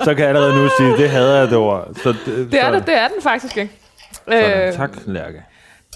Så 0.05 0.15
kan 0.15 0.19
jeg 0.19 0.29
allerede 0.29 0.55
nu 0.57 0.69
sige, 0.79 0.97
det 0.97 1.11
hader 1.11 1.39
jeg 1.39 1.49
det 1.49 1.57
ord. 1.57 1.89
Så 2.03 2.09
det, 2.13 2.53
det 2.53 2.61
er, 2.61 2.71
så, 2.73 2.79
det, 2.79 2.87
det 2.87 2.99
er 2.99 3.09
den 3.09 3.23
faktisk 3.23 3.57
ikke. 3.57 3.73
Sådan. 4.29 4.75
Tak, 4.75 4.91
Lærke. 5.07 5.43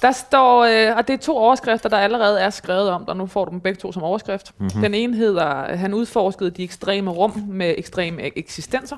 Der 0.03 0.13
står, 0.13 0.65
øh, 0.65 0.97
og 0.97 1.09
det 1.09 1.15
er 1.15 1.19
to 1.19 1.37
overskrifter, 1.37 1.89
der 1.89 1.97
allerede 1.99 2.41
er 2.41 2.51
skrevet 2.51 2.91
om, 2.91 3.09
og 3.09 3.17
nu 3.17 3.27
får 3.27 3.45
du 3.45 3.51
dem 3.51 3.61
begge 3.61 3.79
to 3.81 3.93
som 3.93 4.03
overskrift. 4.03 4.53
Mhm. 4.59 4.65
Mm-hmm. 4.67 4.83
Den 4.83 4.95
ene 4.95 5.17
hedder, 5.17 5.77
han 5.77 5.95
udforskede 5.95 6.51
de 6.51 6.65
ekstreme 6.65 7.11
rum 7.11 7.43
med 7.49 7.75
ekstreme 7.79 8.23
ek- 8.23 8.33
eksistenser. 8.37 8.97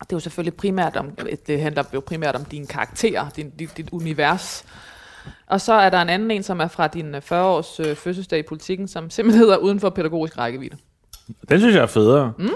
Det 0.00 0.12
er 0.12 0.16
jo 0.16 0.20
selvfølgelig 0.20 0.54
primært 0.54 0.96
om, 0.96 1.10
det 1.46 1.60
handler 1.62 1.82
jo 1.94 2.00
primært 2.06 2.34
om 2.36 2.44
dine 2.44 2.66
karakterer, 2.66 3.28
din, 3.36 3.50
dit, 3.58 3.76
dit 3.76 3.88
univers. 3.92 4.64
Og 5.50 5.60
så 5.60 5.72
er 5.72 5.90
der 5.90 6.02
en 6.02 6.08
anden 6.08 6.30
en, 6.30 6.42
som 6.42 6.60
er 6.60 6.68
fra 6.68 6.86
din 6.86 7.14
øh, 7.14 7.22
40-års 7.24 7.80
øh, 7.80 7.96
fødselsdag 7.96 8.38
i 8.38 8.42
politikken, 8.42 8.88
som 8.88 9.10
simpelthen 9.10 9.40
hedder 9.44 9.56
uden 9.56 9.80
for 9.80 9.90
pædagogisk 9.90 10.38
rækkevidde. 10.38 10.76
Den 11.48 11.58
synes 11.60 11.74
jeg 11.74 11.82
er 11.82 11.86
federe. 11.86 12.32
Mm. 12.38 12.48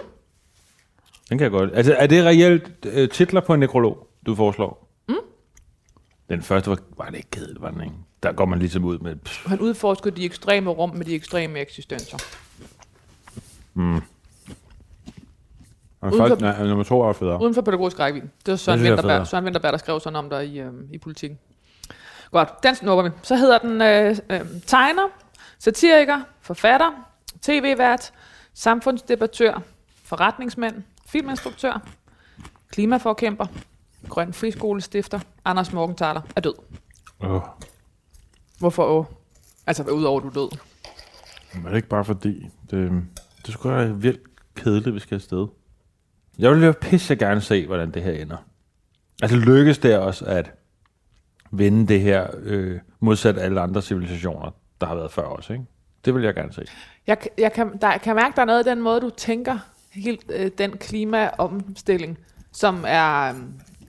Den 1.28 1.38
kan 1.38 1.40
jeg 1.40 1.50
godt. 1.50 1.70
Altså, 1.74 1.94
er 1.94 2.06
det 2.06 2.24
reelt 2.24 2.70
øh, 2.86 3.08
titler 3.08 3.40
på 3.40 3.54
en 3.54 3.60
nekrolog, 3.60 4.08
du 4.26 4.34
foreslår? 4.34 4.88
Mm. 5.08 5.14
Den 6.28 6.42
første 6.42 6.70
var, 6.70 6.78
var 6.96 7.04
det 7.06 7.16
ikke 7.16 7.30
kedeligt, 7.30 7.60
var 7.62 7.70
den 7.70 7.80
ikke? 7.80 7.94
Der 8.22 8.32
går 8.32 8.44
man 8.44 8.58
ligesom 8.58 8.84
ud 8.84 8.98
med... 8.98 9.16
Pff, 9.16 9.46
Han 9.46 9.60
udforskede 9.60 10.16
de 10.16 10.24
ekstreme 10.24 10.70
rum 10.70 10.90
med 10.96 11.04
de 11.04 11.14
ekstreme 11.14 11.58
eksistenser. 11.60 12.18
og 16.00 16.12
Uden 16.12 16.18
først, 16.20 16.34
for- 16.34 16.40
nej, 16.40 16.66
nummer 16.66 16.84
to 16.84 17.00
er 17.02 17.12
federe. 17.12 17.42
Uden 17.42 17.54
for 17.54 17.62
pædagogisk 17.62 17.98
rækkevidde. 18.00 18.32
Det 18.46 18.52
var 18.52 18.56
Søren 18.56 18.78
er 18.80 18.82
Vinterberg. 18.82 19.26
Søren 19.26 19.44
Vinterberg, 19.44 19.72
der 19.72 19.78
skrev 19.78 20.00
sådan 20.00 20.16
om 20.16 20.30
dig 20.30 20.46
i, 20.48 20.60
øh, 20.60 20.72
i 20.92 20.98
politikken. 20.98 21.38
Godt, 22.34 22.62
den 22.62 22.74
snupper 22.74 23.02
vi. 23.02 23.10
Så 23.22 23.36
hedder 23.36 23.58
den 23.58 23.82
øh, 23.82 24.16
øh, 24.30 24.40
tegner, 24.66 25.08
satiriker, 25.58 26.20
forfatter, 26.40 26.90
tv-vært, 27.42 28.12
samfundsdebattør, 28.54 29.62
forretningsmand, 30.04 30.82
filminstruktør, 31.06 31.86
klimaforkæmper, 32.70 33.46
grøn 34.08 34.32
friskolestifter, 34.32 35.20
Anders 35.44 35.72
Morgenthaler 35.72 36.20
er 36.36 36.40
død. 36.40 36.54
Oh. 37.20 37.42
Hvorfor 38.58 38.84
åh? 38.84 39.04
Altså, 39.66 39.82
udover 39.82 40.20
du 40.20 40.28
er 40.28 40.32
død. 40.32 40.48
Men 41.54 41.64
er 41.64 41.68
det 41.68 41.76
ikke 41.76 41.88
bare 41.88 42.04
fordi, 42.04 42.50
det, 42.70 43.02
det 43.46 43.54
skulle 43.54 43.76
være 43.76 43.96
vildt 43.96 44.22
kedeligt, 44.54 44.94
vi 44.94 45.00
skal 45.00 45.14
afsted. 45.14 45.46
Jeg 46.38 46.50
vil 46.50 46.64
jo 46.64 46.74
pisse 46.80 47.16
gerne 47.16 47.40
se, 47.40 47.66
hvordan 47.66 47.90
det 47.90 48.02
her 48.02 48.12
ender. 48.12 48.36
Altså 49.22 49.36
lykkes 49.36 49.78
det 49.78 49.98
også 49.98 50.24
at 50.24 50.52
vinde 51.58 51.88
det 51.88 52.00
her 52.00 52.26
øh, 52.42 52.80
modsat 53.00 53.38
alle 53.38 53.60
andre 53.60 53.82
civilisationer, 53.82 54.50
der 54.80 54.86
har 54.86 54.94
været 54.94 55.12
før 55.12 55.22
os, 55.22 55.50
ikke? 55.50 55.64
Det 56.04 56.14
vil 56.14 56.22
jeg 56.22 56.34
gerne 56.34 56.52
se. 56.52 56.64
Jeg, 57.06 57.18
jeg 57.38 57.52
kan, 57.52 57.78
der, 57.80 57.90
jeg 57.90 58.00
kan 58.00 58.16
mærke, 58.16 58.36
der 58.36 58.42
er 58.42 58.46
noget 58.46 58.66
i 58.66 58.70
den 58.70 58.80
måde, 58.80 59.00
du 59.00 59.10
tænker 59.10 59.58
helt 59.92 60.24
øh, 60.34 60.50
den 60.58 60.76
klimaomstilling, 60.76 62.18
som 62.52 62.84
er, 62.86 63.28
øh, 63.28 63.34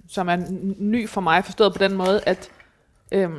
som 0.10 0.30
er 0.30 0.38
ny 0.80 1.10
for 1.10 1.22
mig, 1.22 1.46
forstået 1.46 1.74
på 1.74 1.80
den 1.80 1.94
måde, 1.94 2.22
at 2.26 2.50
øh, 3.12 3.30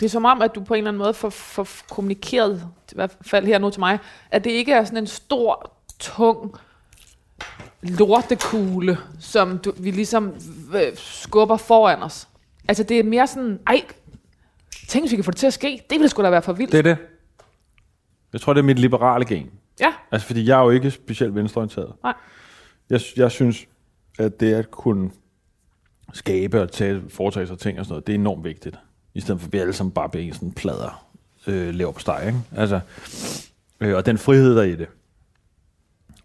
det 0.00 0.06
er 0.06 0.10
som 0.10 0.24
om, 0.24 0.42
at 0.42 0.54
du 0.54 0.60
på 0.64 0.74
en 0.74 0.78
eller 0.78 0.90
anden 0.90 0.98
måde 0.98 1.14
får, 1.14 1.30
får 1.30 1.66
kommunikeret, 1.90 2.66
i 2.92 2.94
hvert 2.94 3.16
fald 3.22 3.46
her 3.46 3.58
nu 3.58 3.70
til 3.70 3.80
mig, 3.80 3.98
at 4.30 4.44
det 4.44 4.50
ikke 4.50 4.72
er 4.72 4.84
sådan 4.84 4.98
en 4.98 5.06
stor, 5.06 5.72
tung 5.98 6.54
lortekugle, 7.82 8.98
som 9.20 9.58
du, 9.58 9.72
vi 9.78 9.90
ligesom 9.90 10.34
øh, 10.74 10.96
skubber 10.96 11.56
foran 11.56 12.02
os. 12.02 12.28
Altså 12.68 12.82
det 12.82 12.98
er 12.98 13.04
mere 13.04 13.26
sådan, 13.26 13.58
ej, 13.66 13.82
tænk 14.88 15.02
hvis 15.02 15.10
vi 15.10 15.16
kan 15.16 15.24
få 15.24 15.30
det 15.30 15.38
til 15.38 15.46
at 15.46 15.52
ske, 15.52 15.82
det 15.90 15.98
ville 15.98 16.08
sgu 16.08 16.22
da 16.22 16.30
være 16.30 16.42
for 16.42 16.52
vildt. 16.52 16.72
Det 16.72 16.78
er 16.78 16.82
det. 16.82 16.96
Jeg 18.32 18.40
tror, 18.40 18.52
det 18.52 18.60
er 18.60 18.64
mit 18.64 18.78
liberale 18.78 19.24
gen. 19.24 19.50
Ja, 19.80 19.92
Altså, 20.10 20.26
fordi 20.26 20.46
jeg 20.48 20.58
er 20.58 20.62
jo 20.64 20.70
ikke 20.70 20.90
specielt 20.90 21.34
venstreorienteret. 21.34 21.92
Nej. 22.02 22.14
Jeg, 22.90 23.00
jeg 23.16 23.30
synes, 23.30 23.66
at 24.18 24.40
det 24.40 24.54
at 24.54 24.70
kunne 24.70 25.10
skabe 26.12 26.62
og 26.62 26.72
tage, 26.72 27.02
foretage 27.08 27.46
sig 27.46 27.58
ting 27.58 27.78
og 27.78 27.84
sådan 27.84 27.92
noget, 27.92 28.06
det 28.06 28.12
er 28.12 28.18
enormt 28.18 28.44
vigtigt. 28.44 28.76
I 29.14 29.20
stedet 29.20 29.40
for, 29.40 29.46
at 29.48 29.52
vi 29.52 29.58
alle 29.58 29.72
sammen 29.72 29.92
bare 29.92 30.08
bliver 30.08 30.26
en 30.26 30.32
sådan 30.34 30.52
plader 30.52 31.06
øh, 31.46 31.68
lever 31.74 31.92
på 31.92 32.00
steg, 32.00 32.22
ikke? 32.26 32.38
Altså, 32.56 32.80
øh, 33.80 33.96
og 33.96 34.06
den 34.06 34.18
frihed 34.18 34.54
der 34.56 34.62
er 34.62 34.66
i 34.66 34.76
det. 34.76 34.88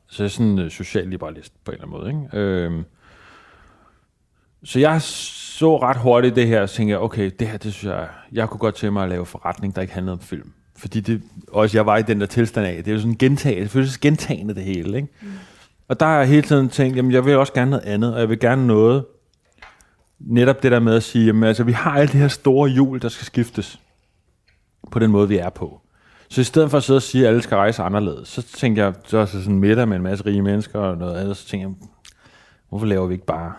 Så 0.08 0.24
jeg 0.24 0.26
er 0.26 0.30
sådan 0.30 0.60
en 0.60 0.70
socialliberalist 0.70 1.54
på 1.64 1.72
en 1.72 1.76
eller 1.82 1.88
anden 1.88 2.20
måde. 2.22 2.26
Ikke? 2.26 2.38
Øhm, 2.38 2.86
så 4.64 4.80
jeg 4.80 5.02
så 5.02 5.78
ret 5.82 5.98
hurtigt 5.98 6.36
det 6.36 6.48
her, 6.48 6.62
og 6.62 6.70
tænkte 6.70 6.92
jeg, 6.92 7.00
okay, 7.00 7.32
det 7.40 7.48
her, 7.48 7.58
det 7.58 7.74
synes 7.74 7.94
jeg, 7.94 8.08
jeg 8.32 8.50
kunne 8.50 8.60
godt 8.60 8.76
tænke 8.76 8.92
mig 8.92 9.04
at 9.04 9.10
lave 9.10 9.26
forretning, 9.26 9.76
der 9.76 9.82
ikke 9.82 9.94
handlede 9.94 10.14
om 10.14 10.20
film. 10.20 10.52
Fordi 10.78 11.00
det, 11.00 11.22
også 11.48 11.78
jeg 11.78 11.86
var 11.86 11.98
i 11.98 12.02
den 12.02 12.22
der 12.22 12.26
tilstand 12.26 12.68
af, 12.68 12.84
det 12.84 12.88
er 12.88 12.96
jo 12.96 13.02
sådan 13.02 13.16
gentagende, 13.16 13.64
det 13.64 13.72
føles 13.72 13.98
gentagende 13.98 14.56
det 14.56 14.64
hele, 14.64 14.98
ikke? 14.98 15.10
Mm. 15.22 15.28
Og 15.88 16.00
der 16.00 16.06
har 16.06 16.18
jeg 16.18 16.28
hele 16.28 16.42
tiden 16.42 16.70
tænkt, 16.70 16.98
jamen 16.98 17.12
jeg 17.12 17.26
vil 17.26 17.38
også 17.38 17.54
gerne 17.54 17.72
noget 17.72 17.84
andet, 17.84 18.14
og 18.14 18.20
jeg 18.20 18.30
vil 18.30 18.40
gerne 18.40 18.68
noget, 18.68 19.06
netop 20.20 20.64
det 20.64 20.72
der 20.72 20.80
med 20.80 20.96
at 20.96 21.04
sige, 21.04 21.26
jamen 21.26 21.44
altså 21.44 21.64
vi 21.64 21.72
har 21.72 21.92
alle 21.92 22.14
de 22.14 22.18
her 22.18 22.28
store 22.28 22.70
hjul, 22.70 23.02
der 23.02 23.10
skal 23.10 23.26
skiftes 23.26 23.80
på 24.92 25.00
den 25.00 25.12
måde, 25.12 25.28
vi 25.28 25.38
er 25.38 25.50
på. 25.50 25.82
Så 26.30 26.42
i 26.42 26.44
stedet 26.44 26.70
for 26.72 26.78
at 26.78 26.84
sidde 26.84 26.98
og 26.98 27.02
sige, 27.02 27.24
at 27.24 27.30
alle 27.30 27.42
skal 27.42 27.56
rejse 27.56 27.84
anderledes, 27.84 28.28
så 28.28 28.42
tænker 28.42 28.84
jeg, 28.84 28.94
så 29.06 29.18
er 29.18 29.26
så 29.26 29.44
sådan 29.44 29.60
middag 29.60 29.88
med 29.88 29.98
en 29.98 30.04
masse 30.04 30.26
rige 30.26 30.42
mennesker 30.42 30.80
og 30.80 30.98
noget 30.98 31.16
andet, 31.16 31.38
så 31.38 31.48
tænker 31.48 31.68
jeg, 31.68 31.76
hvorfor 32.70 32.86
laver 32.86 33.08
vi 33.08 33.14
ikke 33.14 33.26
bare 33.26 33.54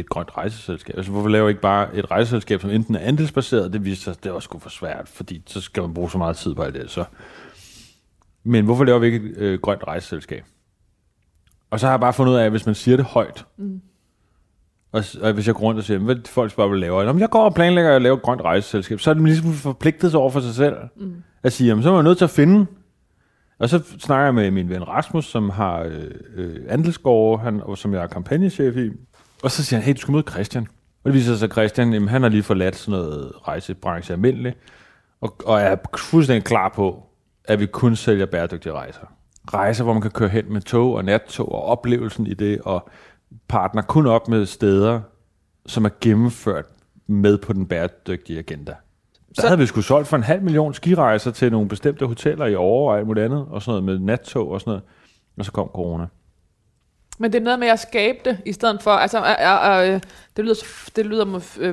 et 0.00 0.08
grønt 0.08 0.36
rejseselskab? 0.36 0.96
Altså, 0.96 1.12
hvorfor 1.12 1.28
laver 1.28 1.46
vi 1.46 1.50
ikke 1.50 1.60
bare 1.60 1.96
et 1.96 2.10
rejseselskab, 2.10 2.60
som 2.60 2.70
enten 2.70 2.94
er 2.94 2.98
andelsbaseret, 2.98 3.72
det 3.72 3.84
viser 3.84 4.02
sig, 4.02 4.10
at 4.10 4.24
det 4.24 4.32
også 4.32 4.58
for 4.58 4.70
svært, 4.70 5.08
fordi 5.08 5.42
så 5.46 5.60
skal 5.60 5.82
man 5.82 5.94
bruge 5.94 6.10
så 6.10 6.18
meget 6.18 6.36
tid 6.36 6.54
på 6.54 6.62
alt 6.62 6.74
det. 6.74 6.90
Så. 6.90 7.04
Men 8.44 8.64
hvorfor 8.64 8.84
laver 8.84 8.98
vi 8.98 9.06
ikke 9.06 9.18
et 9.18 9.36
øh, 9.36 9.60
grønt 9.60 9.84
rejseselskab? 9.86 10.44
Og 11.70 11.80
så 11.80 11.86
har 11.86 11.92
jeg 11.92 12.00
bare 12.00 12.12
fundet 12.12 12.32
ud 12.32 12.38
af, 12.38 12.44
at 12.44 12.50
hvis 12.50 12.66
man 12.66 12.74
siger 12.74 12.96
det 12.96 13.06
højt, 13.06 13.46
mm. 13.56 13.80
og, 14.92 15.04
og 15.20 15.32
hvis 15.32 15.46
jeg 15.46 15.54
går 15.54 15.62
rundt 15.62 15.78
og 15.78 15.84
siger, 15.84 15.98
hvad 15.98 16.16
folk 16.26 16.56
bare 16.56 16.70
vil 16.70 16.80
lave, 16.80 17.00
Jamen, 17.00 17.20
jeg 17.20 17.30
går 17.30 17.44
og 17.44 17.54
planlægger 17.54 17.96
at 17.96 18.02
lave 18.02 18.16
et 18.16 18.22
grønt 18.22 18.40
rejseselskab, 18.40 19.00
så 19.00 19.10
er 19.10 19.14
det 19.14 19.24
ligesom 19.24 19.52
forpligtet 19.52 20.10
sig 20.10 20.20
over 20.20 20.30
for 20.30 20.40
sig 20.40 20.54
selv. 20.54 20.76
Mm. 20.96 21.14
At 21.42 21.52
sige, 21.52 21.68
jamen, 21.68 21.82
så 21.82 21.90
er 21.90 21.94
man 21.94 22.04
nødt 22.04 22.18
til 22.18 22.24
at 22.24 22.30
finde 22.30 22.66
og 23.62 23.68
så 23.68 23.82
snakker 23.98 24.24
jeg 24.24 24.34
med 24.34 24.50
min 24.50 24.68
ven 24.68 24.88
Rasmus, 24.88 25.24
som 25.24 25.50
har 25.50 25.82
øh, 25.82 26.10
øh, 26.34 26.56
andelsgårde, 26.68 27.42
han, 27.42 27.60
og 27.60 27.78
som 27.78 27.94
jeg 27.94 28.02
er 28.02 28.06
kampagnechef 28.06 28.76
i. 28.76 28.90
Og 29.42 29.50
så 29.50 29.64
siger 29.64 29.80
han, 29.80 29.86
hey, 29.86 29.94
du 29.94 30.00
skal 30.00 30.12
møde 30.12 30.24
Christian. 30.30 30.66
Og 31.04 31.10
det 31.10 31.14
viser 31.14 31.36
sig, 31.36 31.46
at 31.46 31.52
Christian, 31.52 31.92
jamen, 31.92 32.08
han 32.08 32.22
har 32.22 32.28
lige 32.28 32.42
forladt 32.42 32.76
sådan 32.76 33.00
noget 33.00 33.32
rejsebranche 33.48 34.12
almindeligt, 34.12 34.56
og, 35.20 35.36
og 35.46 35.60
er 35.60 35.76
fuldstændig 35.96 36.44
klar 36.44 36.68
på, 36.68 37.06
at 37.44 37.60
vi 37.60 37.66
kun 37.66 37.96
sælger 37.96 38.26
bæredygtige 38.26 38.72
rejser. 38.72 39.06
Rejser, 39.54 39.84
hvor 39.84 39.92
man 39.92 40.02
kan 40.02 40.10
køre 40.10 40.28
hen 40.28 40.52
med 40.52 40.60
tog 40.60 40.94
og 40.94 41.04
nattog, 41.04 41.52
og 41.52 41.62
oplevelsen 41.62 42.26
i 42.26 42.34
det, 42.34 42.60
og 42.60 42.88
partner 43.48 43.82
kun 43.82 44.06
op 44.06 44.28
med 44.28 44.46
steder, 44.46 45.00
som 45.66 45.84
er 45.84 45.90
gennemført 46.00 46.64
med 47.06 47.38
på 47.38 47.52
den 47.52 47.66
bæredygtige 47.66 48.38
agenda. 48.38 48.74
Så 49.34 49.46
havde 49.46 49.58
vi 49.58 49.66
sgu 49.66 49.80
solgt 49.80 50.08
for 50.08 50.16
en 50.16 50.22
halv 50.22 50.42
million 50.42 50.74
skirejser 50.74 51.30
til 51.30 51.52
nogle 51.52 51.68
bestemte 51.68 52.06
hoteller 52.06 52.46
i 52.46 52.54
år 52.54 52.90
og 52.90 52.98
alt 52.98 53.06
muligt 53.06 53.24
andet, 53.24 53.46
og 53.50 53.62
sådan 53.62 53.82
noget 53.82 54.00
med 54.00 54.06
nattog 54.06 54.50
og 54.50 54.60
sådan 54.60 54.70
noget. 54.70 54.82
Og 55.38 55.44
så 55.44 55.52
kom 55.52 55.68
corona. 55.74 56.06
Men 57.18 57.32
det 57.32 57.38
er 57.38 57.44
noget 57.44 57.58
med 57.58 57.68
at 57.68 57.80
skabe 57.80 58.18
det, 58.24 58.38
i 58.46 58.52
stedet 58.52 58.82
for, 58.82 58.90
altså, 58.90 59.18
øh, 59.18 59.94
øh, 59.94 60.00
det 60.36 60.44
lyder, 60.44 60.54
det 60.96 61.06
lyder, 61.06 61.40
øh, 61.60 61.72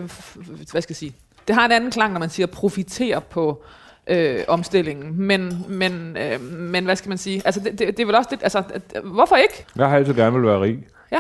hvad 0.72 0.82
skal 0.82 0.86
jeg 0.90 0.96
sige, 0.96 1.16
det 1.48 1.56
har 1.56 1.66
en 1.66 1.72
anden 1.72 1.92
klang, 1.92 2.14
når 2.14 2.20
man 2.20 2.30
siger 2.30 2.48
profitere 2.48 3.22
på 3.22 3.64
øh, 4.08 4.40
omstillingen, 4.48 5.22
men, 5.22 5.66
men, 5.70 6.18
øh, 6.18 6.42
men 6.42 6.86
hvad 6.86 6.96
skal 6.96 7.10
man 7.10 7.18
sige, 7.18 7.42
altså 7.46 7.60
det, 7.60 7.80
det, 7.80 7.88
det 7.88 8.00
er 8.00 8.06
vel 8.06 8.16
også 8.16 8.30
det, 8.32 8.40
altså, 8.44 8.64
hvorfor 9.04 9.36
ikke? 9.36 9.66
Jeg 9.76 9.90
har 9.90 9.98
altid 9.98 10.14
gerne 10.14 10.36
vil 10.36 10.48
være 10.48 10.62
rig. 10.62 10.88
Ja. 11.12 11.20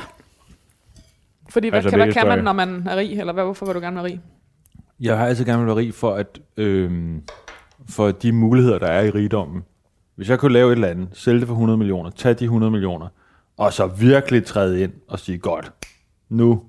Fordi 1.49 1.69
hvad, 1.69 1.77
altså, 1.77 1.89
kan, 1.89 1.99
hvad 1.99 2.13
kan 2.13 2.27
man, 2.27 2.43
når 2.43 2.53
man 2.53 2.88
er 2.89 2.95
rig, 2.95 3.19
eller 3.19 3.34
hvad, 3.34 3.43
hvorfor 3.43 3.65
vil 3.65 3.75
du 3.75 3.79
gerne 3.79 3.95
være 3.95 4.05
rig? 4.05 4.21
Jeg 4.99 5.17
har 5.17 5.27
altid 5.27 5.45
gerne 5.45 5.60
vil 5.60 5.67
være 5.67 5.75
rig 5.75 5.93
for, 5.93 6.15
at, 6.15 6.39
øh, 6.58 7.12
for 7.89 8.12
de 8.12 8.32
muligheder, 8.32 8.79
der 8.79 8.88
er 8.88 9.03
i 9.03 9.10
rigdommen. 9.10 9.63
Hvis 10.15 10.29
jeg 10.29 10.39
kunne 10.39 10.53
lave 10.53 10.71
et 10.71 10.75
eller 10.75 10.88
andet, 10.88 11.10
sælge 11.13 11.39
det 11.39 11.47
for 11.47 11.53
100 11.53 11.77
millioner, 11.77 12.10
tage 12.10 12.34
de 12.34 12.43
100 12.43 12.71
millioner, 12.71 13.08
og 13.59 13.73
så 13.73 13.87
virkelig 13.87 14.45
træde 14.45 14.81
ind 14.81 14.93
og 15.07 15.19
sige, 15.19 15.37
godt, 15.37 15.71
nu 16.29 16.63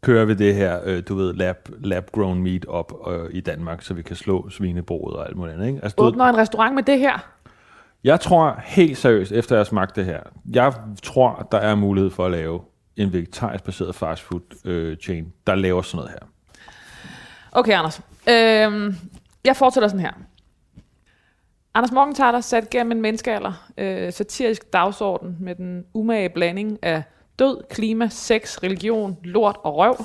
kører 0.00 0.24
vi 0.24 0.34
det 0.34 0.54
her, 0.54 0.80
øh, 0.84 1.02
du 1.08 1.14
ved, 1.14 1.34
lab, 1.34 1.68
lab-grown 1.78 2.42
meat 2.42 2.66
op 2.66 2.92
øh, 3.10 3.30
i 3.32 3.40
Danmark, 3.40 3.82
så 3.82 3.94
vi 3.94 4.02
kan 4.02 4.16
slå 4.16 4.50
svinebordet 4.50 5.16
og 5.16 5.26
alt 5.26 5.36
muligt 5.36 5.54
andet. 5.54 5.66
Ikke? 5.66 5.80
Altså, 5.82 5.94
Åbner 5.98 6.24
en 6.24 6.36
restaurant 6.36 6.74
med 6.74 6.82
det 6.82 6.98
her? 6.98 7.32
Jeg 8.04 8.20
tror 8.20 8.60
helt 8.64 8.98
seriøst, 8.98 9.32
efter 9.32 9.56
jeg 9.56 9.60
har 9.60 9.64
smagt 9.64 9.96
det 9.96 10.04
her, 10.04 10.20
jeg 10.52 10.72
tror, 11.02 11.48
der 11.52 11.58
er 11.58 11.74
mulighed 11.74 12.10
for 12.10 12.24
at 12.24 12.30
lave 12.30 12.60
en 12.96 13.12
vegetarisk 13.12 13.64
baseret 13.64 13.94
fastfood 13.94 14.40
øh, 14.64 14.96
chain, 14.96 15.32
der 15.46 15.54
laver 15.54 15.82
sådan 15.82 15.96
noget 15.96 16.10
her. 16.10 16.28
Okay, 17.52 17.72
Anders. 17.72 18.00
Øhm, 18.28 18.96
jeg 19.44 19.56
fortsætter 19.56 19.88
sådan 19.88 20.00
her. 20.00 20.12
Anders 21.74 21.92
Morgenthaler 21.92 22.40
sat 22.40 22.70
gennem 22.70 22.92
en 22.92 23.00
menneskealder 23.00 23.52
øh, 23.78 24.12
satirisk 24.12 24.72
dagsorden 24.72 25.36
med 25.40 25.54
den 25.54 25.84
umage 25.94 26.28
blanding 26.28 26.78
af 26.82 27.02
død, 27.38 27.62
klima, 27.70 28.08
sex, 28.08 28.62
religion, 28.62 29.16
lort 29.24 29.56
og 29.62 29.76
røv. 29.76 29.96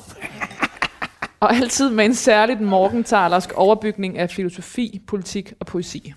og 1.39 1.53
altid 1.55 1.89
med 1.89 2.05
en 2.05 2.13
særligt 2.13 2.61
morgentalersk 2.61 3.53
overbygning 3.53 4.17
af 4.17 4.29
filosofi, 4.29 5.01
politik 5.07 5.53
og 5.59 5.65
poesi. 5.65 6.13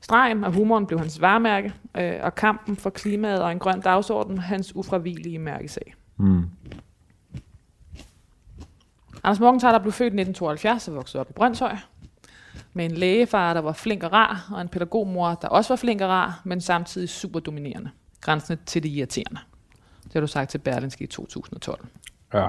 Stregen 0.00 0.44
og 0.44 0.52
humoren 0.52 0.86
blev 0.86 0.98
hans 0.98 1.20
varemærke, 1.20 1.74
øh, 1.98 2.14
og 2.22 2.34
kampen 2.34 2.76
for 2.76 2.90
klimaet 2.90 3.42
og 3.42 3.52
en 3.52 3.58
grøn 3.58 3.80
dagsorden 3.80 4.38
hans 4.38 4.76
ufravigelige 4.76 5.38
mærkesag. 5.38 5.94
Mm. 6.16 6.44
Anders 9.22 9.40
Morgenthaler 9.40 9.78
blev 9.78 9.92
født 9.92 10.12
i 10.12 10.20
1972 10.20 10.88
og 10.88 10.94
voksede 10.94 11.20
op 11.20 11.30
i 11.30 11.32
Brøndshøj 11.32 11.76
med 12.72 12.84
en 12.84 12.90
lægefar, 12.90 13.54
der 13.54 13.60
var 13.60 13.72
flink 13.72 14.02
og 14.02 14.12
rar, 14.12 14.48
og 14.52 14.60
en 14.60 14.68
pædagogmor, 14.68 15.34
der 15.34 15.48
også 15.48 15.68
var 15.68 15.76
flink 15.76 16.00
og 16.00 16.08
rar, 16.08 16.40
men 16.44 16.60
samtidig 16.60 17.08
super 17.08 17.40
dominerende. 17.40 17.90
Grænsende 18.20 18.62
til 18.66 18.82
det 18.82 18.88
irriterende. 18.88 19.40
Det 20.04 20.12
har 20.12 20.20
du 20.20 20.26
sagt 20.26 20.50
til 20.50 20.58
Berlinske 20.58 21.04
i 21.04 21.06
2012. 21.06 21.86
Ja. 22.34 22.46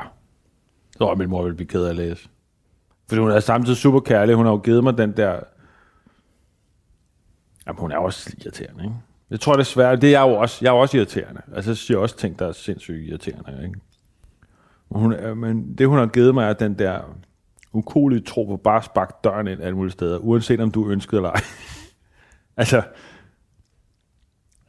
Så 0.97 1.05
var 1.05 1.15
min 1.15 1.29
mor 1.29 1.43
ville 1.43 1.55
blive 1.55 1.67
ked 1.67 1.85
af 1.85 1.89
at 1.89 1.95
læse. 1.95 2.29
Fordi 3.09 3.21
hun 3.21 3.31
er 3.31 3.39
samtidig 3.39 3.77
super 3.77 3.99
kærlig. 3.99 4.35
Hun 4.35 4.45
har 4.45 4.53
jo 4.53 4.57
givet 4.57 4.83
mig 4.83 4.97
den 4.97 5.17
der... 5.17 5.39
Jamen, 7.67 7.79
hun 7.79 7.91
er 7.91 7.97
også 7.97 8.35
irriterende, 8.41 8.83
ikke? 8.83 8.95
Jeg 9.29 9.39
tror, 9.39 9.55
det 9.55 9.65
svært. 9.65 10.01
Det 10.01 10.07
er 10.07 10.19
jeg 10.19 10.29
jo 10.29 10.35
også. 10.35 10.57
Jeg 10.61 10.69
er 10.69 10.73
også 10.73 10.97
irriterende. 10.97 11.41
Altså, 11.55 11.71
jeg 11.71 11.77
siger 11.77 11.97
også 11.97 12.17
ting, 12.17 12.39
der 12.39 12.47
er 12.47 12.51
sindssygt 12.51 13.07
irriterende, 13.09 13.63
ikke? 13.63 13.79
Hun, 14.91 15.37
men 15.37 15.77
det, 15.77 15.87
hun 15.87 15.97
har 15.97 16.05
givet 16.05 16.33
mig, 16.33 16.49
er 16.49 16.53
den 16.53 16.79
der 16.79 17.01
ukulige 17.73 18.21
tro 18.21 18.45
på 18.45 18.58
bare 18.58 18.84
spark 18.84 19.23
døren 19.23 19.47
ind 19.47 19.62
alle 19.62 19.75
mulige 19.75 19.91
steder, 19.91 20.17
uanset 20.17 20.60
om 20.60 20.71
du 20.71 20.89
ønsker 20.89 21.17
eller 21.17 21.29
ej. 21.29 21.41
altså, 22.58 22.75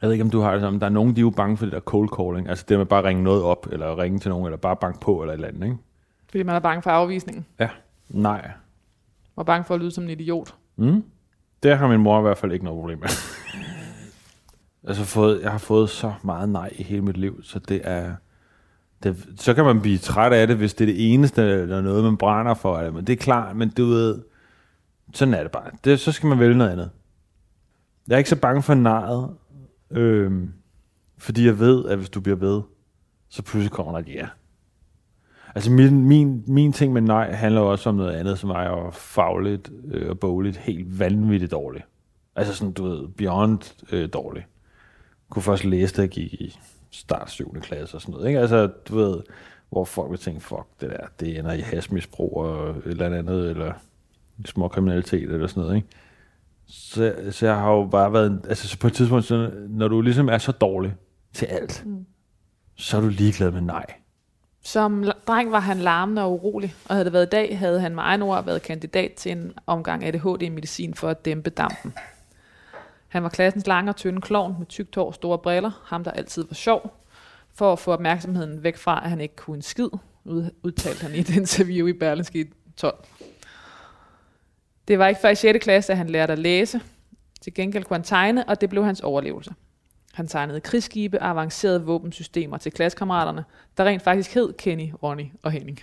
jeg 0.01 0.09
ved 0.09 0.13
ikke, 0.13 0.25
om 0.25 0.31
du 0.31 0.41
har 0.41 0.53
det 0.53 0.61
sådan, 0.61 0.81
der 0.81 0.87
er 0.87 0.91
nogen, 0.91 1.17
de 1.17 1.21
er 1.21 1.23
jo 1.23 1.31
bange 1.31 1.57
for 1.57 1.67
det 1.67 1.73
der 1.73 1.81
cold 1.81 2.09
calling, 2.09 2.49
altså 2.49 2.65
det 2.69 2.79
med 2.79 2.87
bare 2.87 2.99
at 2.99 3.05
ringe 3.05 3.23
noget 3.23 3.43
op, 3.43 3.67
eller 3.73 3.99
ringe 3.99 4.19
til 4.19 4.29
nogen, 4.29 4.47
eller 4.47 4.57
bare 4.57 4.77
banke 4.77 5.01
på, 5.01 5.21
eller 5.23 5.33
et 5.33 5.37
eller 5.37 5.49
andet, 5.49 5.65
ikke? 5.65 5.77
Fordi 6.29 6.43
man 6.43 6.55
er 6.55 6.61
bange 6.61 6.83
for 6.83 6.91
afvisningen? 6.91 7.47
Ja, 7.59 7.69
nej. 8.09 8.51
Og 9.37 9.47
bange 9.47 9.65
for 9.65 9.75
at 9.75 9.81
lyde 9.81 9.91
som 9.91 10.05
en 10.05 10.11
idiot? 10.11 10.55
Mm. 10.77 11.05
Det 11.63 11.79
har 11.79 11.89
min 11.89 12.01
mor 12.01 12.19
i 12.19 12.23
hvert 12.23 12.39
fald 12.39 12.53
ikke 12.53 12.65
noget 12.65 12.79
problem 12.79 12.99
med. 12.99 13.09
altså, 14.89 15.05
fået, 15.05 15.43
jeg 15.43 15.51
har 15.51 15.59
fået 15.59 15.91
så 15.91 16.13
meget 16.23 16.49
nej 16.49 16.71
i 16.77 16.83
hele 16.83 17.03
mit 17.03 17.17
liv, 17.17 17.43
så 17.43 17.59
det 17.59 17.81
er 17.85 18.15
det, 19.03 19.27
så 19.37 19.55
kan 19.55 19.65
man 19.65 19.81
blive 19.81 19.99
træt 19.99 20.33
af 20.33 20.47
det, 20.47 20.57
hvis 20.57 20.75
det 20.75 20.89
er 20.89 20.93
det 20.93 21.13
eneste, 21.13 21.43
eller 21.43 21.81
noget, 21.81 22.05
man 22.05 22.17
brænder 22.17 22.55
for. 22.55 22.91
Men 22.91 23.07
det 23.07 23.13
er 23.13 23.17
klart, 23.17 23.57
men 23.57 23.71
du 23.71 23.85
ved, 23.85 24.23
sådan 25.15 25.35
er 25.35 25.43
det 25.43 25.53
bare. 25.53 25.71
Det, 25.85 26.01
så 26.01 26.13
skal 26.13 26.27
man 26.27 26.39
vælge 26.39 26.59
noget 26.59 26.71
andet. 26.71 26.91
Jeg 28.09 28.15
er 28.15 28.19
ikke 28.19 28.31
så 28.31 28.37
bange 28.37 28.63
for 28.63 28.75
nejet, 28.75 29.31
øh, 29.91 30.49
fordi 31.19 31.47
jeg 31.47 31.59
ved, 31.59 31.89
at 31.89 31.99
hvis 31.99 32.11
du 32.11 32.21
bliver 32.21 32.37
ved, 32.37 32.63
så 33.29 33.43
pludselig 33.43 33.71
kommer 33.71 33.93
der 33.93 33.99
et 33.99 34.09
ja. 34.09 34.29
Altså 35.55 35.71
min, 35.71 36.05
min, 36.05 36.45
min 36.47 36.73
ting 36.73 36.93
med 36.93 37.03
nej 37.03 37.33
handler 37.33 37.61
også 37.61 37.89
om 37.89 37.95
noget 37.95 38.13
andet, 38.13 38.39
som 38.39 38.51
er 38.51 38.63
jo 38.63 38.91
fagligt 38.91 39.73
øh, 39.91 40.11
og 40.11 40.19
bogligt 40.19 40.57
helt 40.57 40.99
vanvittigt 40.99 41.53
dårligt. 41.53 41.85
Altså 42.37 42.55
sådan, 42.55 42.73
du 42.73 42.85
ved, 42.89 43.09
beyond 43.09 43.75
øh, 43.93 44.09
dårligt. 44.13 44.47
Jeg 45.29 45.33
kunne 45.33 45.43
først 45.43 45.65
læse 45.65 45.97
det, 45.97 46.03
jeg 46.03 46.09
gik 46.09 46.35
i 46.35 46.59
start 46.91 47.31
7. 47.31 47.61
klasse 47.61 47.97
og 47.97 48.01
sådan 48.01 48.13
noget. 48.13 48.29
Ikke? 48.29 48.41
Altså, 48.41 48.67
du 48.89 48.97
ved, 48.97 49.21
hvor 49.71 49.85
folk 49.85 50.11
vil 50.11 50.19
tænke, 50.19 50.41
fuck, 50.41 50.67
det 50.81 50.91
der, 50.91 51.07
det 51.21 51.39
ender 51.39 51.53
i 51.53 51.61
hasmisbrug 51.61 52.37
og 52.37 52.71
et 52.71 52.83
eller 52.85 53.19
andet, 53.19 53.51
eller 53.51 53.73
små 54.45 54.69
kriminalitet 54.69 55.31
eller 55.31 55.47
sådan 55.47 55.63
noget. 55.63 55.77
Ikke? 55.77 55.89
Så, 56.67 57.15
så 57.31 57.47
jeg 57.47 57.57
har 57.57 57.73
jo 57.73 57.85
bare 57.85 58.13
været, 58.13 58.41
altså 58.49 58.69
så 58.69 58.79
på 58.79 58.87
et 58.87 58.93
tidspunkt, 58.93 59.25
så, 59.25 59.51
når 59.69 59.89
du 59.89 60.01
ligesom 60.01 60.29
er 60.29 60.39
så 60.39 60.53
dårlig 60.53 60.95
til 61.33 61.47
alt, 61.47 61.83
mm. 61.87 62.07
så 62.77 62.97
er 62.97 63.01
du 63.01 63.09
ligeglad 63.09 63.51
med 63.51 63.61
nej. 63.61 63.87
Som 64.65 65.05
dreng 65.27 65.53
var 65.53 65.61
han 65.61 65.79
larmende 65.79 66.23
og 66.23 66.33
urolig, 66.33 66.75
og 66.89 66.95
havde 66.95 67.05
det 67.05 67.13
været 67.13 67.27
i 67.27 67.29
dag, 67.29 67.59
havde 67.59 67.81
han 67.81 67.95
med 67.95 68.03
egen 68.03 68.23
ord 68.23 68.45
været 68.45 68.63
kandidat 68.63 69.13
til 69.13 69.33
en 69.33 69.53
omgang 69.67 70.05
ADHD-medicin 70.05 70.95
for 70.95 71.09
at 71.09 71.25
dæmpe 71.25 71.51
dampen. 71.51 71.95
Han 73.11 73.23
var 73.23 73.29
klassens 73.29 73.67
lange 73.67 73.91
og 73.91 73.97
tynde 73.97 74.21
klovn 74.21 74.57
med 74.59 74.67
tykt 74.67 74.95
hår 74.95 75.07
og 75.07 75.15
store 75.15 75.39
briller, 75.39 75.71
ham 75.85 76.05
der 76.05 76.11
altid 76.11 76.45
var 76.49 76.55
sjov, 76.55 76.97
for 77.55 77.73
at 77.73 77.79
få 77.79 77.93
opmærksomheden 77.93 78.63
væk 78.63 78.77
fra, 78.77 79.01
at 79.05 79.11
han 79.11 79.21
ikke 79.21 79.37
kunne 79.37 79.57
en 79.57 79.63
skid, 79.63 79.89
udtalte 80.63 81.03
han 81.03 81.15
i 81.15 81.19
et 81.19 81.37
interview 81.41 81.87
i 81.87 81.93
Berlinske 81.93 82.51
12. 82.77 83.05
Det 84.89 84.99
var 84.99 85.07
ikke 85.07 85.21
før 85.21 85.29
i 85.29 85.35
6. 85.35 85.59
klasse, 85.65 85.93
at 85.93 85.97
han 85.99 86.11
lærte 86.11 86.33
at 86.33 86.39
læse. 86.39 86.81
Til 87.41 87.55
gengæld 87.55 87.85
kunne 87.85 87.95
han 87.95 88.05
tegne, 88.05 88.49
og 88.49 88.61
det 88.61 88.71
blev 88.71 88.85
hans 88.85 89.01
overlevelse. 89.01 89.55
Han 90.13 90.27
tegnede 90.27 90.61
krigsskibe 90.61 91.23
og 91.23 91.29
avancerede 91.29 91.85
våbensystemer 91.85 92.59
til 92.59 92.73
klassekammeraterne, 92.73 93.45
der 93.77 93.85
rent 93.85 94.03
faktisk 94.03 94.35
hed 94.35 94.53
Kenny, 94.53 94.93
Ronny 95.03 95.27
og 95.43 95.51
Henning. 95.51 95.81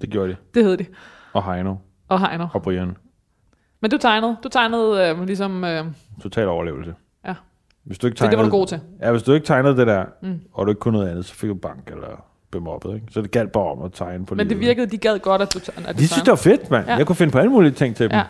Det 0.00 0.10
gjorde 0.10 0.32
de. 0.32 0.36
Det 0.54 0.64
hed 0.64 0.76
de. 0.76 0.86
Og 1.32 1.54
Heino. 1.54 1.76
Og 2.08 2.28
Heiner. 2.28 2.48
Og 2.54 2.62
Brian. 2.62 2.96
Men 3.80 3.90
du 3.90 3.98
tegnede, 3.98 4.36
du 4.42 4.48
tegnede 4.48 5.08
øh, 5.10 5.26
ligesom, 5.26 5.64
øh, 5.64 5.84
Total 6.22 6.48
overlevelse. 6.48 6.94
Ja. 7.26 7.34
Hvis 7.84 7.98
du 7.98 8.06
ikke 8.06 8.14
det, 8.14 8.20
det 8.20 8.24
tegnede, 8.30 8.36
var 8.38 8.44
du 8.44 8.50
god 8.50 8.66
til. 8.66 8.80
Ja, 9.00 9.10
hvis 9.10 9.22
du 9.22 9.32
ikke 9.32 9.46
tegnede 9.46 9.76
det 9.76 9.86
der, 9.86 10.04
Mm. 10.22 10.40
og 10.52 10.66
du 10.66 10.70
ikke 10.70 10.80
kunne 10.80 10.98
noget 10.98 11.08
andet, 11.10 11.24
så 11.24 11.34
fik 11.34 11.48
du 11.48 11.54
bank 11.54 11.90
eller 11.90 12.24
bemobbet, 12.50 12.94
ikke? 12.94 13.06
Så 13.10 13.22
det 13.22 13.30
galt 13.30 13.52
bare 13.52 13.64
om 13.64 13.82
at 13.82 13.92
tegne 13.92 14.26
på 14.26 14.34
Men 14.34 14.38
det 14.48 14.56
livet. 14.56 14.60
virkede, 14.66 14.86
de 14.86 14.98
gad 14.98 15.18
godt, 15.18 15.42
at 15.42 15.54
du, 15.54 15.58
at 15.76 15.96
du 15.96 16.02
De 16.02 16.08
synes, 16.08 16.22
det 16.22 16.30
var 16.30 16.36
fedt, 16.36 16.70
mand. 16.70 16.86
Ja. 16.86 16.96
Jeg 16.96 17.06
kunne 17.06 17.16
finde 17.16 17.32
på 17.32 17.38
alle 17.38 17.50
mulige 17.50 17.72
ting 17.72 17.96
til 17.96 18.10
dem, 18.10 18.16
ja. 18.16 18.24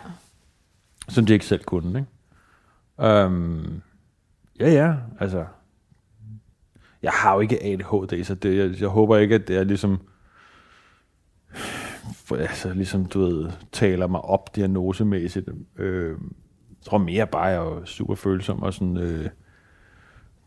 som 1.09 1.25
de 1.25 1.33
ikke 1.33 1.45
selv 1.45 1.63
kunne, 1.63 1.99
ikke? 1.99 3.25
Um, 3.25 3.81
ja, 4.59 4.69
ja, 4.71 4.93
altså... 5.19 5.45
Jeg 7.03 7.11
har 7.11 7.33
jo 7.33 7.39
ikke 7.39 7.63
ADHD, 7.63 8.23
så 8.23 8.35
det, 8.35 8.57
jeg, 8.57 8.81
jeg 8.81 8.89
håber 8.89 9.17
ikke, 9.17 9.35
at 9.35 9.47
det 9.47 9.57
er 9.57 9.63
ligesom... 9.63 9.99
Altså, 12.39 12.73
ligesom, 12.73 13.05
du 13.05 13.19
ved, 13.19 13.49
taler 13.71 14.07
mig 14.07 14.21
op 14.21 14.55
diagnosemæssigt. 14.55 15.49
Øh, 15.77 16.09
jeg 16.09 16.85
tror 16.85 16.97
mere 16.97 17.27
bare, 17.27 17.45
jeg 17.45 17.57
er 17.57 17.85
super 17.85 18.15
følsom 18.15 18.63
og 18.63 18.73
sådan... 18.73 18.97
Øh, 18.97 19.29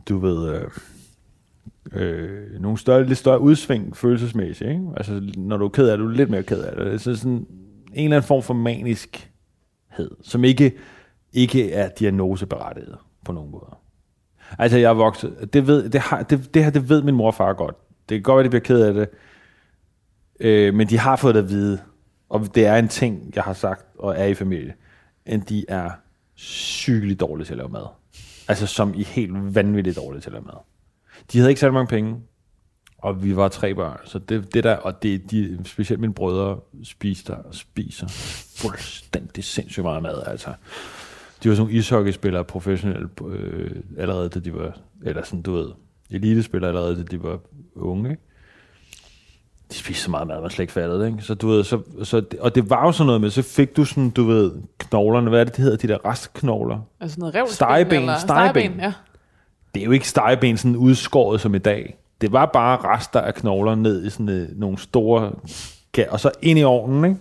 du 0.09 0.19
ved... 0.19 0.55
Øh, 0.55 0.71
øh, 1.93 2.61
nogle 2.61 2.79
større, 2.79 3.07
lidt 3.07 3.19
større 3.19 3.41
udsving 3.41 3.97
følelsesmæssigt. 3.97 4.71
Ikke? 4.71 4.83
Altså, 4.97 5.33
når 5.37 5.57
du 5.57 5.65
er 5.65 5.69
ked 5.69 5.89
af 5.89 5.99
det, 5.99 6.05
er 6.05 6.09
du 6.09 6.15
lidt 6.15 6.31
mere 6.31 6.43
ked 6.43 6.63
af 6.63 6.77
det. 6.77 7.01
Så 7.01 7.17
sådan 7.17 7.33
en 7.33 7.47
eller 7.95 8.17
anden 8.17 8.29
form 8.29 8.43
for 8.43 8.55
maniskhed, 8.55 10.11
som 10.23 10.45
ikke, 10.45 10.73
ikke 11.33 11.73
er 11.73 11.89
diagnoseberettiget 11.89 12.97
på 13.25 13.33
nogen 13.33 13.51
måde. 13.51 13.77
Altså, 14.59 14.79
jeg 14.79 14.91
er 14.91 14.95
vokset. 14.95 15.49
Det, 15.53 15.67
ved, 15.67 15.89
det, 15.89 16.01
har, 16.01 16.23
det, 16.23 16.55
det 16.55 16.65
her, 16.65 16.71
det 16.71 16.89
ved 16.89 17.03
min 17.03 17.15
mor 17.15 17.27
og 17.27 17.35
far 17.35 17.53
godt. 17.53 17.77
Det 18.09 18.15
kan 18.15 18.23
godt 18.23 18.37
være, 18.37 18.45
de 18.45 18.51
bliver 18.51 18.63
ked 18.63 18.81
af 18.81 18.95
det. 18.95 19.09
Øh, 20.41 20.75
men 20.75 20.89
de 20.89 20.99
har 20.99 21.17
fået 21.17 21.35
det 21.35 21.43
at 21.43 21.49
vide. 21.49 21.81
Og 22.29 22.55
det 22.55 22.67
er 22.67 22.77
en 22.77 22.89
ting, 22.89 23.33
jeg 23.35 23.45
har 23.45 23.53
sagt, 23.53 23.87
og 23.99 24.19
er 24.19 24.25
i 24.25 24.35
familie. 24.35 24.75
At 25.27 25.49
de 25.49 25.65
er 25.69 25.91
sygeligt 26.35 27.21
dårlige 27.21 27.47
til 27.47 27.53
at 27.53 27.57
lave 27.57 27.69
mad. 27.69 27.87
Altså, 28.49 28.67
som 28.67 28.95
i 28.95 29.03
helt 29.03 29.55
vanvittigt 29.55 29.97
dårlige 29.97 30.21
til 30.21 30.29
at 30.29 30.33
lave 30.33 30.45
mad. 30.45 30.59
De 31.33 31.39
havde 31.39 31.51
ikke 31.51 31.61
særlig 31.61 31.75
mange 31.75 31.89
penge, 31.89 32.17
og 32.99 33.25
vi 33.25 33.37
var 33.37 33.49
tre 33.49 33.75
børn, 33.75 33.99
så 34.05 34.19
det, 34.19 34.55
det 34.55 34.65
der, 34.65 34.77
og 34.77 35.03
det, 35.03 35.31
de, 35.31 35.59
specielt 35.65 36.01
mine 36.01 36.15
brødre 36.15 36.61
spiste 36.85 37.35
og 37.37 37.55
spiser 37.55 38.07
fuldstændig 38.57 39.45
sindssygt 39.45 39.85
meget 39.85 40.03
mad, 40.03 40.23
altså. 40.27 40.49
De 41.43 41.49
var 41.49 41.55
sådan 41.55 41.67
nogle 41.67 41.79
ishockeyspillere, 41.79 42.45
professionelle, 42.45 43.09
øh, 43.27 43.71
allerede 43.99 44.29
da 44.29 44.41
de 44.41 44.55
var, 44.55 44.79
eller 45.03 45.23
sådan, 45.23 45.43
du 45.43 45.53
ved, 45.53 45.69
elitespillere 46.11 46.69
allerede 46.69 46.97
da 46.97 47.03
de 47.03 47.23
var 47.23 47.41
unge, 47.75 48.11
ikke? 48.11 48.23
De 49.73 49.75
spiste 49.79 50.03
så 50.03 50.11
meget 50.11 50.27
mad, 50.27 50.41
man 50.41 50.51
slet 50.51 50.63
ikke 50.63 50.73
fattede 50.73 51.01
det, 51.01 51.07
ikke? 51.07 51.23
Så 51.23 51.35
du 51.35 51.49
ved, 51.49 51.65
så, 51.65 51.81
så, 52.03 52.23
og 52.41 52.55
det 52.55 52.71
var 52.71 52.87
jo 52.87 52.93
sådan 52.93 53.07
noget 53.07 53.21
med, 53.21 53.31
så 53.31 53.43
fik 53.43 53.77
du 53.77 53.85
sådan, 53.85 54.11
du 54.11 54.25
ved, 54.25 54.53
knoglerne, 54.79 55.31
hvad 55.31 55.41
er 55.41 55.45
det, 55.45 55.57
de 55.57 55.63
hedder, 55.63 55.77
de 55.77 55.89
der 55.89 55.99
restknogler? 56.05 56.79
altså 57.01 57.21
noget 57.21 57.35
revsben. 57.35 57.55
Stegeben, 57.55 58.01
eller- 58.01 58.19
stegeben. 58.19 58.81
ja. 58.81 58.93
det 59.75 59.81
er 59.81 59.85
jo 59.85 59.91
ikke 59.91 60.09
stegeben 60.09 60.57
sådan 60.57 60.77
udskåret 60.77 61.41
som 61.41 61.55
i 61.55 61.59
dag. 61.59 61.97
Det 62.21 62.33
var 62.33 62.47
bare 62.47 62.77
rester 62.77 63.21
af 63.21 63.35
knogler 63.35 63.75
ned 63.75 64.05
i 64.07 64.11
sådan 64.11 64.29
øh, 64.29 64.49
nogle 64.57 64.79
store 64.79 65.33
og 66.09 66.21
så 66.21 66.31
ind 66.43 66.59
i 66.59 66.65
ovnen, 66.65 67.05
ikke? 67.05 67.17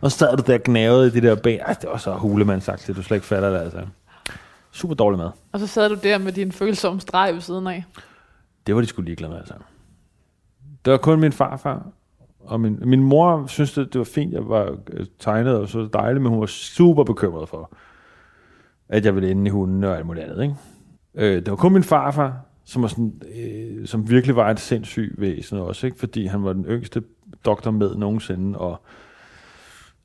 Og 0.00 0.10
så 0.12 0.18
sad 0.18 0.36
du 0.36 0.42
der 0.46 0.58
gnavede 0.64 1.06
i 1.06 1.10
de 1.10 1.20
der 1.20 1.34
ben. 1.34 1.60
Ej, 1.60 1.72
det 1.72 1.90
var 1.90 1.96
så 1.96 2.12
hulemand 2.12 2.60
sagt, 2.60 2.86
det 2.86 2.96
du 2.96 3.02
slet 3.02 3.16
ikke 3.16 3.26
fatter 3.26 3.50
det, 3.50 3.58
altså. 3.58 3.78
Super 4.72 4.94
dårlig 4.94 5.18
mad. 5.18 5.30
Og 5.52 5.60
så 5.60 5.66
sad 5.66 5.88
du 5.88 5.94
der 6.02 6.18
med 6.18 6.32
din 6.32 6.52
følsomme 6.52 7.00
streg 7.00 7.34
ved 7.34 7.40
siden 7.40 7.66
af. 7.66 7.84
Det 8.66 8.74
var 8.74 8.80
de 8.80 8.86
skulle 8.86 9.06
ligeglade 9.06 9.30
med, 9.32 9.38
altså. 9.38 9.54
Det 10.86 10.92
var 10.92 10.98
kun 10.98 11.20
min 11.20 11.32
farfar. 11.32 11.86
Og 12.40 12.60
min, 12.60 12.78
min 12.84 13.02
mor 13.02 13.46
synes, 13.46 13.72
det, 13.72 13.92
det 13.92 13.98
var 13.98 14.04
fint, 14.04 14.32
jeg 14.32 14.48
var 14.48 14.76
øh, 14.92 15.06
tegnet 15.18 15.56
og 15.56 15.68
så 15.68 15.88
dejligt, 15.92 16.22
men 16.22 16.30
hun 16.30 16.40
var 16.40 16.46
super 16.46 17.04
bekymret 17.04 17.48
for, 17.48 17.72
at 18.88 19.04
jeg 19.04 19.14
ville 19.14 19.30
ende 19.30 19.46
i 19.46 19.50
hunden 19.50 19.84
og 19.84 19.96
alt 19.96 20.06
muligt 20.06 20.26
andet. 20.26 20.42
Ikke? 20.42 20.54
Øh, 21.14 21.36
det 21.36 21.50
var 21.50 21.56
kun 21.56 21.72
min 21.72 21.82
farfar, 21.82 22.40
som, 22.64 22.82
var 22.82 22.88
sådan, 22.88 23.22
øh, 23.36 23.86
som 23.86 24.10
virkelig 24.10 24.36
var 24.36 24.50
et 24.50 24.60
sindssyg 24.60 25.14
væsen 25.18 25.58
også, 25.58 25.86
ikke? 25.86 25.98
fordi 25.98 26.26
han 26.26 26.44
var 26.44 26.52
den 26.52 26.64
yngste 26.64 27.02
doktor 27.44 27.70
med 27.70 27.94
nogensinde, 27.96 28.58
og 28.58 28.82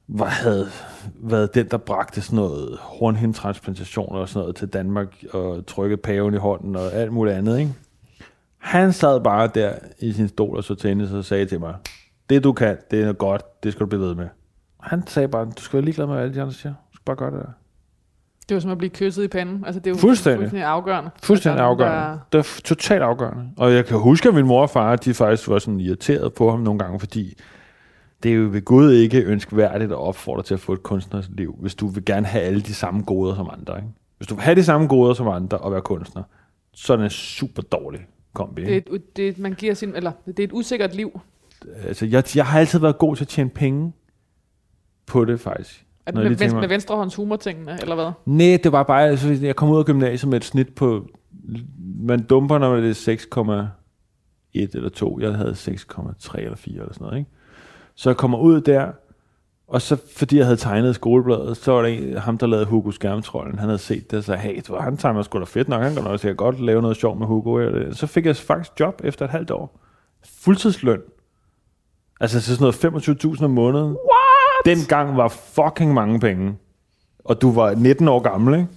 var, 0.08 0.26
havde 0.26 0.68
været 1.16 1.56
den, 1.56 1.68
der 1.68 1.78
bragte 1.78 2.22
sådan 2.22 2.36
noget 2.36 2.78
hornhindtransplantationer 2.80 4.20
og 4.20 4.30
sådan 4.30 4.42
noget 4.42 4.56
til 4.56 4.68
Danmark, 4.68 5.24
og 5.34 5.66
trykkede 5.66 6.02
paven 6.02 6.34
i 6.34 6.38
hånden 6.38 6.76
og 6.76 6.94
alt 6.94 7.14
muligt 7.14 7.36
andet. 7.36 7.60
Ikke? 7.60 7.74
Han 8.62 8.94
sad 8.94 9.22
bare 9.22 9.48
der 9.56 9.74
i 10.00 10.14
sin 10.14 10.28
stol 10.28 10.58
og 10.58 10.64
så 10.64 10.76
tennis 10.76 11.12
og 11.12 11.26
sagde 11.26 11.46
til 11.46 11.60
mig, 11.60 11.76
det 12.30 12.44
du 12.44 12.54
kan, 12.54 12.78
det 12.92 13.04
er 13.04 13.14
godt, 13.14 13.64
det 13.64 13.72
skal 13.72 13.80
du 13.82 13.86
blive 13.90 14.02
ved 14.02 14.16
med. 14.16 14.28
Han 14.80 15.08
sagde 15.08 15.28
bare, 15.28 15.46
du 15.46 15.62
skal 15.62 15.78
være 15.78 15.86
ligeglad 15.86 16.06
med, 16.06 16.16
hvad 16.16 16.24
alle 16.24 16.36
de 16.36 16.42
andre 16.42 16.54
siger. 16.54 16.74
Du 16.74 16.96
skal 16.96 17.04
bare 17.06 17.16
gøre 17.16 17.32
det 17.32 17.40
der. 17.40 17.52
Det 18.50 18.56
var 18.56 18.62
som 18.62 18.72
at 18.72 18.78
blive 18.78 18.90
kysset 18.90 19.24
i 19.24 19.28
panden. 19.28 19.66
Altså, 19.66 19.80
det 19.80 19.88
er 19.88 19.92
jo 19.92 19.98
Fuldstændig. 19.98 20.40
fuldstændig 20.40 20.68
afgørende. 20.68 21.10
Fuldstændig 21.24 21.60
Altså, 21.60 21.70
afgørende. 21.70 21.98
der- 21.98 22.20
Det 22.32 22.38
var 22.38 22.44
f- 22.44 22.62
totalt 22.62 23.02
afgørende. 23.04 23.44
Og 23.58 23.74
jeg 23.74 23.86
kan 23.86 23.98
huske, 24.00 24.30
at 24.30 24.36
min 24.36 24.46
mor 24.48 24.62
og 24.62 24.70
far, 24.70 24.96
de 24.96 25.14
faktisk 25.14 25.48
var 25.50 25.60
sådan 25.60 25.80
irriteret 25.80 26.34
på 26.34 26.50
ham 26.50 26.60
nogle 26.60 26.80
gange, 26.80 27.00
fordi 27.00 27.38
det 28.24 28.32
er 28.32 28.36
jo 28.36 28.50
ved 28.52 28.62
Gud 28.66 28.92
ikke 28.92 29.22
ønskværdigt 29.24 29.92
at 29.92 29.98
opfordre 29.98 30.44
til 30.44 30.54
at 30.54 30.60
få 30.60 30.74
et 30.74 30.84
kunstnerisk 30.84 31.30
liv, 31.34 31.56
hvis 31.62 31.76
du 31.76 31.88
vil 31.88 32.06
gerne 32.06 32.26
have 32.28 32.44
alle 32.44 32.62
de 32.62 32.74
samme 32.74 33.04
goder 33.04 33.36
som 33.36 33.50
andre. 33.60 33.76
Ikke? 33.78 33.88
Hvis 34.18 34.28
du 34.28 34.36
vil 34.36 34.44
have 34.44 34.56
de 34.56 34.64
samme 34.64 34.88
goder 34.88 35.14
som 35.14 35.28
andre 35.28 35.58
og 35.58 35.72
være 35.72 35.82
kunstner, 35.82 36.24
så 36.74 36.94
er 36.94 36.98
det 36.98 37.12
super 37.12 37.62
dårlig 38.38 38.56
kombi. 38.56 38.62
Det 38.62 38.74
er, 38.74 38.82
et, 38.96 39.16
det 39.18 39.28
er, 39.28 39.34
man 39.38 39.54
giver 39.54 39.74
sin, 39.74 39.96
eller 39.96 40.12
det 40.28 40.40
er 40.40 40.44
et 40.44 40.54
usikkert 40.54 40.96
liv. 40.96 41.20
Altså, 41.84 42.06
jeg, 42.06 42.24
jeg 42.36 42.46
har 42.46 42.60
altid 42.60 42.80
været 42.80 42.98
god 42.98 43.16
til 43.16 43.24
at 43.24 43.28
tjene 43.28 43.50
penge 43.50 43.94
på 45.06 45.26
det, 45.26 45.40
faktisk. 45.40 45.86
At 46.06 46.14
med, 46.16 46.24
mig- 46.24 46.60
med 46.60 46.68
venstrehånds 46.68 47.16
humortingene, 47.16 47.78
eller 47.82 47.96
hvad? 47.96 48.12
Nej, 48.26 48.60
det 48.64 48.72
var 48.72 48.84
bare, 48.84 49.08
altså, 49.08 49.30
jeg 49.42 49.56
kom 49.56 49.70
ud 49.70 49.80
af 49.80 49.86
gymnasiet 49.86 50.30
med 50.30 50.38
et 50.38 50.44
snit 50.46 50.76
på, 50.76 51.08
man 52.00 52.24
dumper, 52.24 52.58
når 52.58 52.76
det 52.76 53.08
er 53.08 53.68
6,1 54.56 54.78
eller 54.78 54.90
2. 54.90 55.20
Jeg 55.20 55.34
havde 55.34 55.52
6,3 55.52 56.38
eller 56.38 56.56
4 56.56 56.74
eller 56.74 56.94
sådan 56.94 57.06
noget, 57.06 57.18
ikke? 57.20 57.32
Så 57.96 58.10
jeg 58.10 58.18
kommer 58.18 58.38
ud 58.38 58.62
der, 58.62 58.92
og 59.72 59.82
så 59.82 59.98
fordi 60.18 60.38
jeg 60.38 60.46
havde 60.46 60.58
tegnet 60.58 60.96
skolebladet, 60.96 61.58
så 61.58 61.72
var 61.72 61.82
der 61.82 61.88
en, 61.88 62.18
ham, 62.18 62.38
der 62.38 62.48
lavede 62.48 62.66
Hugo 62.66 62.92
Skærmtrollen, 62.92 63.60
han 63.60 63.68
havde 63.68 63.80
set 63.80 64.12
det 64.12 64.18
og 64.18 64.24
sagde, 64.24 64.40
hey, 64.40 64.62
du, 64.68 64.76
han 64.76 64.98
tegner 64.98 65.22
sgu 65.22 65.40
da 65.40 65.44
fedt 65.44 65.70
nok, 65.70 65.82
han 65.84 65.94
kan 65.94 66.04
nok 66.04 66.20
sikkert 66.20 66.38
godt 66.38 66.60
lave 66.60 66.82
noget 66.82 66.98
sjovt 66.98 67.20
med 67.20 67.28
Hugo. 67.28 67.70
Så 67.94 68.08
fik 68.08 68.26
jeg 68.26 68.36
faktisk 68.36 68.80
job 68.80 69.02
efter 69.04 69.26
et 69.26 69.32
halvt 69.32 69.52
år. 69.52 69.80
Fuldtidsløn. 70.42 71.00
Altså 72.20 72.42
så 72.42 72.56
sådan 72.56 72.92
noget 72.94 73.36
25.000 73.38 73.44
om 73.44 73.52
måneden. 73.52 73.88
What? 73.88 74.66
Dengang 74.78 75.18
var 75.18 75.28
fucking 75.28 75.94
mange 75.94 76.20
penge. 76.20 76.56
Og 77.26 77.42
du 77.42 77.52
var 77.52 77.76
19 77.76 78.08
år 78.08 78.20
gammel, 78.20 78.54
ikke? 78.54 78.68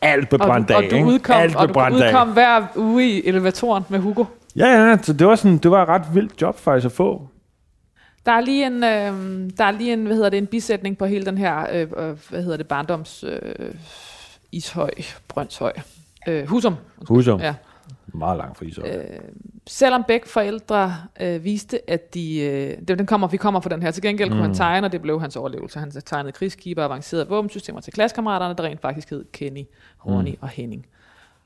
Alt 0.00 0.28
blev 0.28 0.38
brændt 0.38 0.68
du, 0.68 0.74
af, 0.74 0.84
og 0.84 0.90
du 0.90 0.96
udkom, 0.96 1.36
Alt 1.36 1.56
og 1.56 1.68
du 1.68 1.94
udkom 1.94 2.32
hver 2.32 2.66
uge 2.76 3.08
i 3.08 3.28
elevatoren 3.28 3.84
med 3.88 3.98
Hugo. 3.98 4.24
Ja, 4.56 4.66
ja, 4.66 4.98
så 5.02 5.12
det 5.12 5.26
var, 5.26 5.34
sådan, 5.34 5.58
det 5.58 5.70
var 5.70 5.82
et 5.82 5.88
ret 5.88 6.14
vildt 6.14 6.42
job 6.42 6.58
faktisk 6.58 6.86
at 6.86 6.92
få. 6.92 7.28
Der 8.26 8.32
er 8.32 8.40
lige 8.40 8.66
en, 8.66 8.74
øh, 8.84 9.50
der 9.58 9.64
er 9.64 9.70
lige 9.70 9.92
en, 9.92 10.06
hvad 10.06 10.16
hedder 10.16 10.30
det, 10.30 10.36
en 10.38 10.46
bisætning 10.46 10.98
på 10.98 11.06
hele 11.06 11.26
den 11.26 11.38
her, 11.38 11.66
øh, 11.72 11.80
øh, 11.80 12.18
hvad 12.30 12.42
hedder 12.42 12.56
det, 12.56 12.68
barndoms 12.68 13.24
øh, 13.24 13.74
ishøj, 14.52 14.90
brøndshøj. 15.28 15.72
Øh, 16.28 16.46
Husum. 16.48 16.74
Husum. 17.08 17.40
Ja. 17.40 17.54
Meget 18.14 18.38
langt 18.38 18.58
fra 18.58 18.64
Ishøj. 18.64 18.88
Øh, 18.96 19.18
selvom 19.66 20.04
begge 20.08 20.28
forældre 20.28 20.94
øh, 21.20 21.44
viste, 21.44 21.90
at 21.90 22.14
de... 22.14 22.40
Øh, 22.40 22.78
det- 22.88 22.98
den 22.98 23.06
kommer, 23.06 23.28
vi 23.28 23.36
kommer 23.36 23.60
fra 23.60 23.70
den 23.70 23.82
her. 23.82 23.90
Til 23.90 24.02
gengæld 24.02 24.28
kunne 24.28 24.36
Mm. 24.40 24.46
han 24.46 24.54
tegne, 24.54 24.86
og 24.86 24.92
det 24.92 25.02
blev 25.02 25.20
hans 25.20 25.36
overlevelse. 25.36 25.78
Han 25.78 25.90
tegnede 25.90 26.32
krigsskiber 26.32 26.84
avancerede 26.84 27.28
våbensystemer 27.28 27.80
til 27.80 27.92
klassekammeraterne, 27.92 28.54
der 28.58 28.64
rent 28.64 28.80
faktisk 28.80 29.10
hed 29.10 29.24
Kenny, 29.32 29.64
Ronny 30.06 30.30
Mm. 30.30 30.36
og 30.40 30.48
Henning. 30.48 30.86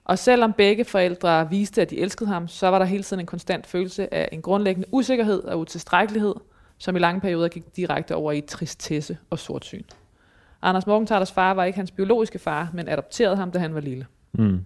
Og 0.05 0.19
selvom 0.19 0.53
begge 0.53 0.85
forældre 0.85 1.51
viste, 1.51 1.83
at 1.83 1.91
de 1.91 1.99
elskede 2.01 2.31
ham, 2.31 2.49
så 2.49 2.69
var 2.69 2.79
der 2.79 2.87
hele 2.87 3.03
tiden 3.03 3.21
en 3.21 3.27
konstant 3.27 3.67
følelse 3.67 4.15
af 4.15 4.29
en 4.33 4.43
grundlæggende 4.43 4.89
usikkerhed 4.93 5.43
og 5.45 5.59
utilstrækkelighed, 5.59 6.35
som 6.79 6.97
i 6.97 6.99
lange 6.99 7.21
perioder 7.21 7.49
gik 7.49 7.77
direkte 7.77 8.15
over 8.15 8.33
i 8.33 8.41
tristesse 8.41 9.19
og 9.31 9.39
sortsyn. 9.39 9.83
Anders 10.63 10.87
Morgenthalers 10.87 11.33
far 11.33 11.55
var 11.55 11.65
ikke 11.65 11.77
hans 11.77 11.91
biologiske 11.91 12.39
far, 12.39 12.71
men 12.73 12.89
adopterede 12.89 13.37
ham, 13.37 13.51
da 13.51 13.59
han 13.59 13.75
var 13.75 13.81
lille. 13.81 14.07
Mm. 14.33 14.65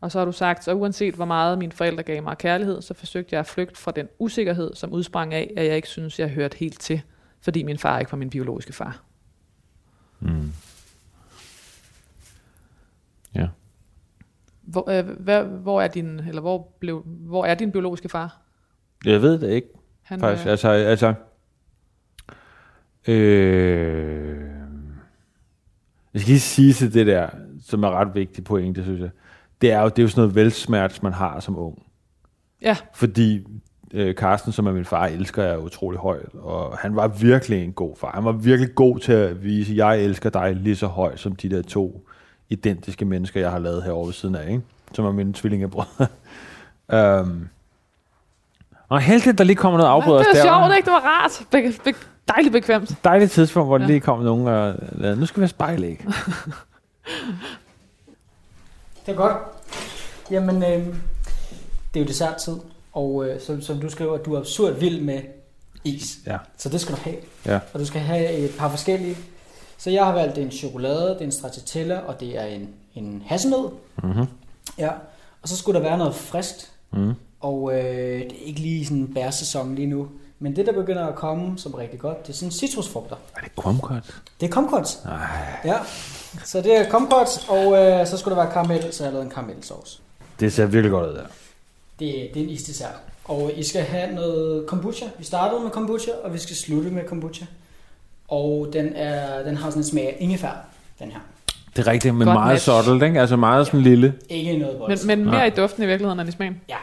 Og 0.00 0.12
så 0.12 0.18
har 0.18 0.24
du 0.24 0.32
sagt, 0.32 0.64
så 0.64 0.72
uanset 0.72 1.14
hvor 1.14 1.24
meget 1.24 1.58
mine 1.58 1.72
forældre 1.72 2.02
gav 2.02 2.22
mig 2.22 2.38
kærlighed, 2.38 2.82
så 2.82 2.94
forsøgte 2.94 3.34
jeg 3.34 3.40
at 3.40 3.46
flygte 3.46 3.80
fra 3.80 3.90
den 3.90 4.08
usikkerhed, 4.18 4.74
som 4.74 4.92
udsprang 4.92 5.34
af, 5.34 5.54
at 5.56 5.66
jeg 5.66 5.76
ikke 5.76 5.88
synes, 5.88 6.18
jeg 6.18 6.28
hørte 6.28 6.56
helt 6.56 6.80
til, 6.80 7.02
fordi 7.40 7.62
min 7.62 7.78
far 7.78 7.98
ikke 7.98 8.12
var 8.12 8.18
min 8.18 8.30
biologiske 8.30 8.72
far. 8.72 9.02
Mm. 10.20 10.52
Ja. 13.34 13.48
Hvor, 14.62 14.90
øh, 14.90 15.08
hvad, 15.08 15.44
hvor, 15.44 15.82
er 15.82 15.88
din, 15.88 16.20
eller 16.20 16.40
hvor, 16.40 16.68
blev, 16.78 17.02
hvor 17.04 17.44
er 17.44 17.54
din 17.54 17.72
biologiske 17.72 18.08
far? 18.08 18.40
Jeg 19.04 19.22
ved 19.22 19.38
det 19.38 19.50
ikke, 19.50 19.68
Han, 20.02 20.20
faktisk. 20.20 20.46
øh, 20.46 20.50
Altså, 20.50 20.68
altså 20.68 21.14
øh, 23.08 24.36
jeg 26.14 26.20
skal 26.20 26.30
lige 26.30 26.40
sige 26.40 26.72
til 26.72 26.94
det 26.94 27.06
der, 27.06 27.28
som 27.66 27.82
er 27.82 27.90
ret 27.90 28.14
vigtigt 28.14 28.46
pointe, 28.46 28.82
synes 28.84 29.00
jeg. 29.00 29.10
det 29.60 29.72
er 29.72 29.80
jo, 29.80 29.88
det 29.88 29.98
er 29.98 30.02
jo 30.02 30.08
sådan 30.08 30.20
noget 30.20 30.34
velsmerts, 30.34 31.02
man 31.02 31.12
har 31.12 31.40
som 31.40 31.58
ung. 31.58 31.82
Ja, 32.62 32.76
Fordi 32.94 33.46
øh, 33.94 34.14
Carsten, 34.14 34.52
som 34.52 34.66
er 34.66 34.72
min 34.72 34.84
far, 34.84 35.06
elsker 35.06 35.42
jeg 35.42 35.58
utrolig 35.58 36.00
højt, 36.00 36.34
og 36.34 36.78
han 36.78 36.96
var 36.96 37.08
virkelig 37.08 37.64
en 37.64 37.72
god 37.72 37.96
far. 37.96 38.10
Han 38.14 38.24
var 38.24 38.32
virkelig 38.32 38.74
god 38.74 38.98
til 38.98 39.12
at 39.12 39.44
vise, 39.44 39.72
at 39.72 39.76
jeg 39.76 40.00
elsker 40.00 40.30
dig 40.30 40.56
lige 40.56 40.76
så 40.76 40.86
højt 40.86 41.20
som 41.20 41.36
de 41.36 41.48
der 41.48 41.62
to 41.62 42.04
identiske 42.48 43.04
mennesker, 43.04 43.40
jeg 43.40 43.50
har 43.50 43.58
lavet 43.58 43.82
herovre 43.82 44.06
ved 44.06 44.14
siden 44.14 44.34
af, 44.34 44.48
ikke? 44.50 44.62
som 44.92 45.04
er 45.04 45.12
mine 45.12 45.32
tvillingebrødre. 45.32 46.06
um, 47.20 47.48
og 48.88 49.00
heldigt, 49.00 49.38
der 49.38 49.44
lige 49.44 49.56
kommer 49.56 49.78
noget 49.78 49.90
afbrud 49.90 50.18
det 50.18 50.20
os 50.20 50.26
var 50.26 50.60
sjovt, 50.60 50.76
ikke? 50.76 50.86
Det 50.86 50.92
var 50.92 51.00
rart. 51.00 51.30
Be- 51.50 51.92
be- 51.92 51.98
dejligt 52.28 52.52
bekvemt. 52.52 52.94
Dejligt 53.04 53.32
tidspunkt, 53.32 53.68
hvor 53.68 53.78
ja. 53.78 53.86
Lige 53.86 54.00
kom 54.00 54.20
nogen 54.20 54.46
og 54.48 54.74
lavede, 54.92 55.20
nu 55.20 55.26
skal 55.26 55.40
vi 55.40 55.42
have 55.42 55.48
spejlæg. 55.48 56.04
Det 59.06 59.14
er 59.14 59.16
godt. 59.16 59.36
Jamen, 60.30 60.56
øh, 60.56 60.86
det 61.94 62.00
er 62.00 62.00
jo 62.00 62.04
desserttid, 62.04 62.56
og 62.92 63.28
øh, 63.28 63.40
som, 63.40 63.60
som 63.62 63.80
du 63.80 63.90
skriver, 63.90 64.16
du 64.16 64.34
er 64.34 64.38
absurd 64.40 64.72
vild 64.72 65.00
med 65.00 65.20
is. 65.84 66.18
Ja. 66.26 66.36
Så 66.56 66.68
det 66.68 66.80
skal 66.80 66.94
du 66.94 67.00
have. 67.00 67.16
Ja. 67.46 67.60
Og 67.72 67.80
du 67.80 67.86
skal 67.86 68.00
have 68.00 68.32
et 68.32 68.50
par 68.58 68.68
forskellige. 68.68 69.16
Så 69.78 69.90
jeg 69.90 70.04
har 70.04 70.12
valgt 70.12 70.38
en 70.38 70.50
chokolade, 70.50 71.08
det 71.08 71.20
er 71.20 71.24
en 71.24 71.32
stracciatella, 71.32 71.98
og 71.98 72.20
det 72.20 72.38
er 72.38 72.44
en, 72.44 72.68
en 72.94 73.22
hasselnød. 73.26 73.68
Mm-hmm. 74.02 74.26
Ja. 74.78 74.90
Og 75.42 75.48
så 75.48 75.56
skulle 75.56 75.80
der 75.80 75.88
være 75.88 75.98
noget 75.98 76.14
friskt. 76.14 76.72
Mm. 76.92 77.12
Og 77.40 77.72
øh, 77.74 78.20
det 78.20 78.32
er 78.32 78.44
ikke 78.46 78.60
lige 78.60 78.86
sådan 78.86 79.14
bærsæson 79.14 79.74
lige 79.74 79.86
nu. 79.86 80.08
Men 80.40 80.56
det, 80.56 80.66
der 80.66 80.72
begynder 80.72 81.06
at 81.06 81.14
komme 81.14 81.58
som 81.58 81.74
rigtig 81.74 81.98
godt, 82.00 82.26
det 82.26 82.32
er 82.32 82.36
sådan 82.36 82.52
citrusfrugter. 82.52 83.16
Er 83.36 83.40
det 83.40 83.56
kumquat? 83.56 84.02
Det 84.40 84.46
er 84.46 84.50
kumquats. 84.50 85.04
Nej. 85.04 85.16
Ja. 85.64 85.74
Så 86.44 86.60
det 86.60 86.76
er 86.76 86.90
kumquats, 86.90 87.46
og 87.48 87.72
øh, 87.78 88.06
så 88.06 88.16
skulle 88.16 88.36
der 88.36 88.42
være 88.42 88.52
karamel, 88.52 88.92
så 88.92 89.04
jeg 89.04 89.08
har 89.08 89.12
lavet 89.12 89.24
en 89.24 89.30
karamelsauce. 89.30 90.00
Det 90.40 90.52
ser 90.52 90.66
virkelig 90.66 90.90
godt 90.90 91.10
ud 91.10 91.14
der. 91.14 91.22
Det, 91.98 92.30
det 92.34 92.40
er 92.40 92.44
en 92.44 92.50
isdessert. 92.50 92.94
Og 93.24 93.52
I 93.56 93.62
skal 93.62 93.82
have 93.82 94.14
noget 94.14 94.66
kombucha. 94.66 95.06
Vi 95.18 95.24
startede 95.24 95.60
med 95.60 95.70
kombucha, 95.70 96.10
og 96.24 96.32
vi 96.32 96.38
skal 96.38 96.56
slutte 96.56 96.90
med 96.90 97.04
kombucha. 97.04 97.44
Og 98.28 98.68
den, 98.72 98.92
er, 98.96 99.42
den 99.42 99.56
har 99.56 99.70
sådan 99.70 99.80
en 99.80 99.84
smag 99.86 100.06
af 100.06 100.16
ingefær, 100.20 100.64
den 100.98 101.10
her. 101.10 101.20
Det 101.76 101.86
er 101.88 101.92
rigtigt, 101.92 102.14
men 102.14 102.26
Godt 102.26 102.34
meget 102.34 102.52
match. 102.52 102.64
subtle, 102.64 103.06
ikke? 103.06 103.20
Altså 103.20 103.36
meget 103.36 103.66
sådan 103.66 103.80
lille. 103.80 104.14
Ikke 104.28 104.56
noget 104.58 104.74
Men, 104.74 104.80
voldsomt. 104.80 105.06
men 105.06 105.24
mere 105.24 105.34
Nej. 105.34 105.44
i 105.46 105.50
duften 105.50 105.82
i 105.82 105.86
virkeligheden 105.86 106.20
end 106.20 106.28
i 106.28 106.32
smagen. 106.32 106.60
Ja. 106.68 106.76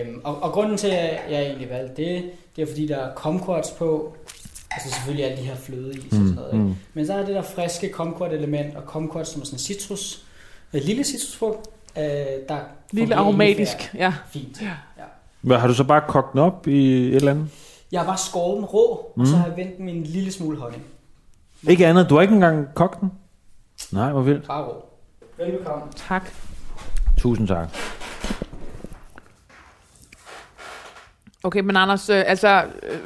Øhm, 0.00 0.20
og, 0.24 0.42
og 0.42 0.52
grunden 0.52 0.76
til, 0.76 0.88
at 0.88 1.18
jeg 1.30 1.42
egentlig 1.42 1.70
valgte 1.70 2.02
det, 2.02 2.30
det 2.56 2.62
er 2.62 2.66
fordi, 2.66 2.86
der 2.86 2.96
er 2.96 3.14
kumquats 3.14 3.70
på. 3.70 4.16
Altså 4.70 4.94
selvfølgelig 4.94 5.24
alle 5.24 5.36
de 5.42 5.42
her 5.42 5.56
flødeis 5.56 6.04
og 6.04 6.10
sådan 6.12 6.26
noget. 6.26 6.52
Ikke? 6.52 6.64
mm. 6.64 6.74
Men 6.94 7.06
så 7.06 7.12
er 7.14 7.18
det 7.18 7.34
der 7.34 7.42
friske 7.42 7.88
kumquat 7.92 8.32
element, 8.32 8.76
og 8.76 8.84
kumquat 8.86 9.26
som 9.28 9.40
er 9.40 9.44
sådan 9.44 9.54
en 9.54 9.58
citrus, 9.58 10.24
en 10.72 10.80
lille 10.80 11.04
citrusfrugt, 11.04 11.68
øh, 11.98 12.04
der 12.48 12.58
Lille 12.92 13.14
aromatisk. 13.16 13.94
Ja. 13.94 14.12
Fint. 14.30 14.62
Ja. 14.62 14.66
Ja. 14.66 15.02
Hvad, 15.40 15.58
har 15.58 15.66
du 15.68 15.74
så 15.74 15.84
bare 15.84 16.02
kogt 16.08 16.32
den 16.32 16.40
op 16.40 16.66
i 16.68 17.08
et 17.08 17.14
eller 17.16 17.30
andet? 17.30 17.48
Jeg 17.92 18.00
har 18.00 18.06
bare 18.06 18.18
skåret 18.18 18.56
den 18.56 18.64
rå, 18.64 19.12
mm. 19.16 19.20
og 19.20 19.26
så 19.26 19.32
Mm. 19.34 19.40
har 19.40 19.48
jeg 19.48 19.56
vendt 19.56 19.78
den 19.78 19.88
en 19.88 20.02
lille 20.02 20.32
smule 20.32 20.58
honning. 20.58 20.82
Ikke 21.68 21.86
andet. 21.86 22.10
Du 22.10 22.14
har 22.14 22.22
ikke 22.22 22.34
engang 22.34 22.68
kogt 22.74 23.00
den? 23.00 23.12
Nej, 23.92 24.12
hvor 24.12 24.20
vildt. 24.22 24.46
Bare 24.46 24.64
rå. 24.64 24.84
Velbekomme. 25.38 25.82
Tak. 26.08 26.30
Tusind 27.18 27.48
tak. 27.48 27.68
Okay, 31.46 31.60
men 31.60 31.76
Anders, 31.76 32.10
øh, 32.10 32.22
altså... 32.26 32.64
Øh, 32.82 32.98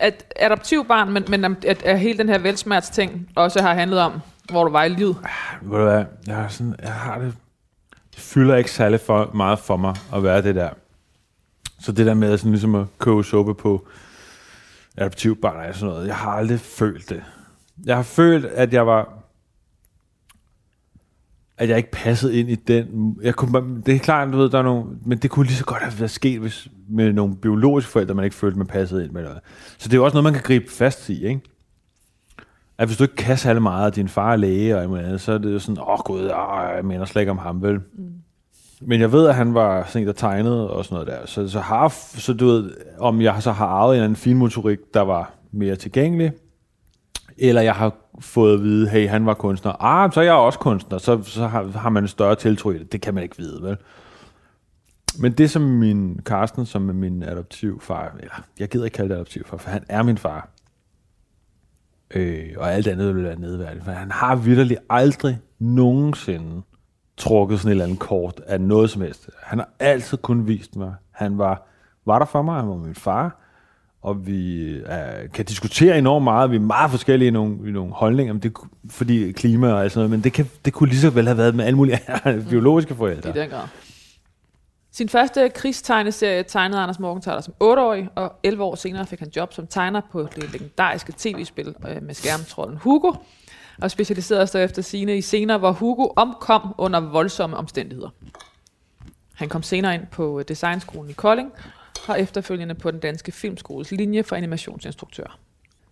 at 0.00 0.32
adoptivbarn, 0.36 1.12
men, 1.12 1.24
men 1.28 1.44
at, 1.44 1.64
at 1.64 2.00
hele 2.00 2.18
den 2.18 2.28
her 2.28 2.38
velsmerts 2.38 2.90
ting 2.90 3.28
også 3.34 3.62
har 3.62 3.74
handlet 3.74 4.00
om, 4.00 4.20
hvor 4.50 4.64
du 4.64 4.70
var 4.70 4.84
i 4.84 4.88
livet. 4.88 5.16
Ah, 5.24 5.70
ved 5.70 5.78
du 5.78 5.84
hvad? 5.84 6.04
Jeg 6.26 6.36
har, 6.36 6.48
sådan, 6.48 6.74
jeg 6.82 6.92
har 6.92 7.18
det... 7.18 7.34
Det 8.14 8.22
fylder 8.22 8.56
ikke 8.56 8.70
særlig 8.70 9.00
for, 9.00 9.30
meget 9.34 9.58
for 9.58 9.76
mig 9.76 9.96
at 10.14 10.22
være 10.22 10.42
det 10.42 10.54
der. 10.54 10.70
Så 11.80 11.92
det 11.92 12.06
der 12.06 12.14
med 12.14 12.38
sådan 12.38 12.52
ligesom 12.52 12.74
at 12.74 12.86
koge 12.98 13.24
suppe 13.24 13.54
på 13.54 13.88
adoptivbarn 14.96 15.68
og 15.68 15.74
sådan 15.74 15.94
noget, 15.94 16.06
jeg 16.06 16.16
har 16.16 16.30
aldrig 16.30 16.60
følt 16.60 17.08
det. 17.08 17.22
Jeg 17.84 17.96
har 17.96 18.02
følt, 18.02 18.44
at 18.44 18.72
jeg 18.72 18.86
var 18.86 19.17
at 21.58 21.68
jeg 21.68 21.76
ikke 21.76 21.90
passede 21.90 22.40
ind 22.40 22.50
i 22.50 22.54
den. 22.54 23.16
Jeg 23.22 23.34
kunne, 23.34 23.82
det 23.86 23.94
er 23.94 23.98
klart, 23.98 24.32
du 24.32 24.38
ved, 24.38 24.50
der 24.50 24.58
er 24.58 24.62
nogle, 24.62 24.84
men 25.04 25.18
det 25.18 25.30
kunne 25.30 25.46
lige 25.46 25.56
så 25.56 25.64
godt 25.64 25.82
have 25.82 25.98
været 25.98 26.10
sket 26.10 26.40
hvis, 26.40 26.68
med 26.88 27.12
nogle 27.12 27.36
biologiske 27.36 27.90
forældre, 27.90 28.14
man 28.14 28.24
ikke 28.24 28.36
følte, 28.36 28.58
man 28.58 28.66
passede 28.66 29.04
ind 29.04 29.12
med 29.12 29.22
noget. 29.22 29.38
Så 29.78 29.88
det 29.88 29.92
er 29.94 29.98
jo 29.98 30.04
også 30.04 30.14
noget, 30.14 30.24
man 30.24 30.32
kan 30.32 30.42
gribe 30.42 30.70
fast 30.70 31.08
i, 31.08 31.26
ikke? 31.26 31.40
At 32.78 32.88
hvis 32.88 32.96
du 32.96 33.04
ikke 33.04 33.16
kan 33.16 33.36
særlig 33.36 33.62
meget, 33.62 33.86
og 33.86 33.96
din 33.96 34.08
far 34.08 34.32
er 34.32 34.36
læge 34.36 34.76
og 34.76 34.82
alt 34.82 34.96
andet, 34.96 35.20
så 35.20 35.32
er 35.32 35.38
det 35.38 35.52
jo 35.52 35.58
sådan, 35.58 35.78
åh 35.78 35.88
oh, 35.88 35.98
gud, 35.98 36.20
åh, 36.20 36.76
jeg 36.76 36.84
mener 36.84 37.04
slet 37.04 37.22
ikke 37.22 37.32
om 37.32 37.38
ham, 37.38 37.62
vel? 37.62 37.74
Mm. 37.74 38.12
Men 38.80 39.00
jeg 39.00 39.12
ved, 39.12 39.28
at 39.28 39.34
han 39.34 39.54
var 39.54 39.84
sådan 39.86 40.02
en, 40.02 40.06
der 40.06 40.12
tegnede 40.12 40.70
og 40.70 40.84
sådan 40.84 40.94
noget 40.94 41.08
der. 41.08 41.26
Så, 41.26 41.48
så, 41.48 41.60
har, 41.60 41.88
så 42.18 42.32
du 42.32 42.46
ved, 42.46 42.70
om 42.98 43.20
jeg 43.20 43.42
så 43.42 43.52
har 43.52 43.66
arvet 43.66 43.92
en 43.92 43.94
eller 43.94 44.04
anden 44.04 44.16
finmotorik, 44.16 44.78
der 44.94 45.00
var 45.00 45.34
mere 45.52 45.76
tilgængelig, 45.76 46.32
eller 47.38 47.62
jeg 47.62 47.74
har 47.74 47.94
fået 48.20 48.54
at 48.54 48.62
vide, 48.62 48.88
hey, 48.88 49.08
han 49.08 49.26
var 49.26 49.34
kunstner. 49.34 49.82
Ah, 49.84 50.12
så 50.12 50.20
er 50.20 50.24
jeg 50.24 50.34
også 50.34 50.58
kunstner. 50.58 50.98
Så, 50.98 51.22
så 51.22 51.46
har, 51.46 51.64
har 51.64 51.90
man 51.90 52.04
en 52.04 52.08
større 52.08 52.34
tiltro 52.34 52.70
i 52.70 52.78
det. 52.78 52.92
Det 52.92 53.00
kan 53.00 53.14
man 53.14 53.22
ikke 53.22 53.36
vide, 53.36 53.62
vel? 53.62 53.76
Men 55.18 55.32
det 55.32 55.50
som 55.50 55.62
min 55.62 56.20
Karsten, 56.26 56.66
som 56.66 56.88
er 56.88 56.92
min 56.92 57.22
adoptivfar, 57.22 58.16
eller 58.20 58.42
jeg 58.58 58.68
gider 58.68 58.84
ikke 58.84 58.94
kalde 58.94 59.08
det 59.08 59.14
adoptivfar, 59.14 59.56
for 59.56 59.70
han 59.70 59.84
er 59.88 60.02
min 60.02 60.18
far. 60.18 60.48
Øh, 62.14 62.54
og 62.56 62.72
alt 62.72 62.88
andet 62.88 63.14
vil 63.14 63.24
være 63.24 63.38
nedværdigt. 63.38 63.84
For 63.84 63.92
han 63.92 64.10
har 64.10 64.36
vidderligt 64.36 64.80
aldrig 64.90 65.38
nogensinde 65.58 66.62
trukket 67.16 67.58
sådan 67.58 67.68
et 67.68 67.72
eller 67.72 67.84
andet 67.84 67.98
kort 67.98 68.40
af 68.46 68.60
noget 68.60 68.90
som 68.90 69.02
helst. 69.02 69.30
Han 69.42 69.58
har 69.58 69.68
altid 69.78 70.18
kun 70.18 70.46
vist 70.46 70.76
mig. 70.76 70.94
Han 71.10 71.38
var, 71.38 71.66
var 72.06 72.18
der 72.18 72.26
for 72.26 72.42
mig, 72.42 72.54
han 72.54 72.68
var 72.68 72.76
min 72.76 72.94
far, 72.94 73.40
og 74.02 74.26
vi 74.26 74.68
øh, 74.68 75.30
kan 75.34 75.44
diskutere 75.44 75.98
enormt 75.98 76.24
meget. 76.24 76.50
Vi 76.50 76.56
er 76.56 76.60
meget 76.60 76.90
forskellige 76.90 77.28
i 77.28 77.30
nogle, 77.30 77.68
i 77.68 77.70
nogle 77.70 77.92
holdninger, 77.92 78.32
men 78.32 78.42
det, 78.42 78.52
fordi 78.90 79.32
klima 79.32 79.72
og 79.72 79.90
sådan 79.90 79.98
noget, 79.98 80.10
men 80.10 80.24
det, 80.24 80.32
kan, 80.32 80.50
det 80.64 80.72
kunne 80.72 80.88
lige 80.88 81.00
så 81.00 81.10
vel 81.10 81.26
have 81.26 81.38
været 81.38 81.54
med 81.54 81.64
alle 81.64 81.76
mulige 81.76 82.00
biologiske 82.50 82.94
forældre. 82.94 83.30
I 83.30 83.32
den 83.32 83.50
grad. 83.50 83.66
Sin 84.92 85.08
første 85.08 85.48
krigstegneserie 85.48 86.42
tegnede 86.42 86.80
Anders 86.80 86.98
Morgenthaler 86.98 87.40
som 87.40 87.54
8-årig, 87.62 88.08
og 88.14 88.32
11 88.42 88.64
år 88.64 88.74
senere 88.74 89.06
fik 89.06 89.18
han 89.20 89.30
job 89.36 89.52
som 89.52 89.66
tegner 89.66 90.00
på 90.12 90.28
det 90.34 90.52
legendariske 90.52 91.12
tv-spil 91.16 91.74
øh, 91.88 92.02
med 92.02 92.14
skærmtrollen 92.14 92.78
Hugo, 92.78 93.12
og 93.82 93.90
specialiserede 93.90 94.46
sig 94.46 94.64
efter 94.64 94.82
sine 94.82 95.18
i 95.18 95.20
scener, 95.20 95.58
hvor 95.58 95.72
Hugo 95.72 96.08
omkom 96.16 96.74
under 96.78 97.00
voldsomme 97.00 97.56
omstændigheder. 97.56 98.08
Han 99.34 99.48
kom 99.48 99.62
senere 99.62 99.94
ind 99.94 100.06
på 100.06 100.42
Designskolen 100.48 101.10
i 101.10 101.12
Kolding, 101.12 101.52
og 102.08 102.20
efterfølgende 102.20 102.74
på 102.74 102.90
den 102.90 103.00
danske 103.00 103.32
filmskoles 103.32 103.90
linje 103.92 104.22
for 104.22 104.36
animationsinstruktør. 104.36 105.38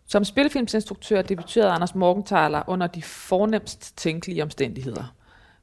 Som 0.07 0.25
spillefilmsinstruktør 0.25 1.23
debuterede 1.23 1.71
Anders 1.71 1.95
Morgenthaler 1.95 2.63
under 2.67 2.87
de 2.87 3.03
fornemst 3.03 3.97
tænkelige 3.97 4.43
omstændigheder. 4.43 5.15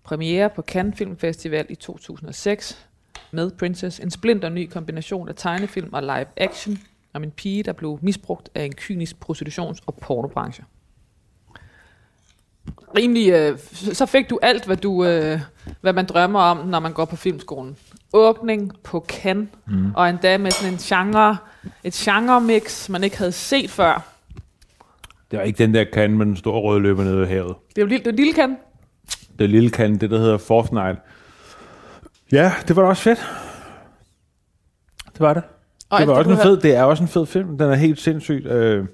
Premiere 0.03 0.49
på 0.49 0.61
Cannes 0.61 0.97
Film 0.97 1.17
Festival 1.17 1.65
i 1.69 1.75
2006 1.75 2.87
med 3.31 3.51
Princess, 3.51 3.99
en 3.99 4.11
splinter 4.11 4.49
ny 4.49 4.69
kombination 4.69 5.29
af 5.29 5.35
tegnefilm 5.35 5.93
og 5.93 6.01
live 6.01 6.25
action 6.37 6.77
om 7.13 7.23
en 7.23 7.31
pige, 7.31 7.63
der 7.63 7.73
blev 7.73 7.99
misbrugt 8.01 8.49
af 8.55 8.63
en 8.63 8.75
kynisk 8.75 9.15
prostitutions- 9.15 9.83
og 9.85 9.95
pornobranche. 9.95 10.63
Rimelig, 12.97 13.31
øh, 13.31 13.59
så 13.93 14.05
fik 14.05 14.29
du 14.29 14.39
alt, 14.41 14.65
hvad, 14.65 14.77
du, 14.77 15.05
øh, 15.05 15.39
hvad 15.81 15.93
man 15.93 16.05
drømmer 16.05 16.39
om, 16.39 16.67
når 16.67 16.79
man 16.79 16.93
går 16.93 17.05
på 17.05 17.15
filmskolen. 17.15 17.77
Åbning 18.13 18.71
på 18.83 19.05
Cannes, 19.07 19.49
mm. 19.67 19.93
og 19.95 20.09
endda 20.09 20.37
med 20.37 20.51
sådan 20.51 20.73
en 20.73 20.79
genre, 20.79 21.37
et 21.83 21.93
genre-mix, 21.93 22.89
man 22.89 23.03
ikke 23.03 23.17
havde 23.17 23.31
set 23.31 23.69
før. 23.69 24.09
Det 25.31 25.39
var 25.39 25.45
ikke 25.45 25.57
den 25.57 25.73
der 25.73 25.83
kan 25.93 26.17
med 26.17 26.25
den 26.25 26.35
store 26.35 26.61
røde 26.61 26.81
løber 26.81 27.03
nede 27.03 27.17
ved 27.17 27.27
havet. 27.27 27.55
Det 27.69 27.77
er 27.77 27.81
jo 27.81 27.87
lille, 27.87 28.05
det 28.05 28.11
er 28.11 28.15
lille 28.15 28.33
Cannes. 28.33 28.57
Det 29.39 29.49
lille 29.49 29.69
kan, 29.69 29.97
det 29.97 30.11
der 30.11 30.17
hedder 30.17 30.37
Fortnite. 30.37 30.97
Ja, 32.31 32.53
det 32.67 32.75
var 32.75 32.81
da 32.81 32.87
også 32.87 33.03
fedt. 33.03 33.19
Det 35.13 35.19
var 35.19 35.33
det. 35.33 35.43
Og 35.89 35.99
det 35.99 36.07
var 36.07 36.13
også 36.13 36.31
en 36.31 36.37
fed, 36.37 36.57
det 36.57 36.75
er 36.75 36.83
også 36.83 37.03
en 37.03 37.09
fed 37.09 37.25
film. 37.25 37.57
Den 37.57 37.71
er 37.71 37.75
helt 37.75 37.99
sindssygt 37.99 38.45
øh, 38.45 38.85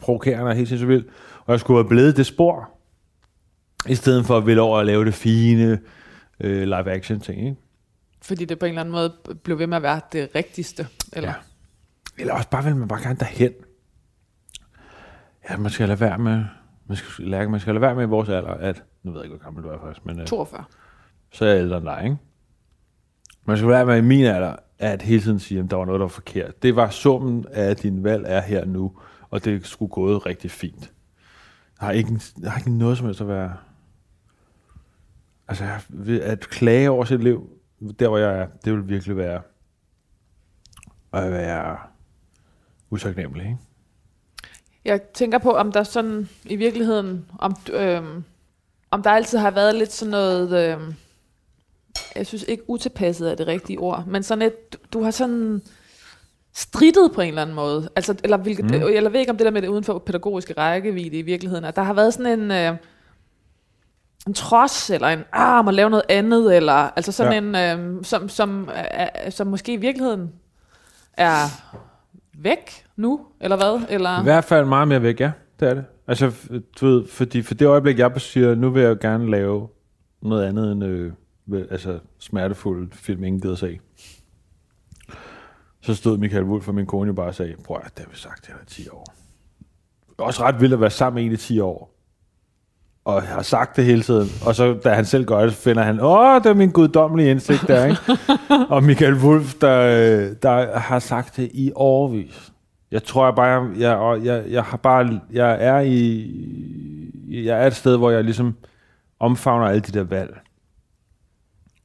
provokerende 0.00 0.50
og 0.50 0.54
helt 0.54 0.68
sindssygt 0.68 0.88
vild. 0.88 1.04
Og 1.46 1.52
jeg 1.52 1.60
skulle 1.60 1.78
have 1.78 1.88
blevet 1.88 2.16
det 2.16 2.26
spor, 2.26 2.70
i 3.88 3.94
stedet 3.94 4.26
for 4.26 4.36
at 4.36 4.46
ville 4.46 4.62
over 4.62 4.78
at 4.78 4.86
lave 4.86 5.04
det 5.04 5.14
fine 5.14 5.78
øh, 6.40 6.62
live 6.62 6.90
action 6.90 7.20
ting, 7.20 7.46
ikke? 7.46 7.56
Fordi 8.22 8.44
det 8.44 8.58
på 8.58 8.66
en 8.66 8.70
eller 8.70 8.80
anden 8.80 8.92
måde 8.92 9.14
blev 9.42 9.58
ved 9.58 9.66
med 9.66 9.76
at 9.76 9.82
være 9.82 10.00
det 10.12 10.28
rigtigste. 10.34 10.86
Eller? 11.12 11.28
Ja. 11.28 11.34
Eller 12.18 12.34
også 12.34 12.48
bare 12.48 12.64
vil 12.64 12.76
man 12.76 12.88
bare 12.88 13.02
gerne 13.02 13.18
derhen. 13.18 13.52
Ja, 15.50 15.56
man 15.56 15.70
skal 15.70 15.88
lade 15.88 16.00
være 16.00 16.18
med, 16.18 16.44
man 16.86 16.96
skal, 16.96 17.24
lade, 17.24 17.48
man 17.48 17.60
skal 17.60 17.74
lade 17.74 17.82
være 17.82 17.94
med 17.94 18.02
i 18.02 18.06
vores 18.06 18.28
alder, 18.28 18.50
at, 18.50 18.82
nu 19.02 19.10
ved 19.10 19.20
jeg 19.20 19.24
ikke, 19.24 19.36
hvor 19.36 19.44
gammel 19.44 19.64
du 19.64 19.68
er 19.68 19.78
faktisk, 19.80 20.06
men 20.06 20.20
øh, 20.20 20.26
42. 20.26 20.64
så 21.32 21.44
er 21.44 21.48
jeg 21.48 21.58
ældre 21.58 21.76
end 21.76 21.86
dig, 21.86 22.00
ikke? 22.04 22.16
Man 23.44 23.56
skal 23.56 23.68
lade 23.68 23.86
være 23.86 23.86
med 23.86 23.96
i 23.96 24.16
min 24.16 24.24
alder, 24.24 24.56
at 24.78 25.02
hele 25.02 25.22
tiden 25.22 25.38
sige, 25.38 25.60
at 25.60 25.70
der 25.70 25.76
var 25.76 25.84
noget, 25.84 25.98
der 25.98 26.04
var 26.04 26.08
forkert. 26.08 26.62
Det 26.62 26.76
var 26.76 26.90
summen 26.90 27.44
af, 27.52 27.64
at 27.64 27.82
din 27.82 28.04
valg 28.04 28.24
er 28.26 28.40
her 28.40 28.64
nu, 28.64 28.92
og 29.30 29.44
det 29.44 29.66
skulle 29.66 29.90
gået 29.90 30.26
rigtig 30.26 30.50
fint. 30.50 30.92
Jeg 31.80 31.86
har 31.86 31.92
ikke, 31.92 32.20
jeg 32.40 32.52
har 32.52 32.58
ikke 32.58 32.70
noget 32.70 32.98
som 32.98 33.06
helst 33.06 33.20
at 33.20 33.28
være 33.28 33.56
altså, 35.48 35.64
at 36.22 36.40
klage 36.40 36.90
over 36.90 37.04
sit 37.04 37.22
liv, 37.22 37.50
der 37.98 38.08
hvor 38.08 38.18
jeg 38.18 38.38
er, 38.38 38.46
det 38.64 38.72
vil 38.72 38.88
virkelig 38.88 39.16
være 39.16 39.42
at 41.12 41.32
være 41.32 41.78
utaknemmelig, 42.90 43.46
ikke? 43.46 43.58
Jeg 44.84 45.02
tænker 45.02 45.38
på, 45.38 45.50
om 45.50 45.72
der 45.72 45.82
sådan 45.82 46.28
i 46.44 46.56
virkeligheden, 46.56 47.26
om, 47.38 47.56
øhm, 47.72 48.24
om 48.90 49.02
der 49.02 49.10
altid 49.10 49.38
har 49.38 49.50
været 49.50 49.74
lidt 49.74 49.92
sådan 49.92 50.10
noget, 50.10 50.72
øhm, 50.72 50.94
jeg 52.16 52.26
synes 52.26 52.44
ikke 52.48 52.70
utilpasset 52.70 53.30
er 53.30 53.34
det 53.34 53.46
rigtige 53.46 53.78
ord, 53.78 54.04
men 54.06 54.22
sådan 54.22 54.42
et, 54.42 54.72
du, 54.72 54.78
du 54.92 55.02
har 55.02 55.10
sådan 55.10 55.62
strittet 56.54 57.12
på 57.14 57.20
en 57.20 57.28
eller 57.28 57.42
anden 57.42 57.56
måde, 57.56 57.88
altså, 57.96 58.14
eller, 58.24 58.36
hvilket, 58.36 58.64
mm. 58.64 58.72
eller 58.74 59.10
ved 59.10 59.20
ikke 59.20 59.32
om 59.32 59.36
det 59.36 59.44
der 59.44 59.50
med 59.50 59.62
det 59.62 59.68
uden 59.68 59.84
for 59.84 59.98
pædagogiske 59.98 60.54
rækkevidde 60.58 61.18
i 61.18 61.22
virkeligheden, 61.22 61.64
at 61.64 61.76
der 61.76 61.82
har 61.82 61.94
været 61.94 62.14
sådan 62.14 62.40
en, 62.40 62.50
øh, 62.50 62.76
en 64.26 64.34
trods, 64.34 64.90
eller 64.90 65.08
en, 65.08 65.24
ah, 65.32 65.64
må 65.64 65.70
lave 65.70 65.90
noget 65.90 66.04
andet, 66.08 66.56
eller 66.56 66.72
altså 66.72 67.12
sådan 67.12 67.54
ja. 67.54 67.72
en, 67.72 67.96
øh, 67.98 68.04
som, 68.04 68.28
som, 68.28 68.70
øh, 69.26 69.32
som 69.32 69.46
måske 69.46 69.72
i 69.72 69.76
virkeligheden 69.76 70.32
er 71.12 71.34
væk 72.38 72.86
nu, 72.96 73.26
eller 73.40 73.56
hvad? 73.56 73.86
Eller? 73.88 74.20
I 74.20 74.22
hvert 74.22 74.44
fald 74.44 74.66
meget 74.66 74.88
mere 74.88 75.02
væk, 75.02 75.20
ja. 75.20 75.30
Det 75.60 75.68
er 75.68 75.74
det. 75.74 75.84
Altså, 76.06 76.32
du 76.80 76.86
ved, 76.86 77.06
fordi 77.06 77.42
for 77.42 77.54
det 77.54 77.66
øjeblik, 77.66 77.98
jeg 77.98 78.20
siger, 78.20 78.54
nu 78.54 78.70
vil 78.70 78.82
jeg 78.82 78.98
gerne 78.98 79.30
lave 79.30 79.68
noget 80.22 80.44
andet 80.44 80.72
end 80.72 80.84
øh, 80.84 81.12
altså, 81.70 81.98
smertefuld 82.18 82.92
film, 82.92 83.24
ingen 83.24 83.40
gider 83.40 83.54
se. 83.54 83.80
Så 85.80 85.94
stod 85.94 86.18
Michael 86.18 86.44
Wolf 86.44 86.68
og 86.68 86.74
min 86.74 86.86
kone 86.86 87.06
jo 87.06 87.12
bare 87.12 87.26
og 87.26 87.34
sagde, 87.34 87.54
prøv 87.64 87.76
at 87.84 87.96
det 87.96 88.04
har 88.04 88.10
vi 88.10 88.16
sagt, 88.16 88.46
det 88.46 88.52
er 88.52 88.64
10 88.66 88.88
år. 88.88 89.04
Også 90.18 90.42
ret 90.42 90.60
vildt 90.60 90.74
at 90.74 90.80
være 90.80 90.90
sammen 90.90 91.14
med 91.14 91.24
en 91.24 91.32
i 91.32 91.36
10 91.36 91.60
år. 91.60 91.97
Og 93.08 93.22
har 93.22 93.42
sagt 93.42 93.76
det 93.76 93.84
hele 93.84 94.02
tiden. 94.02 94.28
Og 94.46 94.54
så, 94.54 94.74
da 94.84 94.92
han 94.92 95.04
selv 95.04 95.24
gør 95.24 95.42
det, 95.42 95.54
finder 95.54 95.82
han, 95.82 96.00
åh, 96.00 96.42
det 96.42 96.46
er 96.46 96.54
min 96.54 96.70
guddommelige 96.70 97.30
indsigt 97.30 97.68
der, 97.68 97.86
ikke? 97.86 98.00
og 98.74 98.82
Michael 98.82 99.14
Wolf, 99.14 99.54
der, 99.54 99.80
øh, 99.80 100.36
der 100.42 100.78
har 100.78 100.98
sagt 100.98 101.36
det 101.36 101.50
i 101.54 101.72
årvis. 101.74 102.52
Jeg 102.90 103.02
tror 103.02 103.24
jeg 103.24 103.34
bare, 103.34 103.70
jeg, 103.70 103.80
jeg, 103.80 103.96
og 103.96 104.24
jeg, 104.24 104.44
jeg 104.48 104.64
har 104.64 104.76
bare, 104.76 105.20
jeg 105.32 105.56
er 105.60 105.80
i, 105.80 106.34
jeg 107.28 107.62
er 107.62 107.66
et 107.66 107.74
sted, 107.74 107.96
hvor 107.96 108.10
jeg 108.10 108.24
ligesom 108.24 108.56
omfavner 109.20 109.66
alle 109.66 109.80
de 109.80 109.98
der 109.98 110.04
valg. 110.04 110.38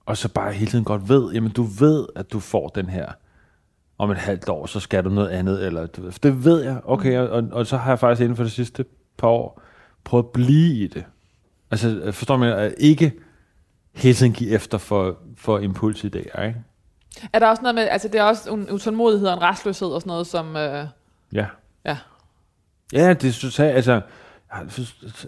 Og 0.05 0.17
så 0.17 0.29
bare 0.29 0.53
hele 0.53 0.71
tiden 0.71 0.85
godt 0.85 1.09
ved, 1.09 1.31
jamen 1.31 1.51
du 1.51 1.63
ved, 1.63 2.05
at 2.15 2.33
du 2.33 2.39
får 2.39 2.67
den 2.67 2.89
her 2.89 3.07
om 3.97 4.11
et 4.11 4.17
halvt 4.17 4.49
år, 4.49 4.65
så 4.65 4.79
skal 4.79 5.03
du 5.03 5.09
noget 5.09 5.29
andet, 5.29 5.65
eller 5.65 5.85
det 6.23 6.45
ved 6.45 6.63
jeg, 6.63 6.81
okay, 6.85 7.17
og, 7.19 7.29
og, 7.29 7.43
og 7.51 7.67
så 7.67 7.77
har 7.77 7.91
jeg 7.91 7.99
faktisk 7.99 8.21
inden 8.21 8.35
for 8.35 8.43
de 8.43 8.49
sidste 8.49 8.85
par 9.17 9.27
år 9.27 9.61
prøvet 10.03 10.23
at 10.23 10.29
blive 10.29 10.83
i 10.83 10.87
det. 10.87 11.05
Altså, 11.73 12.11
forstår 12.11 12.37
man, 12.37 12.73
ikke 12.77 13.13
hele 13.93 14.15
tiden 14.15 14.33
give 14.33 14.49
efter 14.49 14.77
for, 14.77 15.17
for 15.37 15.59
impulsidéer, 15.59 16.41
ikke? 16.41 16.61
Er 17.33 17.39
der 17.39 17.47
også 17.47 17.61
noget 17.61 17.75
med, 17.75 17.83
altså 17.83 18.07
det 18.07 18.15
er 18.19 18.23
også 18.23 18.53
en 18.53 18.71
utålmodighed 18.71 19.27
og 19.27 19.33
en 19.33 19.41
restløshed 19.41 19.87
og 19.87 20.01
sådan 20.01 20.09
noget, 20.09 20.27
som, 20.27 20.55
øh, 20.55 20.87
Ja. 21.33 21.45
ja. 21.85 21.97
Ja, 22.93 23.13
det 23.13 23.33
synes 23.33 23.59
jeg, 23.59 23.71
altså, 23.71 24.01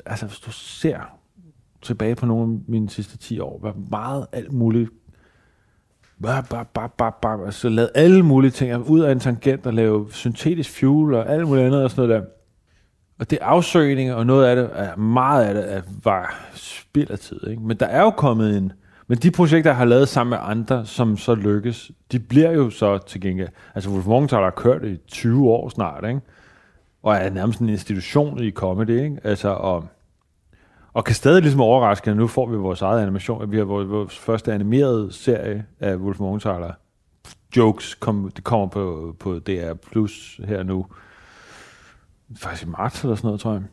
altså 0.06 0.26
hvis 0.26 0.40
du 0.40 0.52
ser 0.52 1.00
tilbage 1.82 2.16
på 2.16 2.26
nogle 2.26 2.54
af 2.54 2.60
mine 2.68 2.90
sidste 2.90 3.18
10 3.18 3.40
år, 3.40 3.60
hvor 3.60 3.76
meget 3.90 4.28
alt 4.32 4.54
muligt, 4.54 4.90
bare, 6.22 6.44
bare, 6.50 6.66
bare, 6.74 6.90
bare, 6.98 7.12
bare, 7.22 7.46
altså 7.46 7.70
lavet 7.70 7.92
alle 7.96 8.24
mulige 8.24 8.52
ting, 8.52 8.90
ud 8.90 9.00
af 9.00 9.12
en 9.12 9.20
tangent 9.20 9.66
og 9.66 9.74
lave 9.74 10.12
syntetisk 10.12 10.80
fuel 10.80 11.16
og 11.16 11.30
alt 11.30 11.48
muligt 11.48 11.66
andet 11.66 11.84
og 11.84 11.92
sådan 11.92 12.10
noget 12.10 12.24
der. 12.24 12.30
Og 13.20 13.30
det 13.30 13.40
er 13.42 13.46
afsøgninger, 13.46 14.14
og 14.14 14.26
noget 14.26 14.46
af 14.46 14.56
det, 14.56 14.70
er, 14.74 14.96
meget 14.96 15.46
af 15.46 15.54
det 15.54 15.74
er, 15.74 15.82
var 16.04 16.46
spild 16.54 17.12
af 17.12 17.20
tid. 17.20 17.48
Ikke? 17.48 17.62
Men 17.62 17.78
der 17.78 17.86
er 17.86 18.02
jo 18.02 18.10
kommet 18.10 18.58
en, 18.58 18.72
men 19.08 19.18
de 19.18 19.32
projekter, 19.32 19.70
jeg 19.70 19.78
har 19.78 19.86
lavet 19.86 20.10
sammen 20.10 20.30
med 20.30 20.38
andre, 20.42 20.86
som 20.86 21.18
så 21.18 21.36
lykkes, 21.36 21.92
de 22.12 22.20
bliver 22.20 22.52
jo 22.52 22.70
så 22.70 22.98
til 22.98 23.22
gengæld, 23.22 23.50
altså 23.76 23.90
Wolf 23.90 24.06
Morgenthaler 24.06 24.44
har 24.44 24.52
kørt 24.52 24.86
i 24.86 24.98
20 25.08 25.50
år 25.50 25.70
snart, 25.70 26.04
ikke? 26.08 26.22
og 27.04 27.16
er 27.16 27.30
nærmest 27.30 27.60
en 27.60 27.70
institution 27.70 28.44
i 28.44 28.52
comedy, 28.52 29.04
ikke? 29.04 29.18
Altså, 29.24 29.50
og, 29.50 29.86
og 30.94 31.04
kan 31.04 31.16
stadig 31.16 31.42
ligesom 31.42 31.62
overraske, 31.62 32.12
at 32.12 32.18
nu 32.18 32.28
får 32.28 32.46
vi 32.46 32.58
vores 32.58 32.82
eget 32.82 33.02
animation. 33.02 33.52
Vi 33.52 33.58
har 33.58 33.64
vores, 33.64 33.90
vores 33.90 34.20
første 34.20 34.54
animerede 34.54 35.14
serie 35.14 35.66
af 35.80 35.96
Wolf 35.96 36.20
Morgenthaler. 36.20 36.72
Jokes, 37.58 37.96
kom, 37.96 38.32
det 38.36 38.44
kommer 38.44 38.68
på, 38.68 39.16
på 39.20 39.40
DR 39.40 39.74
Plus 39.74 40.42
her 40.48 40.64
nu. 40.64 40.86
Faktisk 42.38 42.64
i 42.64 42.70
marts 42.70 43.04
eller 43.04 43.16
sådan 43.16 43.28
noget, 43.28 43.42
tror 43.42 43.52
jeg. 43.52 43.64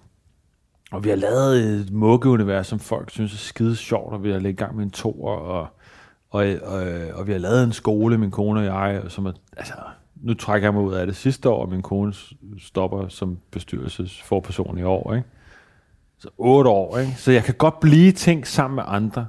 Og 0.92 1.04
vi 1.04 1.08
har 1.08 1.16
lavet 1.16 1.64
et 1.64 1.92
muggeunivers, 1.92 2.66
som 2.66 2.78
folk 2.78 3.10
synes 3.10 3.32
er 3.32 3.38
skide 3.38 3.76
sjovt, 3.76 4.12
og 4.12 4.24
vi 4.24 4.30
har 4.30 4.38
lagt 4.38 4.52
i 4.52 4.56
gang 4.56 4.76
med 4.76 4.84
en 4.84 4.90
toer, 4.90 5.36
og, 5.36 5.66
og, 6.30 6.46
og, 6.62 6.82
og 7.14 7.26
vi 7.26 7.32
har 7.32 7.38
lavet 7.38 7.64
en 7.64 7.72
skole, 7.72 8.18
min 8.18 8.30
kone 8.30 8.60
og 8.60 8.66
jeg, 8.66 9.02
som 9.08 9.26
er, 9.26 9.32
altså, 9.56 9.74
nu 10.22 10.34
trækker 10.34 10.66
jeg 10.66 10.74
mig 10.74 10.82
ud 10.82 10.94
af 10.94 11.06
det 11.06 11.16
sidste 11.16 11.48
år, 11.48 11.62
og 11.62 11.68
min 11.68 11.82
kone 11.82 12.14
stopper 12.58 13.08
som 13.08 13.38
bestyrelsesforperson 13.50 14.78
i 14.78 14.82
år, 14.82 15.14
ikke? 15.14 15.28
Så 16.18 16.28
otte 16.38 16.70
år, 16.70 16.98
ikke? 16.98 17.12
Så 17.16 17.32
jeg 17.32 17.44
kan 17.44 17.54
godt 17.54 17.80
blive 17.80 18.12
ting 18.12 18.46
sammen 18.46 18.74
med 18.74 18.84
andre, 18.86 19.26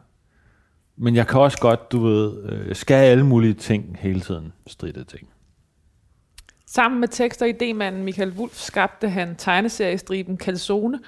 men 0.98 1.16
jeg 1.16 1.28
kan 1.28 1.40
også 1.40 1.58
godt, 1.60 1.92
du 1.92 2.00
ved, 2.00 2.44
øh, 2.44 2.76
skal 2.76 2.96
alle 2.96 3.26
mulige 3.26 3.54
ting 3.54 3.98
hele 4.00 4.22
tiden, 4.22 4.54
stridte 4.68 5.04
ting. 5.04 5.28
Sammen 6.76 7.00
med 7.00 7.08
tekst- 7.08 7.42
og 7.42 7.48
idémanden 7.48 8.04
Michael 8.04 8.32
Wulff 8.38 8.56
skabte 8.60 9.10
han 9.10 9.36
tegneseriestriben 9.36 10.38
Calzone, 10.38 11.00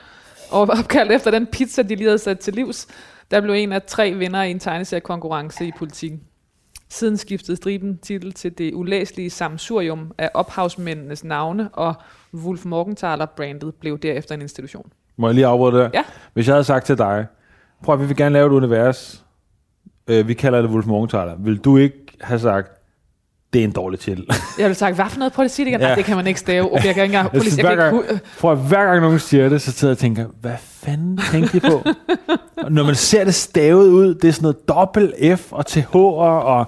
og 0.51 0.67
var 0.67 0.79
opkaldt 0.79 1.11
efter 1.11 1.31
den 1.31 1.47
pizza, 1.47 1.81
de 1.81 1.95
lige 1.95 2.07
havde 2.07 2.17
sat 2.17 2.39
til 2.39 2.53
livs, 2.53 2.87
der 3.31 3.41
blev 3.41 3.53
en 3.53 3.71
af 3.71 3.81
tre 3.81 4.13
vinder 4.13 4.43
i 4.43 4.51
en 4.51 4.59
tegneseriekonkurrence 4.59 5.65
i 5.65 5.71
politikken. 5.77 6.21
Siden 6.89 7.17
skiftede 7.17 7.57
striben 7.57 7.97
titel 7.97 8.33
til 8.33 8.57
det 8.57 8.73
ulæselige 8.73 9.29
samsurium 9.29 10.11
af 10.17 10.29
ophavsmændenes 10.33 11.23
navne, 11.23 11.69
og 11.73 11.95
Wolf 12.33 12.65
Morgenthaler 12.65 13.25
brandet 13.25 13.75
blev 13.75 13.99
derefter 13.99 14.35
en 14.35 14.41
institution. 14.41 14.91
Må 15.17 15.27
jeg 15.27 15.35
lige 15.35 15.47
afbryde 15.47 15.77
der? 15.77 15.89
Ja. 15.93 16.03
Hvis 16.33 16.47
jeg 16.47 16.55
havde 16.55 16.63
sagt 16.63 16.85
til 16.85 16.97
dig, 16.97 17.25
prøv 17.83 17.95
at 17.95 18.01
vi 18.01 18.05
vil 18.05 18.17
gerne 18.17 18.33
lave 18.33 18.47
et 18.47 18.51
univers, 18.51 19.25
øh, 20.07 20.27
vi 20.27 20.33
kalder 20.33 20.61
det 20.61 20.71
Wolf 20.71 20.85
Morgenthaler, 20.85 21.35
vil 21.35 21.57
du 21.57 21.77
ikke 21.77 22.17
have 22.21 22.39
sagt, 22.39 22.71
det 23.55 23.61
er 23.63 23.65
en 23.67 23.71
dårlig 23.71 23.99
titel? 23.99 24.25
Jeg 24.59 24.65
ville 24.65 24.75
sagt, 24.75 24.95
hvad 24.95 25.05
for 25.09 25.19
noget? 25.19 25.33
Prøv 25.33 25.45
at 25.45 25.51
sige 25.51 25.65
det 25.65 25.69
igen. 25.71 25.81
Ja. 25.81 25.87
Nej, 25.87 25.95
det 25.95 26.05
kan 26.05 26.15
man 26.15 26.27
ikke 26.27 26.39
stave. 26.39 26.69
Jeg 26.73 26.81
kan 26.81 26.89
ikke 26.89 27.03
engang... 27.03 27.29
Prøv 27.29 27.41
Jeg 27.43 27.45
ikke, 27.57 27.75
gang- 27.75 27.95
hu- 27.95 28.03
Prøv 28.39 28.55
hver 28.55 28.85
gang 28.85 29.01
nogen 29.01 29.19
siger 29.19 29.49
det, 29.49 29.61
så 29.61 29.71
sidder 29.71 29.91
jeg 29.91 29.95
og 29.95 29.97
tænker, 29.99 30.25
hvad 30.41 30.55
fanden 30.59 31.19
tænkte 31.31 31.59
de 31.59 31.69
på? 31.69 31.83
Og 32.57 32.71
Når 32.71 32.83
man 32.83 32.95
ser 32.95 33.23
det 33.23 33.35
stavet 33.35 33.87
ud, 33.87 34.15
det 34.15 34.27
er 34.27 34.31
sådan 34.31 34.41
noget 34.43 34.67
dobbelt 34.69 35.39
F 35.39 35.53
og 35.53 35.65
TH 35.65 35.95
og 35.95 36.65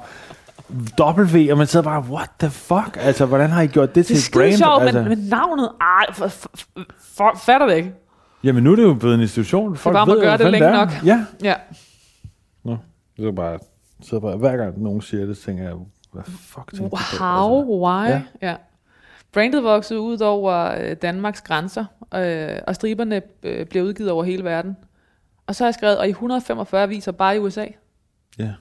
W, 1.00 1.52
og 1.52 1.58
man 1.58 1.68
sidder 1.68 1.84
bare, 1.84 2.00
what 2.12 2.30
the 2.40 2.50
fuck? 2.50 2.98
Altså, 3.00 3.26
hvordan 3.26 3.50
har 3.50 3.62
I 3.62 3.68
gjort 3.68 3.90
det 3.90 3.96
det 3.96 4.06
til 4.06 4.16
er 4.16 4.20
et 4.20 4.30
brand? 4.34 4.58
sjovt, 4.58 4.82
altså, 4.84 5.00
men, 5.00 5.10
men 5.10 5.18
navnet... 5.18 5.70
Ej, 5.82 6.14
for, 6.14 6.28
for, 6.28 6.50
for, 7.16 7.40
fatter 7.46 7.68
det 7.68 7.76
ikke. 7.76 7.94
Jamen, 8.44 8.64
nu 8.64 8.72
er 8.72 8.76
det 8.76 8.84
jo 8.84 8.94
blevet 8.94 9.16
en 9.16 9.22
institution. 9.22 9.76
Folk 9.78 9.94
bare, 9.96 10.06
man 10.06 10.16
ved, 10.16 10.22
gør 10.22 10.30
hvad 10.30 10.46
det 10.46 10.52
længe 10.52 10.68
er. 10.68 10.74
nok. 10.76 10.90
Ja. 11.06 11.26
Ja. 11.44 11.54
Nå, 12.66 12.78
så 13.20 13.32
bare, 13.32 13.60
så 14.02 14.20
bare, 14.20 14.38
hver 14.38 14.58
gang 14.58 14.82
nogen 14.84 15.02
siger 15.02 15.26
det, 15.26 15.38
tænker 15.38 15.64
jeg, 15.64 15.74
hvad 16.24 16.34
fuck 16.38 16.72
tænker 16.72 16.98
de 16.98 17.18
på? 17.18 17.24
Wow, 17.24 17.60
Altså, 17.60 17.72
why? 17.72 18.10
Ja. 18.10 18.22
Ja. 18.50 18.56
Brandet 19.34 19.64
voksede 19.64 20.00
ud 20.00 20.20
over 20.20 20.72
øh, 20.80 20.96
Danmarks 21.02 21.42
grænser, 21.42 21.86
øh, 22.16 22.60
og 22.68 22.76
striberne 22.76 23.22
øh, 23.44 23.66
bliver 23.66 23.86
udgivet 23.86 24.12
over 24.12 24.24
hele 24.24 24.44
verden. 24.44 24.78
Og 25.48 25.56
så 25.56 25.64
har 25.64 25.68
jeg 25.68 25.74
skrevet, 25.74 25.98
og 25.98 26.08
i 26.08 26.10
145 26.10 26.90
viser 26.90 27.12
bare 27.12 27.36
i 27.36 27.40
USA. 27.40 27.66
ja. 28.40 28.54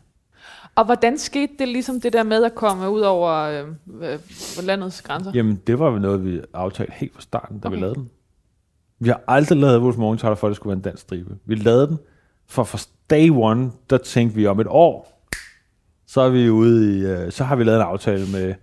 Og 0.75 0.85
hvordan 0.85 1.19
skete 1.19 1.53
det 1.59 1.69
ligesom 1.69 2.01
det 2.01 2.13
der 2.13 2.23
med 2.23 2.45
at 2.45 2.55
komme 2.55 2.91
ud 2.91 3.01
over 3.01 3.33
øh, 3.33 3.69
øh, 4.01 4.19
landets 4.63 5.03
grænser? 5.03 5.33
Jamen, 5.35 5.57
det 5.67 5.79
var 5.79 5.91
vel 5.91 6.01
noget, 6.01 6.25
vi 6.25 6.41
aftalte 6.55 6.93
helt 6.93 7.15
fra 7.15 7.21
starten, 7.21 7.59
da 7.59 7.69
okay. 7.69 7.77
vi 7.77 7.81
lavede 7.81 7.95
den. 7.95 8.11
Vi 8.99 9.09
har 9.09 9.21
aldrig 9.29 9.59
lavet 9.59 9.81
Wolf 9.83 9.97
Morgenthaler, 9.97 10.35
for 10.35 10.47
at 10.47 10.51
det 10.51 10.57
skulle 10.57 10.71
være 10.71 10.77
en 10.77 10.83
dansk 10.83 11.03
stribe. 11.03 11.37
Vi 11.45 11.55
lavede 11.55 11.87
den, 11.87 11.99
for 12.47 12.65
fra 12.65 12.79
day 13.11 13.31
one, 13.31 13.71
der 13.91 13.99
tænkte 13.99 14.37
vi 14.37 14.47
om 14.47 14.61
et 14.61 14.67
år, 14.71 15.16
så 16.07 16.21
er 16.21 16.29
vi 16.29 16.51
ude 16.51 16.99
i, 16.99 17.03
øh, 17.05 17.33
så 17.33 17.45
har 17.45 17.57
vi 17.57 17.65
lavet 17.65 17.77
en 17.81 17.87
aftale 17.87 18.27
med, 18.33 18.55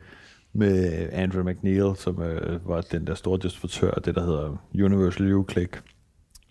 med 0.54 1.08
Andrew 1.12 1.44
McNeil, 1.44 1.96
som 1.98 2.22
øh, 2.22 2.70
var 2.70 2.82
den 2.82 3.08
der 3.08 3.16
store 3.16 3.40
distributør 3.44 3.92
af 3.92 4.02
det, 4.02 4.16
der 4.16 4.22
hedder 4.26 4.58
Universal 4.74 5.34
U-Click. 5.34 5.82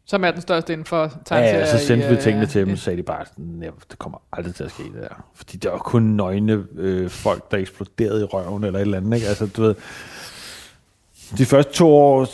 Som 0.05 0.25
er 0.25 0.31
den 0.31 0.41
største 0.41 0.73
inden 0.73 0.87
for 0.87 1.03
Ja, 1.03 1.09
tegneserier. 1.25 1.59
ja, 1.59 1.79
så 1.79 1.87
sendte 1.87 2.07
i, 2.07 2.09
vi 2.11 2.15
øh, 2.15 2.21
tingene 2.21 2.47
til 2.47 2.67
dem, 2.67 2.77
så 2.77 2.83
sagde 2.83 2.97
de 2.97 3.03
bare, 3.03 3.25
"Nej, 3.37 3.71
det 3.91 3.99
kommer 3.99 4.19
aldrig 4.33 4.55
til 4.55 4.65
at 4.65 4.71
ske 4.71 4.83
det 4.83 4.93
der. 5.03 5.25
Fordi 5.35 5.57
der 5.57 5.71
var 5.71 5.79
kun 5.79 6.03
nøgne 6.03 6.65
øh, 6.77 7.11
folk, 7.11 7.51
der 7.51 7.57
eksploderede 7.57 8.21
i 8.21 8.25
røven 8.25 8.65
eller 8.65 8.79
et 8.79 8.83
eller 8.83 8.97
andet. 8.97 9.15
Ikke? 9.15 9.27
Altså, 9.29 9.47
du 9.47 9.63
ved, 9.63 9.75
de 11.39 11.45
første 11.45 11.73
to 11.75 11.89
år, 11.97 12.27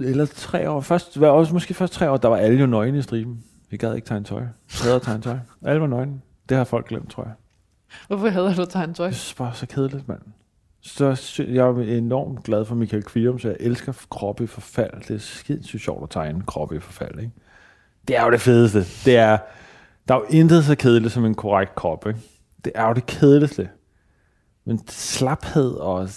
eller 0.00 0.26
tre 0.26 0.70
år, 0.70 0.80
først, 0.80 1.18
hvad, 1.18 1.28
også 1.28 1.52
måske 1.52 1.74
først 1.74 1.92
tre 1.92 2.10
år, 2.10 2.16
der 2.16 2.28
var 2.28 2.36
alle 2.36 2.60
jo 2.60 2.66
nøgne 2.66 2.98
i 2.98 3.02
striben. 3.02 3.44
Vi 3.70 3.76
gad 3.76 3.94
ikke 3.94 4.06
tegne 4.06 4.24
tøj. 4.24 4.40
Vi 4.40 4.78
havde 4.82 5.00
tegne 5.00 5.22
tøj. 5.22 5.36
Alle 5.64 5.80
var 5.80 5.86
nøgne. 5.86 6.20
Det 6.48 6.56
har 6.56 6.64
folk 6.64 6.88
glemt, 6.88 7.10
tror 7.10 7.22
jeg. 7.24 7.32
Hvorfor 8.08 8.28
hader 8.28 8.54
du 8.54 8.64
tegnet 8.64 8.96
tøj? 8.96 9.08
Det 9.08 9.16
er 9.30 9.34
bare 9.38 9.54
så 9.54 9.66
kedeligt, 9.66 10.08
mand. 10.08 10.20
Så 10.80 11.14
sy- 11.14 11.40
jeg 11.40 11.66
er 11.66 11.78
enormt 11.98 12.44
glad 12.44 12.64
for 12.64 12.74
Michael 12.74 13.02
Kvium, 13.02 13.38
så 13.38 13.48
jeg 13.48 13.56
elsker 13.60 13.92
kroppe 14.10 14.44
i 14.44 14.46
forfald. 14.46 14.90
Det 15.08 15.14
er 15.14 15.18
sindssygt 15.18 15.82
sjovt 15.82 16.02
at 16.02 16.10
tegne 16.10 16.42
kroppe 16.46 16.76
i 16.76 16.80
forfald, 16.80 17.18
ikke? 17.18 17.30
Det 18.08 18.16
er 18.16 18.24
jo 18.24 18.30
det 18.30 18.40
fedeste. 18.40 18.84
Det 19.04 19.16
er, 19.16 19.38
Der 20.08 20.14
er 20.14 20.18
jo 20.18 20.24
intet 20.30 20.64
så 20.64 20.74
kedeligt 20.74 21.12
som 21.12 21.24
en 21.24 21.34
korrekt 21.34 21.74
krop, 21.74 22.06
ikke? 22.06 22.20
Det 22.64 22.72
er 22.74 22.86
jo 22.88 22.92
det 22.94 23.06
kedeligste. 23.06 23.68
Men 24.64 24.80
slaphed 24.88 25.70
og 25.72 26.08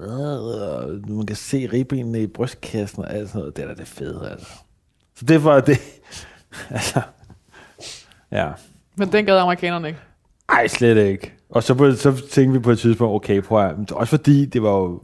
øh, 0.00 1.10
man 1.10 1.26
kan 1.26 1.36
se 1.36 1.68
ribbenene 1.72 2.22
i 2.22 2.26
brystkassen 2.26 3.04
og 3.04 3.12
alt 3.14 3.28
sådan 3.28 3.38
noget, 3.38 3.56
det 3.56 3.62
er 3.64 3.68
da 3.68 3.74
det 3.74 3.88
fede, 3.88 4.28
altså. 4.30 4.52
Så 5.14 5.24
det 5.24 5.44
var 5.44 5.60
det, 5.60 5.78
altså, 6.70 7.02
ja. 8.30 8.52
Men 8.96 9.12
den 9.12 9.26
gad 9.26 9.38
amerikanerne 9.38 9.88
ikke. 9.88 10.00
Ej, 10.50 10.66
slet 10.66 10.96
ikke. 10.96 11.32
Og 11.50 11.62
så, 11.62 11.74
på, 11.74 11.92
så 11.92 12.22
tænkte 12.30 12.52
vi 12.52 12.58
på 12.58 12.70
et 12.70 12.78
tidspunkt, 12.78 13.14
okay, 13.14 13.42
prøv 13.42 13.66
at, 13.66 13.76
men 13.76 13.84
det 13.84 13.92
også 13.92 14.10
fordi, 14.10 14.46
det 14.46 14.62
var 14.62 14.70
jo 14.70 15.02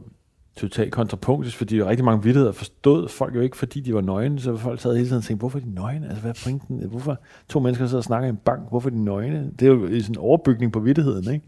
totalt 0.57 0.91
kontrapunktisk, 0.91 1.57
fordi 1.57 1.83
rigtig 1.83 2.05
mange 2.05 2.23
vidtigheder 2.23 2.51
forstod 2.51 3.09
folk 3.09 3.35
jo 3.35 3.41
ikke, 3.41 3.57
fordi 3.57 3.79
de 3.79 3.93
var 3.93 4.01
nøgne, 4.01 4.39
så 4.39 4.57
folk 4.57 4.81
sad 4.81 4.95
hele 4.95 5.07
tiden 5.07 5.17
og 5.17 5.23
tænkte, 5.23 5.39
hvorfor 5.39 5.59
er 5.59 5.63
de 5.63 5.73
nøgne? 5.73 6.05
Altså, 6.05 6.21
hvad 6.21 6.31
er 6.31 6.39
pointen? 6.43 6.89
Hvorfor 6.89 7.17
to 7.49 7.59
mennesker 7.59 7.85
sidder 7.85 7.97
og 7.97 8.03
snakker 8.03 8.27
i 8.27 8.29
en 8.29 8.39
bank? 8.45 8.61
Hvorfor 8.69 8.89
er 8.89 8.93
de 8.93 9.03
nøgne? 9.03 9.51
Det 9.59 9.67
er 9.67 9.71
jo 9.71 9.87
sådan 9.87 10.03
en 10.09 10.17
overbygning 10.17 10.71
på 10.71 10.79
vidtigheden, 10.79 11.33
ikke? 11.33 11.45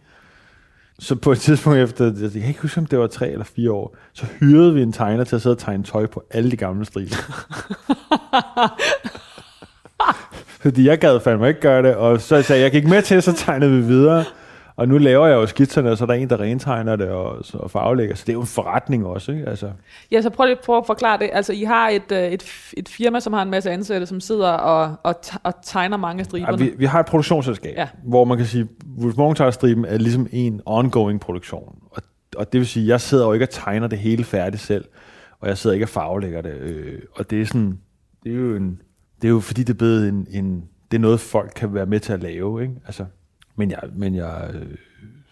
Så 0.99 1.15
på 1.15 1.31
et 1.31 1.39
tidspunkt 1.39 1.79
efter, 1.79 2.05
jeg 2.05 2.31
kan 2.31 2.47
ikke 2.47 2.61
huske, 2.61 2.79
om 2.79 2.85
det 2.85 2.99
var 2.99 3.07
tre 3.07 3.31
eller 3.31 3.45
fire 3.45 3.71
år, 3.71 3.95
så 4.13 4.25
hyrede 4.39 4.73
vi 4.73 4.81
en 4.81 4.91
tegner 4.91 5.23
til 5.23 5.35
at 5.35 5.41
sidde 5.41 5.53
og 5.53 5.59
tegne 5.59 5.83
tøj 5.83 6.05
på 6.05 6.23
alle 6.31 6.51
de 6.51 6.57
gamle 6.57 6.85
striber. 6.85 7.15
Fordi 10.59 10.87
jeg 10.87 10.99
gad 10.99 11.19
fandme 11.19 11.47
ikke 11.47 11.59
gøre 11.59 11.83
det, 11.83 11.95
og 11.95 12.21
så 12.21 12.41
sagde 12.41 12.61
jeg, 12.61 12.73
jeg 12.73 12.81
gik 12.81 12.89
med 12.89 13.01
til, 13.01 13.21
så 13.21 13.33
tegnede 13.33 13.71
vi 13.71 13.81
videre. 13.81 14.23
Og 14.75 14.87
nu 14.87 14.97
laver 14.97 15.27
jeg 15.27 15.35
jo 15.35 15.45
skitserne, 15.45 15.91
og 15.91 15.97
så 15.97 16.03
er 16.03 16.05
der 16.05 16.13
en, 16.13 16.29
der 16.29 16.39
rentegner 16.39 16.95
det 16.95 17.09
og, 17.09 17.37
og 17.53 17.71
farvelægger. 17.71 18.15
Så 18.15 18.23
det 18.27 18.29
er 18.29 18.33
jo 18.33 18.41
en 18.41 18.47
forretning 18.47 19.05
også, 19.05 19.31
ikke? 19.31 19.45
Altså. 19.49 19.71
Ja, 20.11 20.21
så 20.21 20.29
prøv 20.29 20.45
lige 20.45 20.57
prøv 20.65 20.77
at 20.77 20.85
forklare 20.85 21.19
det. 21.19 21.29
Altså, 21.33 21.53
I 21.53 21.63
har 21.63 21.89
et, 21.89 22.11
øh, 22.11 22.19
et, 22.19 22.43
et 22.77 22.89
firma, 22.89 23.19
som 23.19 23.33
har 23.33 23.41
en 23.41 23.49
masse 23.49 23.71
ansatte, 23.71 24.07
som 24.07 24.19
sidder 24.19 24.49
og, 24.49 24.95
og, 25.03 25.15
og 25.43 25.53
tegner 25.63 25.97
mange 25.97 26.19
af 26.19 26.25
striberne. 26.25 26.63
Ja, 26.63 26.69
vi, 26.69 26.73
vi 26.77 26.85
har 26.85 26.99
et 26.99 27.05
produktionsselskab, 27.05 27.73
ja. 27.77 27.87
hvor 28.03 28.25
man 28.25 28.37
kan 28.37 28.45
sige, 28.45 28.67
Wolf 28.99 29.17
Morgenthaler-striben 29.17 29.85
er 29.85 29.97
ligesom 29.97 30.27
en 30.31 30.61
ongoing 30.65 31.19
produktion. 31.19 31.75
Og, 31.91 32.01
og 32.35 32.53
det 32.53 32.59
vil 32.59 32.67
sige, 32.67 32.87
jeg 32.87 33.01
sidder 33.01 33.25
jo 33.25 33.33
ikke 33.33 33.45
og 33.45 33.49
tegner 33.49 33.87
det 33.87 33.99
hele 33.99 34.23
færdigt 34.23 34.63
selv, 34.63 34.85
og 35.39 35.47
jeg 35.47 35.57
sidder 35.57 35.73
ikke 35.73 35.85
og 35.85 35.89
farvelægger 35.89 36.41
det. 36.41 36.53
Øh, 36.53 36.99
og 37.15 37.29
det 37.29 37.41
er 37.41 37.45
sådan, 37.45 37.79
det 38.23 38.31
er 38.31 38.35
jo 38.35 38.55
en, 38.55 38.81
det 39.21 39.27
er 39.27 39.29
jo 39.29 39.39
fordi, 39.39 39.63
det 39.63 39.73
er 39.73 39.77
blevet 39.77 40.09
en, 40.09 40.27
en 40.29 40.69
det 40.91 40.97
er 40.97 41.01
noget, 41.01 41.19
folk 41.19 41.51
kan 41.55 41.73
være 41.73 41.85
med 41.85 41.99
til 41.99 42.13
at 42.13 42.23
lave, 42.23 42.61
ikke? 42.61 42.73
Altså, 42.85 43.05
men 43.55 43.71
jeg, 43.71 43.79
men 43.93 44.15
jeg 44.15 44.51
øh, 44.53 44.77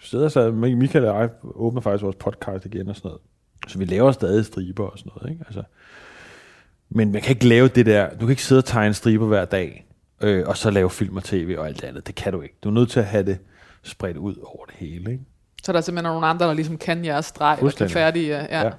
sidder 0.02 0.30
så, 0.30 0.52
Michael 0.52 1.06
og 1.06 1.22
jeg 1.22 1.30
åbner 1.44 1.82
faktisk 1.82 2.04
vores 2.04 2.16
podcast 2.16 2.66
igen 2.66 2.88
og 2.88 2.96
sådan 2.96 3.10
noget. 3.10 3.22
Så 3.68 3.78
vi 3.78 3.86
laver 3.86 4.12
stadig 4.12 4.46
striber 4.46 4.86
og 4.86 5.00
sådan 5.00 5.12
noget, 5.16 5.32
ikke? 5.32 5.44
Altså, 5.48 5.64
men 6.90 7.12
man 7.12 7.22
kan 7.22 7.36
ikke 7.36 7.48
lave 7.48 7.68
det 7.68 7.86
der, 7.86 8.10
du 8.10 8.20
kan 8.20 8.30
ikke 8.30 8.44
sidde 8.44 8.60
og 8.60 8.66
tegne 8.66 8.94
striber 8.94 9.26
hver 9.26 9.46
dag, 9.46 9.88
øh, 10.22 10.48
og 10.48 10.58
så 10.58 10.72
lave 10.72 10.90
film 10.90 11.18
og 11.18 11.24
tv 11.24 11.56
og 11.58 11.68
alt 11.68 11.82
det 11.82 11.88
andet. 11.88 12.08
Det 12.08 12.16
kan 12.16 12.34
du 12.34 12.42
ikke. 12.42 12.56
Du 12.64 12.70
er 12.70 12.74
nødt 12.74 12.90
til 12.90 13.00
at 13.00 13.06
have 13.06 13.26
det 13.26 13.38
spredt 13.84 14.18
ud 14.18 14.36
over 14.44 14.66
det 14.66 14.76
hele, 14.76 15.12
ikke? 15.12 15.24
Så 15.64 15.72
der 15.72 15.78
er 15.78 15.82
simpelthen 15.82 16.12
nogle 16.12 16.28
andre, 16.28 16.48
der 16.48 16.54
ligesom 16.54 16.78
kan 16.78 17.06
jeres 17.06 17.26
streg, 17.26 17.58
og 17.62 17.72
kan 17.72 17.90
færdige, 17.90 18.28
ja. 18.28 18.66
ja. 18.66 18.72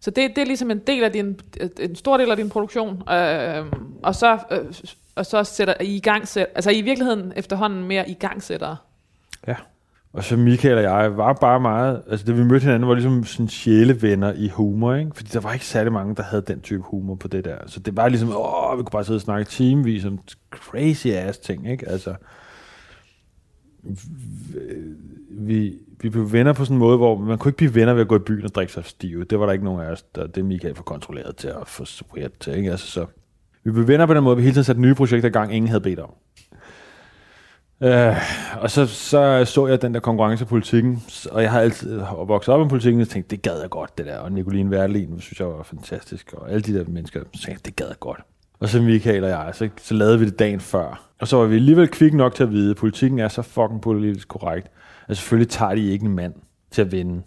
Så 0.00 0.10
det, 0.10 0.30
det 0.36 0.42
er 0.42 0.46
ligesom 0.46 0.70
en 0.70 0.78
del 0.78 1.04
af 1.04 1.12
din, 1.12 1.40
en 1.80 1.96
stor 1.96 2.16
del 2.16 2.30
af 2.30 2.36
din 2.36 2.48
produktion, 2.48 3.02
øh, 3.10 3.64
og 4.02 4.14
så, 4.14 4.38
øh, 4.50 4.58
og 5.14 5.26
så 5.26 5.44
sætter 5.44 5.74
I 5.80 5.96
i 5.96 6.00
gang, 6.00 6.28
sæt, 6.28 6.46
altså 6.54 6.70
I 6.70 6.80
virkeligheden 6.80 7.32
efterhånden 7.36 7.84
mere 7.84 8.10
i 8.10 8.14
gang 8.14 8.42
sætter. 8.42 8.76
Ja, 9.46 9.54
og 10.12 10.24
så 10.24 10.36
Michael 10.36 10.76
og 10.76 10.82
jeg 10.82 11.16
var 11.16 11.32
bare 11.32 11.60
meget, 11.60 12.02
altså 12.10 12.26
da 12.26 12.32
vi 12.32 12.44
mødte 12.44 12.64
hinanden, 12.64 12.88
var 12.88 12.94
ligesom 12.94 13.24
sådan 13.24 13.48
sjælevenner 13.48 14.32
i 14.32 14.48
humor, 14.48 14.94
ikke? 14.94 15.10
Fordi 15.14 15.28
der 15.32 15.40
var 15.40 15.52
ikke 15.52 15.66
særlig 15.66 15.92
mange, 15.92 16.14
der 16.14 16.22
havde 16.22 16.42
den 16.46 16.60
type 16.60 16.82
humor 16.82 17.14
på 17.14 17.28
det 17.28 17.44
der. 17.44 17.58
Så 17.66 17.80
det 17.80 17.96
var 17.96 18.08
ligesom, 18.08 18.28
åh, 18.28 18.78
vi 18.78 18.82
kunne 18.82 18.90
bare 18.92 19.04
sidde 19.04 19.16
og 19.16 19.20
snakke 19.20 19.50
timevis 19.50 20.04
om 20.04 20.18
crazy 20.50 21.06
ass 21.06 21.38
ting, 21.38 21.70
ikke? 21.70 21.88
Altså, 21.88 22.14
vi, 25.30 25.78
vi 26.00 26.08
blev 26.08 26.32
venner 26.32 26.52
på 26.52 26.64
sådan 26.64 26.74
en 26.74 26.78
måde, 26.78 26.96
hvor 26.96 27.18
man 27.18 27.38
kunne 27.38 27.48
ikke 27.48 27.56
blive 27.56 27.74
venner 27.74 27.94
ved 27.94 28.02
at 28.02 28.08
gå 28.08 28.16
i 28.16 28.18
byen 28.18 28.44
og 28.44 28.54
drikke 28.54 28.72
sig 28.72 28.84
stive. 28.84 29.24
Det 29.24 29.40
var 29.40 29.46
der 29.46 29.52
ikke 29.52 29.64
nogen 29.64 29.80
af 29.80 29.90
os, 29.90 30.02
der 30.02 30.26
det 30.26 30.44
Michael 30.44 30.74
for 30.74 30.82
kontrolleret 30.82 31.36
til 31.36 31.48
at 31.48 31.68
få 31.68 31.84
sweat 31.84 32.32
til. 32.40 32.56
Ikke? 32.56 32.70
Altså, 32.70 32.86
så 32.86 33.06
vi 33.64 33.70
blev 33.70 33.88
venner 33.88 34.06
på 34.06 34.14
den 34.14 34.24
måde, 34.24 34.36
vi 34.36 34.42
hele 34.42 34.54
tiden 34.54 34.64
satte 34.64 34.82
nye 34.82 34.94
projekter 34.94 35.28
i 35.28 35.32
gang, 35.32 35.54
ingen 35.54 35.68
havde 35.68 35.80
bedt 35.80 35.98
om. 35.98 36.14
Øh, 37.80 38.16
og 38.60 38.70
så, 38.70 38.86
så 38.86 39.44
så 39.44 39.66
jeg 39.66 39.82
den 39.82 39.94
der 39.94 40.00
konkurrencepolitikken, 40.00 41.02
og 41.30 41.42
jeg 41.42 41.50
har 41.50 41.60
altid 41.60 42.00
øh, 42.00 42.28
vokset 42.28 42.54
op 42.54 42.66
i 42.66 42.68
politikken, 42.68 43.00
og 43.00 43.08
tænkte, 43.08 43.36
det 43.36 43.42
gad 43.42 43.60
jeg 43.60 43.70
godt, 43.70 43.98
det 43.98 44.06
der. 44.06 44.18
Og 44.18 44.32
Nicoline 44.32 44.70
Werlin, 44.70 45.20
synes 45.20 45.40
jeg 45.40 45.48
var 45.48 45.62
fantastisk, 45.62 46.32
og 46.32 46.50
alle 46.50 46.62
de 46.62 46.78
der 46.78 46.84
mennesker, 46.88 47.20
tænkte 47.44 47.62
det 47.64 47.76
gad 47.76 47.86
jeg 47.86 47.98
godt. 48.00 48.20
Og 48.60 48.68
så 48.68 48.82
Michael 48.82 49.24
og 49.24 49.30
jeg, 49.30 49.50
så, 49.52 49.68
så 49.76 49.94
lavede 49.94 50.18
vi 50.18 50.24
det 50.24 50.38
dagen 50.38 50.60
før. 50.60 51.05
Og 51.20 51.28
så 51.28 51.36
var 51.36 51.46
vi 51.46 51.54
alligevel 51.54 51.88
kvik 51.88 52.14
nok 52.14 52.34
til 52.34 52.42
at 52.42 52.52
vide, 52.52 52.70
at 52.70 52.76
politikken 52.76 53.18
er 53.18 53.28
så 53.28 53.42
fucking 53.42 53.80
politisk 53.80 54.28
korrekt, 54.28 54.70
at 55.08 55.16
selvfølgelig 55.16 55.50
tager 55.50 55.74
de 55.74 55.90
ikke 55.90 56.04
en 56.04 56.14
mand 56.14 56.34
til 56.70 56.82
at 56.82 56.92
vinde. 56.92 57.22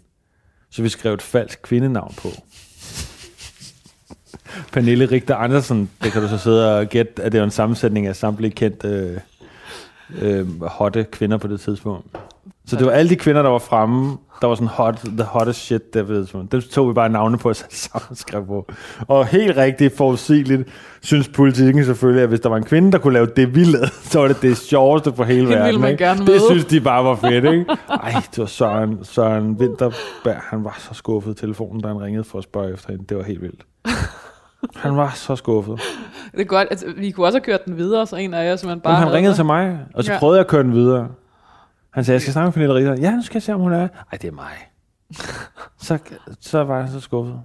Så 0.70 0.82
vi 0.82 0.90
skrev 0.90 1.14
et 1.14 1.22
falsk 1.22 1.62
kvindenavn 1.62 2.14
på. 2.18 2.30
Pernille 4.74 5.06
Richter 5.06 5.36
Andersen, 5.36 5.90
det 6.04 6.12
kan 6.12 6.22
du 6.22 6.28
så 6.28 6.38
sidde 6.38 6.80
og 6.80 6.88
gætte, 6.88 7.24
at 7.24 7.32
det 7.32 7.40
er 7.40 7.44
en 7.44 7.52
sammensætning 7.52 8.08
af 8.08 8.16
samtlige 8.16 8.52
kendte 8.52 8.88
øh, 8.88 9.20
øh, 10.22 10.62
hotte 10.62 11.04
kvinder 11.04 11.38
på 11.38 11.48
det 11.48 11.60
tidspunkt. 11.60 12.18
Så 12.70 12.76
det 12.76 12.86
var 12.86 12.91
alle 12.91 13.09
de 13.09 13.15
kvinder, 13.15 13.41
der 13.41 13.49
var 13.49 13.59
fremme, 13.59 14.17
der 14.41 14.47
var 14.47 14.55
sådan 14.55 14.67
hot, 14.67 14.95
the 14.95 15.24
hottest 15.24 15.59
shit, 15.59 15.93
der 15.93 16.03
ved 16.03 16.47
Dem 16.51 16.61
tog 16.61 16.89
vi 16.89 16.93
bare 16.93 17.09
navne 17.09 17.38
på 17.38 17.49
og 17.49 17.55
sammen 17.70 18.15
skrev 18.15 18.45
på. 18.45 18.72
Og 19.07 19.26
helt 19.26 19.57
rigtigt 19.57 19.97
forudsigeligt 19.97 20.70
synes 21.01 21.28
politikken 21.28 21.86
selvfølgelig, 21.86 22.24
at 22.24 22.30
hvis 22.30 22.39
der 22.39 22.49
var 22.49 22.57
en 22.57 22.63
kvinde, 22.63 22.91
der 22.91 22.97
kunne 22.97 23.13
lave 23.13 23.26
det, 23.26 23.55
vi 23.55 23.63
lavede, 23.63 23.91
så 24.11 24.20
var 24.20 24.28
det 24.28 24.41
det 24.41 24.57
sjoveste 24.57 25.13
for 25.15 25.24
hele 25.24 25.49
verden. 25.49 25.65
Ville 25.65 25.80
man 25.80 25.91
ikke? 25.91 26.03
gerne 26.03 26.26
det 26.26 26.41
synes 26.49 26.65
de 26.65 26.82
bare 26.82 27.03
var 27.03 27.15
fedt, 27.15 27.45
ikke? 27.45 27.65
Ej, 27.89 28.11
det 28.32 28.38
var 28.38 28.45
Søren, 28.45 28.99
Søren 29.03 29.51
Winterberg, 29.51 30.41
han 30.41 30.63
var 30.63 30.76
så 30.80 30.93
skuffet 30.93 31.32
i 31.32 31.36
telefonen, 31.36 31.82
da 31.82 31.88
han 31.88 32.01
ringede 32.01 32.24
for 32.24 32.38
at 32.38 32.43
spørge 32.43 32.74
efter 32.74 32.91
hende. 32.91 33.05
Det 33.09 33.17
var 33.17 33.24
helt 33.24 33.41
vildt. 33.41 33.65
Han 34.76 34.97
var 34.97 35.11
så 35.15 35.36
skuffet. 35.36 35.80
Det 36.32 36.41
er 36.41 36.45
godt. 36.45 36.67
Altså, 36.72 36.86
vi 36.97 37.11
kunne 37.11 37.26
også 37.26 37.38
have 37.38 37.43
kørt 37.43 37.65
den 37.65 37.78
videre, 37.78 38.07
så 38.07 38.15
en 38.15 38.34
af 38.34 38.45
jer, 38.45 38.55
som 38.55 38.70
han 38.70 38.80
bare 38.80 38.93
Men 38.93 39.03
han 39.03 39.13
ringede 39.13 39.36
til 39.36 39.45
mig, 39.45 39.80
og 39.93 40.03
så 40.03 40.11
ja. 40.11 40.20
prøvede 40.20 40.38
jeg 40.38 40.45
at 40.45 40.49
køre 40.49 40.63
den 40.63 40.74
videre. 40.74 41.07
Han 41.90 42.04
sagde, 42.04 42.16
jeg 42.16 42.22
skal 42.22 42.34
snakke 42.34 42.46
med 42.48 42.54
Pernille 42.54 42.76
Ritter. 42.76 42.96
Ja, 42.96 43.16
nu 43.16 43.22
skal 43.22 43.36
jeg 43.36 43.44
se, 43.44 43.54
om 43.54 43.62
hun 43.62 43.74
er. 43.74 43.88
Ej, 44.12 44.18
det 44.22 44.28
er 44.28 44.32
mig. 44.32 44.54
så, 45.88 46.00
så 46.40 46.64
var 46.64 46.82
han 46.82 46.92
så 46.92 47.00
skuffet. 47.00 47.42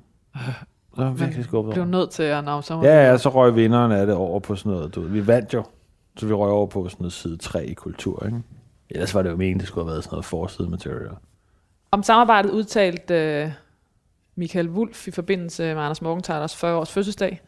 Så 0.97 1.05
var 1.05 1.11
virkelig 1.11 1.45
skuffet. 1.45 1.75
Blev 1.75 1.85
nødt 1.85 2.11
til 2.11 2.23
at 2.23 2.45
navne 2.45 2.63
sammen. 2.63 2.87
Ja, 2.87 3.11
ja, 3.11 3.19
så 3.19 3.29
røg 3.29 3.55
vinderen 3.57 3.93
af 3.93 4.07
det 4.07 4.15
over 4.15 4.41
på 4.41 4.57
sådan 4.57 4.73
noget. 4.73 4.95
Du, 4.95 5.01
vi 5.01 5.27
vandt 5.27 5.55
jo. 5.55 5.65
Så 6.17 6.27
vi 6.27 6.33
røg 6.33 6.51
over 6.51 6.67
på 6.67 6.89
sådan 6.89 7.03
noget 7.03 7.13
side 7.13 7.37
3 7.37 7.67
i 7.67 7.75
kultur, 7.75 8.27
ikke? 8.27 8.43
Ellers 8.91 9.15
var 9.15 9.23
det 9.23 9.31
jo 9.31 9.37
meningen, 9.37 9.61
det 9.61 9.69
skulle 9.69 9.85
have 9.85 9.93
været 9.93 10.05
sådan 10.05 10.15
noget 10.15 10.25
forside 10.25 10.71
material. 10.71 11.11
Om 11.91 12.03
samarbejdet 12.03 12.51
udtalt 12.51 13.11
uh, 13.11 13.53
Michael 14.37 14.69
Wulf 14.69 15.09
i 15.09 15.11
forbindelse 15.11 15.75
med 15.75 15.83
Anders 15.83 16.03
Morgenthalers 16.03 16.57
40 16.57 16.77
års 16.79 16.93
fødselsdag. 16.93 17.41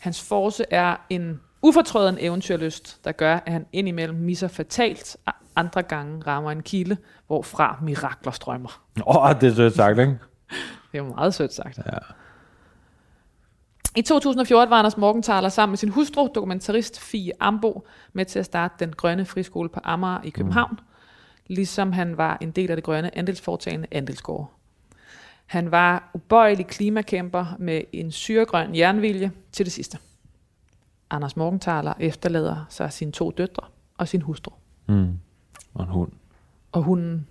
Hans 0.00 0.22
force 0.22 0.64
er 0.70 0.96
en 1.10 1.40
ufortrøden 1.62 2.16
eventyrlyst, 2.20 3.04
der 3.04 3.12
gør, 3.12 3.34
at 3.46 3.52
han 3.52 3.66
indimellem 3.72 4.18
misser 4.18 4.48
fatalt, 4.48 5.16
andre 5.56 5.82
gange 5.82 6.22
rammer 6.26 6.50
en 6.50 6.62
kilde, 6.62 6.96
hvorfra 7.26 7.78
mirakler 7.82 8.32
strømmer. 8.32 8.82
Åh, 9.06 9.16
oh, 9.16 9.40
det 9.40 9.50
er 9.50 9.54
sødt 9.54 9.74
sagt, 9.74 9.98
ikke? 9.98 10.12
det 10.92 10.98
er 10.98 10.98
jo 10.98 11.04
meget 11.04 11.34
sødt 11.34 11.52
sagt. 11.52 11.78
Ja. 11.78 11.98
I 13.96 14.02
2014 14.02 14.70
var 14.70 14.78
Anders 14.78 14.96
Morgenthaler 14.96 15.48
sammen 15.48 15.72
med 15.72 15.78
sin 15.78 15.88
hustru, 15.88 16.28
dokumentarist 16.34 17.00
Fie 17.00 17.32
Ambo, 17.40 17.86
med 18.12 18.24
til 18.24 18.38
at 18.38 18.44
starte 18.44 18.74
den 18.78 18.92
grønne 18.92 19.24
friskole 19.24 19.68
på 19.68 19.80
Amager 19.84 20.22
i 20.24 20.30
København, 20.30 20.70
mm. 20.70 20.78
ligesom 21.46 21.92
han 21.92 22.16
var 22.16 22.38
en 22.40 22.50
del 22.50 22.70
af 22.70 22.76
det 22.76 22.84
grønne 22.84 23.18
andelsforetagende 23.18 23.86
Andelsgård. 23.90 24.52
Han 25.46 25.70
var 25.70 26.10
ubøjelig 26.14 26.66
klimakæmper 26.66 27.46
med 27.58 27.82
en 27.92 28.12
syregrøn 28.12 28.76
jernvilje 28.76 29.32
til 29.52 29.66
det 29.66 29.72
sidste. 29.72 29.98
Anders 31.10 31.36
Morgenthaler 31.36 31.94
efterlader 32.00 32.66
sig 32.68 32.92
sine 32.92 33.12
to 33.12 33.30
døtre 33.30 33.66
og 33.98 34.08
sin 34.08 34.22
hustru. 34.22 34.52
Mm. 34.88 35.18
Og 35.76 35.84
en 35.84 35.90
hund. 35.90 36.12
Og 36.72 36.82
hunden? 36.82 37.26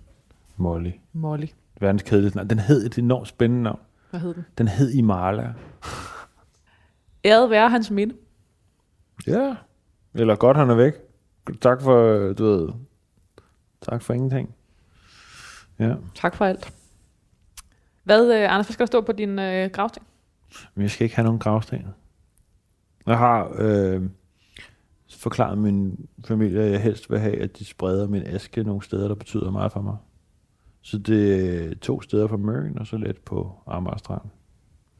Molly. 0.56 0.90
Molly. 1.12 1.46
Verdens 1.80 2.02
kedeligste 2.02 2.36
navn. 2.36 2.50
Den 2.50 2.58
hed 2.58 2.86
et 2.86 2.98
enormt 2.98 3.28
spændende 3.28 3.62
navn. 3.62 3.78
Hvad 4.10 4.20
hed 4.20 4.34
den? 4.34 4.44
Den 4.58 4.68
hed 4.68 4.90
Imala. 4.90 5.54
Æret 7.24 7.50
være 7.50 7.70
hans 7.70 7.90
minde. 7.90 8.14
Ja. 9.26 9.56
Eller 10.14 10.36
godt, 10.36 10.56
han 10.56 10.70
er 10.70 10.74
væk. 10.74 10.92
Tak 11.60 11.82
for, 11.82 12.32
du 12.32 12.44
ved, 12.44 12.68
tak 13.82 14.02
for 14.02 14.14
ingenting. 14.14 14.54
Ja. 15.78 15.94
Tak 16.14 16.34
for 16.34 16.44
alt. 16.44 16.74
Hvad, 18.04 18.34
øh, 18.34 18.52
Anders, 18.52 18.66
hvad 18.66 18.72
skal 18.72 18.86
der 18.86 18.86
stå 18.86 19.00
på 19.00 19.12
din 19.12 19.38
øh, 19.38 19.70
gravsten? 19.70 20.02
Jeg 20.76 20.90
skal 20.90 21.04
ikke 21.04 21.16
have 21.16 21.24
nogen 21.24 21.38
gravsten. 21.38 21.86
Jeg 23.06 23.18
har 23.18 23.54
øh, 23.58 24.02
forklaret 25.10 25.58
min 25.58 26.08
familie, 26.24 26.62
at 26.62 26.72
jeg 26.72 26.80
helst 26.80 27.10
vil 27.10 27.18
have, 27.18 27.36
at 27.36 27.58
de 27.58 27.64
spreder 27.64 28.08
min 28.08 28.22
aske 28.26 28.62
nogle 28.62 28.82
steder, 28.82 29.08
der 29.08 29.14
betyder 29.14 29.50
meget 29.50 29.72
for 29.72 29.80
mig. 29.80 29.96
Så 30.82 30.98
det 30.98 31.44
er 31.72 31.74
to 31.74 32.00
steder 32.00 32.26
på 32.26 32.36
Møn, 32.36 32.78
og 32.78 32.86
så 32.86 32.96
lidt 32.96 33.24
på 33.24 33.52
Amager 33.66 33.96
Strand. 33.96 34.22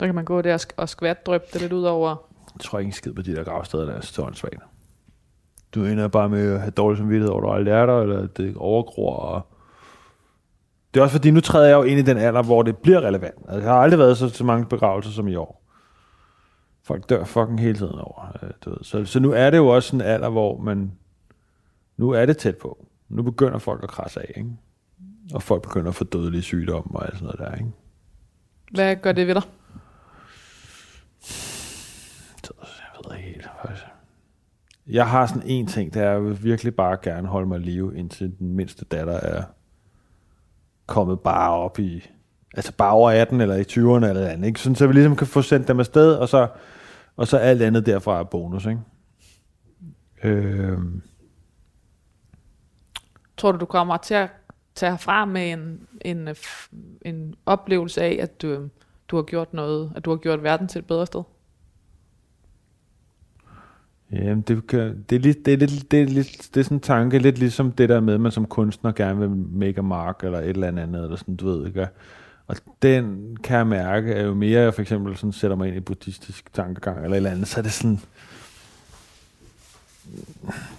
Der 0.00 0.06
kan 0.06 0.14
man 0.14 0.24
gå 0.24 0.42
der 0.42 0.66
og 0.76 0.88
skvat 0.88 1.26
drøbe 1.26 1.44
det 1.52 1.60
lidt 1.60 1.72
ud 1.72 1.82
over. 1.82 2.08
Jeg 2.54 2.60
tror 2.60 2.78
ikke 2.78 2.92
skid 2.92 3.12
på 3.12 3.22
de 3.22 3.36
der 3.36 3.44
gravsteder, 3.44 3.84
der 3.84 3.92
er 3.92 4.00
så 4.00 4.30
svagt. 4.32 4.62
du 5.74 5.84
ender 5.84 6.08
bare 6.08 6.28
med 6.28 6.54
at 6.54 6.60
have 6.60 6.70
dårlig 6.70 6.98
samvittighed 6.98 7.30
over, 7.30 7.40
at 7.40 7.46
du 7.46 7.52
aldrig 7.52 7.72
er 7.72 7.86
der, 7.86 8.00
eller 8.00 8.26
det 8.26 8.56
overgror. 8.56 9.16
Og 9.16 9.46
det 10.94 11.00
er 11.00 11.04
også 11.04 11.16
fordi, 11.16 11.30
nu 11.30 11.40
træder 11.40 11.66
jeg 11.66 11.74
jo 11.74 11.82
ind 11.82 11.98
i 11.98 12.02
den 12.02 12.16
alder, 12.16 12.42
hvor 12.42 12.62
det 12.62 12.76
bliver 12.76 13.00
relevant. 13.00 13.38
Altså, 13.48 13.60
jeg 13.60 13.70
har 13.72 13.80
aldrig 13.80 13.98
været 13.98 14.16
så, 14.16 14.28
så 14.28 14.44
mange 14.44 14.66
begravelser 14.66 15.10
som 15.10 15.28
i 15.28 15.34
år. 15.34 15.65
Folk 16.86 17.08
dør 17.08 17.24
fucking 17.24 17.60
hele 17.60 17.78
tiden 17.78 17.98
over. 17.98 18.36
øh, 18.42 18.50
Du 18.64 18.70
ved. 18.70 18.78
Så, 18.82 19.04
så 19.04 19.20
nu 19.20 19.32
er 19.32 19.50
det 19.50 19.56
jo 19.58 19.68
også 19.68 19.96
en 19.96 20.02
alder, 20.02 20.28
hvor 20.28 20.58
man... 20.60 20.92
Nu 21.96 22.10
er 22.10 22.26
det 22.26 22.38
tæt 22.38 22.56
på. 22.56 22.86
Nu 23.08 23.22
begynder 23.22 23.58
folk 23.58 23.82
at 23.82 23.88
krasse 23.88 24.20
af, 24.20 24.32
ikke? 24.36 24.50
Og 25.34 25.42
folk 25.42 25.62
begynder 25.62 25.88
at 25.88 25.94
få 25.94 26.04
dødelige 26.04 26.42
sygdomme 26.42 26.98
og 26.98 27.04
alt 27.06 27.14
sådan 27.14 27.24
noget 27.24 27.38
der, 27.38 27.54
ikke? 27.54 27.70
Hvad 28.72 28.96
gør 28.96 29.12
det 29.12 29.26
ved 29.26 29.34
dig? 29.34 29.42
Jeg 32.44 33.10
ved 33.10 33.16
ikke 33.16 33.28
helt, 33.30 33.48
faktisk. 33.62 33.84
Jeg 34.86 35.08
har 35.08 35.26
sådan 35.26 35.42
en 35.46 35.66
ting, 35.66 35.94
der 35.94 36.10
jeg 36.10 36.24
vil 36.24 36.42
virkelig 36.44 36.74
bare 36.74 36.96
gerne 37.02 37.28
holde 37.28 37.46
mig 37.48 37.60
i 37.60 37.62
live, 37.62 37.96
indtil 37.98 38.38
den 38.38 38.52
mindste 38.52 38.84
datter 38.84 39.12
er 39.12 39.42
kommet 40.86 41.20
bare 41.20 41.50
op 41.50 41.78
i, 41.78 42.10
altså 42.56 42.72
bare 42.72 42.92
over 42.92 43.10
18 43.10 43.40
eller 43.40 43.54
i 43.54 43.62
20'erne 43.62 44.06
eller 44.06 44.28
andet, 44.28 44.46
ikke? 44.46 44.60
Sådan, 44.60 44.76
så 44.76 44.86
vi 44.86 44.92
ligesom 44.92 45.16
kan 45.16 45.26
få 45.26 45.42
sendt 45.42 45.68
dem 45.68 45.80
afsted, 45.80 46.14
og 46.14 46.28
så, 46.28 46.48
og 47.16 47.26
så 47.26 47.36
alt 47.36 47.62
andet 47.62 47.86
derfra 47.86 48.18
er 48.18 48.24
bonus, 48.24 48.66
ikke? 48.66 48.80
Øhm, 50.24 51.02
Tror 53.36 53.52
du, 53.52 53.58
du 53.58 53.66
kommer 53.66 53.96
til 53.96 54.14
at 54.14 54.30
tage 54.74 54.90
herfra 54.90 55.24
med 55.24 55.52
en, 55.52 55.80
en, 56.00 56.28
øh, 56.28 56.34
en 57.02 57.34
oplevelse 57.46 58.02
af, 58.02 58.18
at 58.20 58.42
du, 58.42 58.68
du 59.08 59.16
har 59.16 59.22
gjort 59.22 59.54
noget, 59.54 59.92
at 59.96 60.04
du 60.04 60.10
har 60.10 60.16
gjort 60.16 60.42
verden 60.42 60.68
til 60.68 60.78
et 60.78 60.86
bedre 60.86 61.06
sted? 61.06 61.22
Jamen, 64.12 64.40
det, 64.40 64.66
kan, 64.66 65.04
det, 65.10 65.16
er 65.16 65.20
lidt, 65.20 65.46
det, 65.46 65.52
er 65.52 65.56
lidt, 65.56 65.90
det, 65.90 66.02
er 66.02 66.06
lidt, 66.06 66.48
det 66.54 66.60
er 66.60 66.64
sådan 66.64 66.76
en 66.76 66.80
tanke, 66.80 67.18
lidt 67.18 67.38
ligesom 67.38 67.72
det 67.72 67.88
der 67.88 68.00
med, 68.00 68.14
at 68.14 68.20
man 68.20 68.32
som 68.32 68.46
kunstner 68.46 68.92
gerne 68.92 69.20
vil 69.20 69.30
make 69.30 69.78
a 69.78 69.82
mark, 69.82 70.24
eller 70.24 70.38
et 70.38 70.48
eller 70.48 70.68
andet, 70.68 71.02
eller 71.02 71.16
sådan, 71.16 71.36
du 71.36 71.46
ved, 71.46 71.66
ikke? 71.66 71.88
Og 72.46 72.56
den 72.82 73.36
kan 73.36 73.56
jeg 73.56 73.66
mærke, 73.66 74.14
at 74.14 74.26
jo 74.26 74.34
mere 74.34 74.60
jeg 74.60 74.74
for 74.74 74.82
eksempel 74.82 75.16
sådan 75.16 75.32
sætter 75.32 75.56
mig 75.56 75.68
ind 75.68 75.76
i 75.76 75.80
buddhistisk 75.80 76.52
tankegang, 76.52 77.04
eller 77.04 77.10
et 77.10 77.16
eller 77.16 77.30
andet, 77.30 77.48
så 77.48 77.60
er 77.60 77.62
det 77.62 77.72
sådan, 77.72 78.00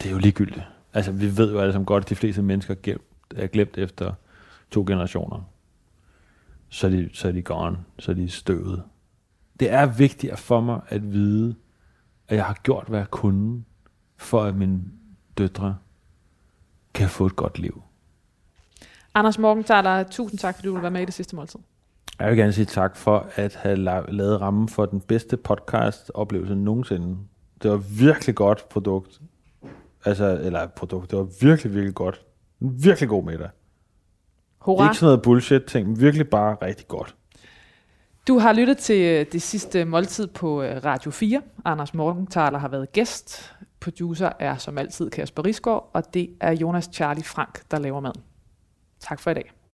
det 0.02 0.06
er 0.06 0.12
jo 0.12 0.18
ligegyldigt. 0.18 0.62
Altså, 0.94 1.12
vi 1.12 1.38
ved 1.38 1.52
jo 1.52 1.60
alle 1.60 1.74
sammen 1.74 1.86
godt, 1.86 2.04
at 2.04 2.10
de 2.10 2.16
fleste 2.16 2.42
mennesker 2.42 2.74
er 2.74 2.80
glemt, 2.80 3.02
er 3.36 3.48
glemt 3.48 3.78
efter 3.78 4.14
to 4.72 4.84
generationer. 4.88 5.50
Så 6.70 6.88
er, 6.88 6.92
de, 6.92 7.10
så 7.14 7.28
er 7.28 7.32
de 7.32 7.42
gone, 7.42 7.78
så 8.00 8.12
er 8.12 8.16
de 8.16 8.30
støvet. 8.30 8.84
Det 9.60 9.72
er 9.72 9.86
vigtigt 9.86 10.40
for 10.40 10.62
mig 10.62 10.82
at 10.88 11.14
vide, 11.14 11.56
at 12.28 12.36
jeg 12.36 12.46
har 12.46 12.58
gjort, 12.64 12.88
hvad 12.88 13.00
jeg 13.00 13.12
kunne, 13.12 13.64
for 14.18 14.44
at 14.44 14.56
mine 14.56 14.84
døtre 15.38 15.78
kan 16.94 17.10
få 17.10 17.26
et 17.26 17.36
godt 17.36 17.60
liv. 17.60 17.84
Anders 19.18 19.40
Morgenthaler, 19.40 20.04
tusind 20.04 20.40
tak, 20.40 20.56
fordi 20.56 20.68
du 20.68 20.74
vil 20.74 20.82
være 20.82 20.92
med 20.92 21.02
i 21.02 21.06
det 21.06 21.14
sidste 21.14 21.36
måltid. 21.36 21.60
Jeg 22.20 22.28
vil 22.30 22.38
gerne 22.38 22.52
sige 22.54 22.66
tak 22.66 22.96
for 22.96 23.28
at 23.36 23.56
have 23.56 23.76
la- 23.76 24.12
lavet 24.12 24.42
rammen 24.42 24.70
for 24.70 24.86
den 24.86 25.00
bedste 25.02 25.38
podcast-oplevelse 25.38 26.56
nogensinde. 26.56 27.18
Det 27.64 27.72
var 27.72 27.78
virkelig 27.78 28.36
godt 28.36 28.70
produkt. 28.70 29.22
Altså, 30.06 30.40
eller 30.44 30.68
produkt, 30.68 31.12
det 31.12 31.20
var 31.20 31.28
virkelig, 31.42 31.74
virkelig 31.74 31.96
godt. 31.96 32.22
Virkelig 32.60 33.10
god 33.10 33.24
middag. 33.24 33.50
Hurra. 34.60 34.86
Ikke 34.86 34.98
sådan 34.98 35.06
noget 35.08 35.22
bullshit 35.22 35.64
ting, 35.64 35.88
men 35.88 36.02
virkelig 36.02 36.30
bare 36.30 36.58
rigtig 36.62 36.88
godt. 36.88 37.16
Du 38.28 38.40
har 38.40 38.54
lyttet 38.54 38.78
til 38.78 39.02
øh, 39.06 39.26
det 39.32 39.42
sidste 39.42 39.86
måltid 39.86 40.28
på 40.28 40.62
øh, 40.64 40.84
Radio 40.86 41.12
4. 41.12 41.42
Anders 41.66 41.94
Morgenthaler 41.94 42.60
har 42.60 42.68
været 42.68 42.92
gæst. 42.92 43.54
Producer 43.80 44.30
er 44.40 44.58
som 44.58 44.78
altid 44.78 45.10
Kasper 45.10 45.46
Risgaard, 45.46 45.90
og 45.94 46.14
det 46.14 46.30
er 46.40 46.52
Jonas 46.52 46.90
Charlie 46.94 47.24
Frank, 47.24 47.62
der 47.72 47.80
laver 47.80 48.00
maden. 48.00 48.22
Tak 49.00 49.20
for 49.20 49.32
i 49.32 49.34
dag. 49.34 49.52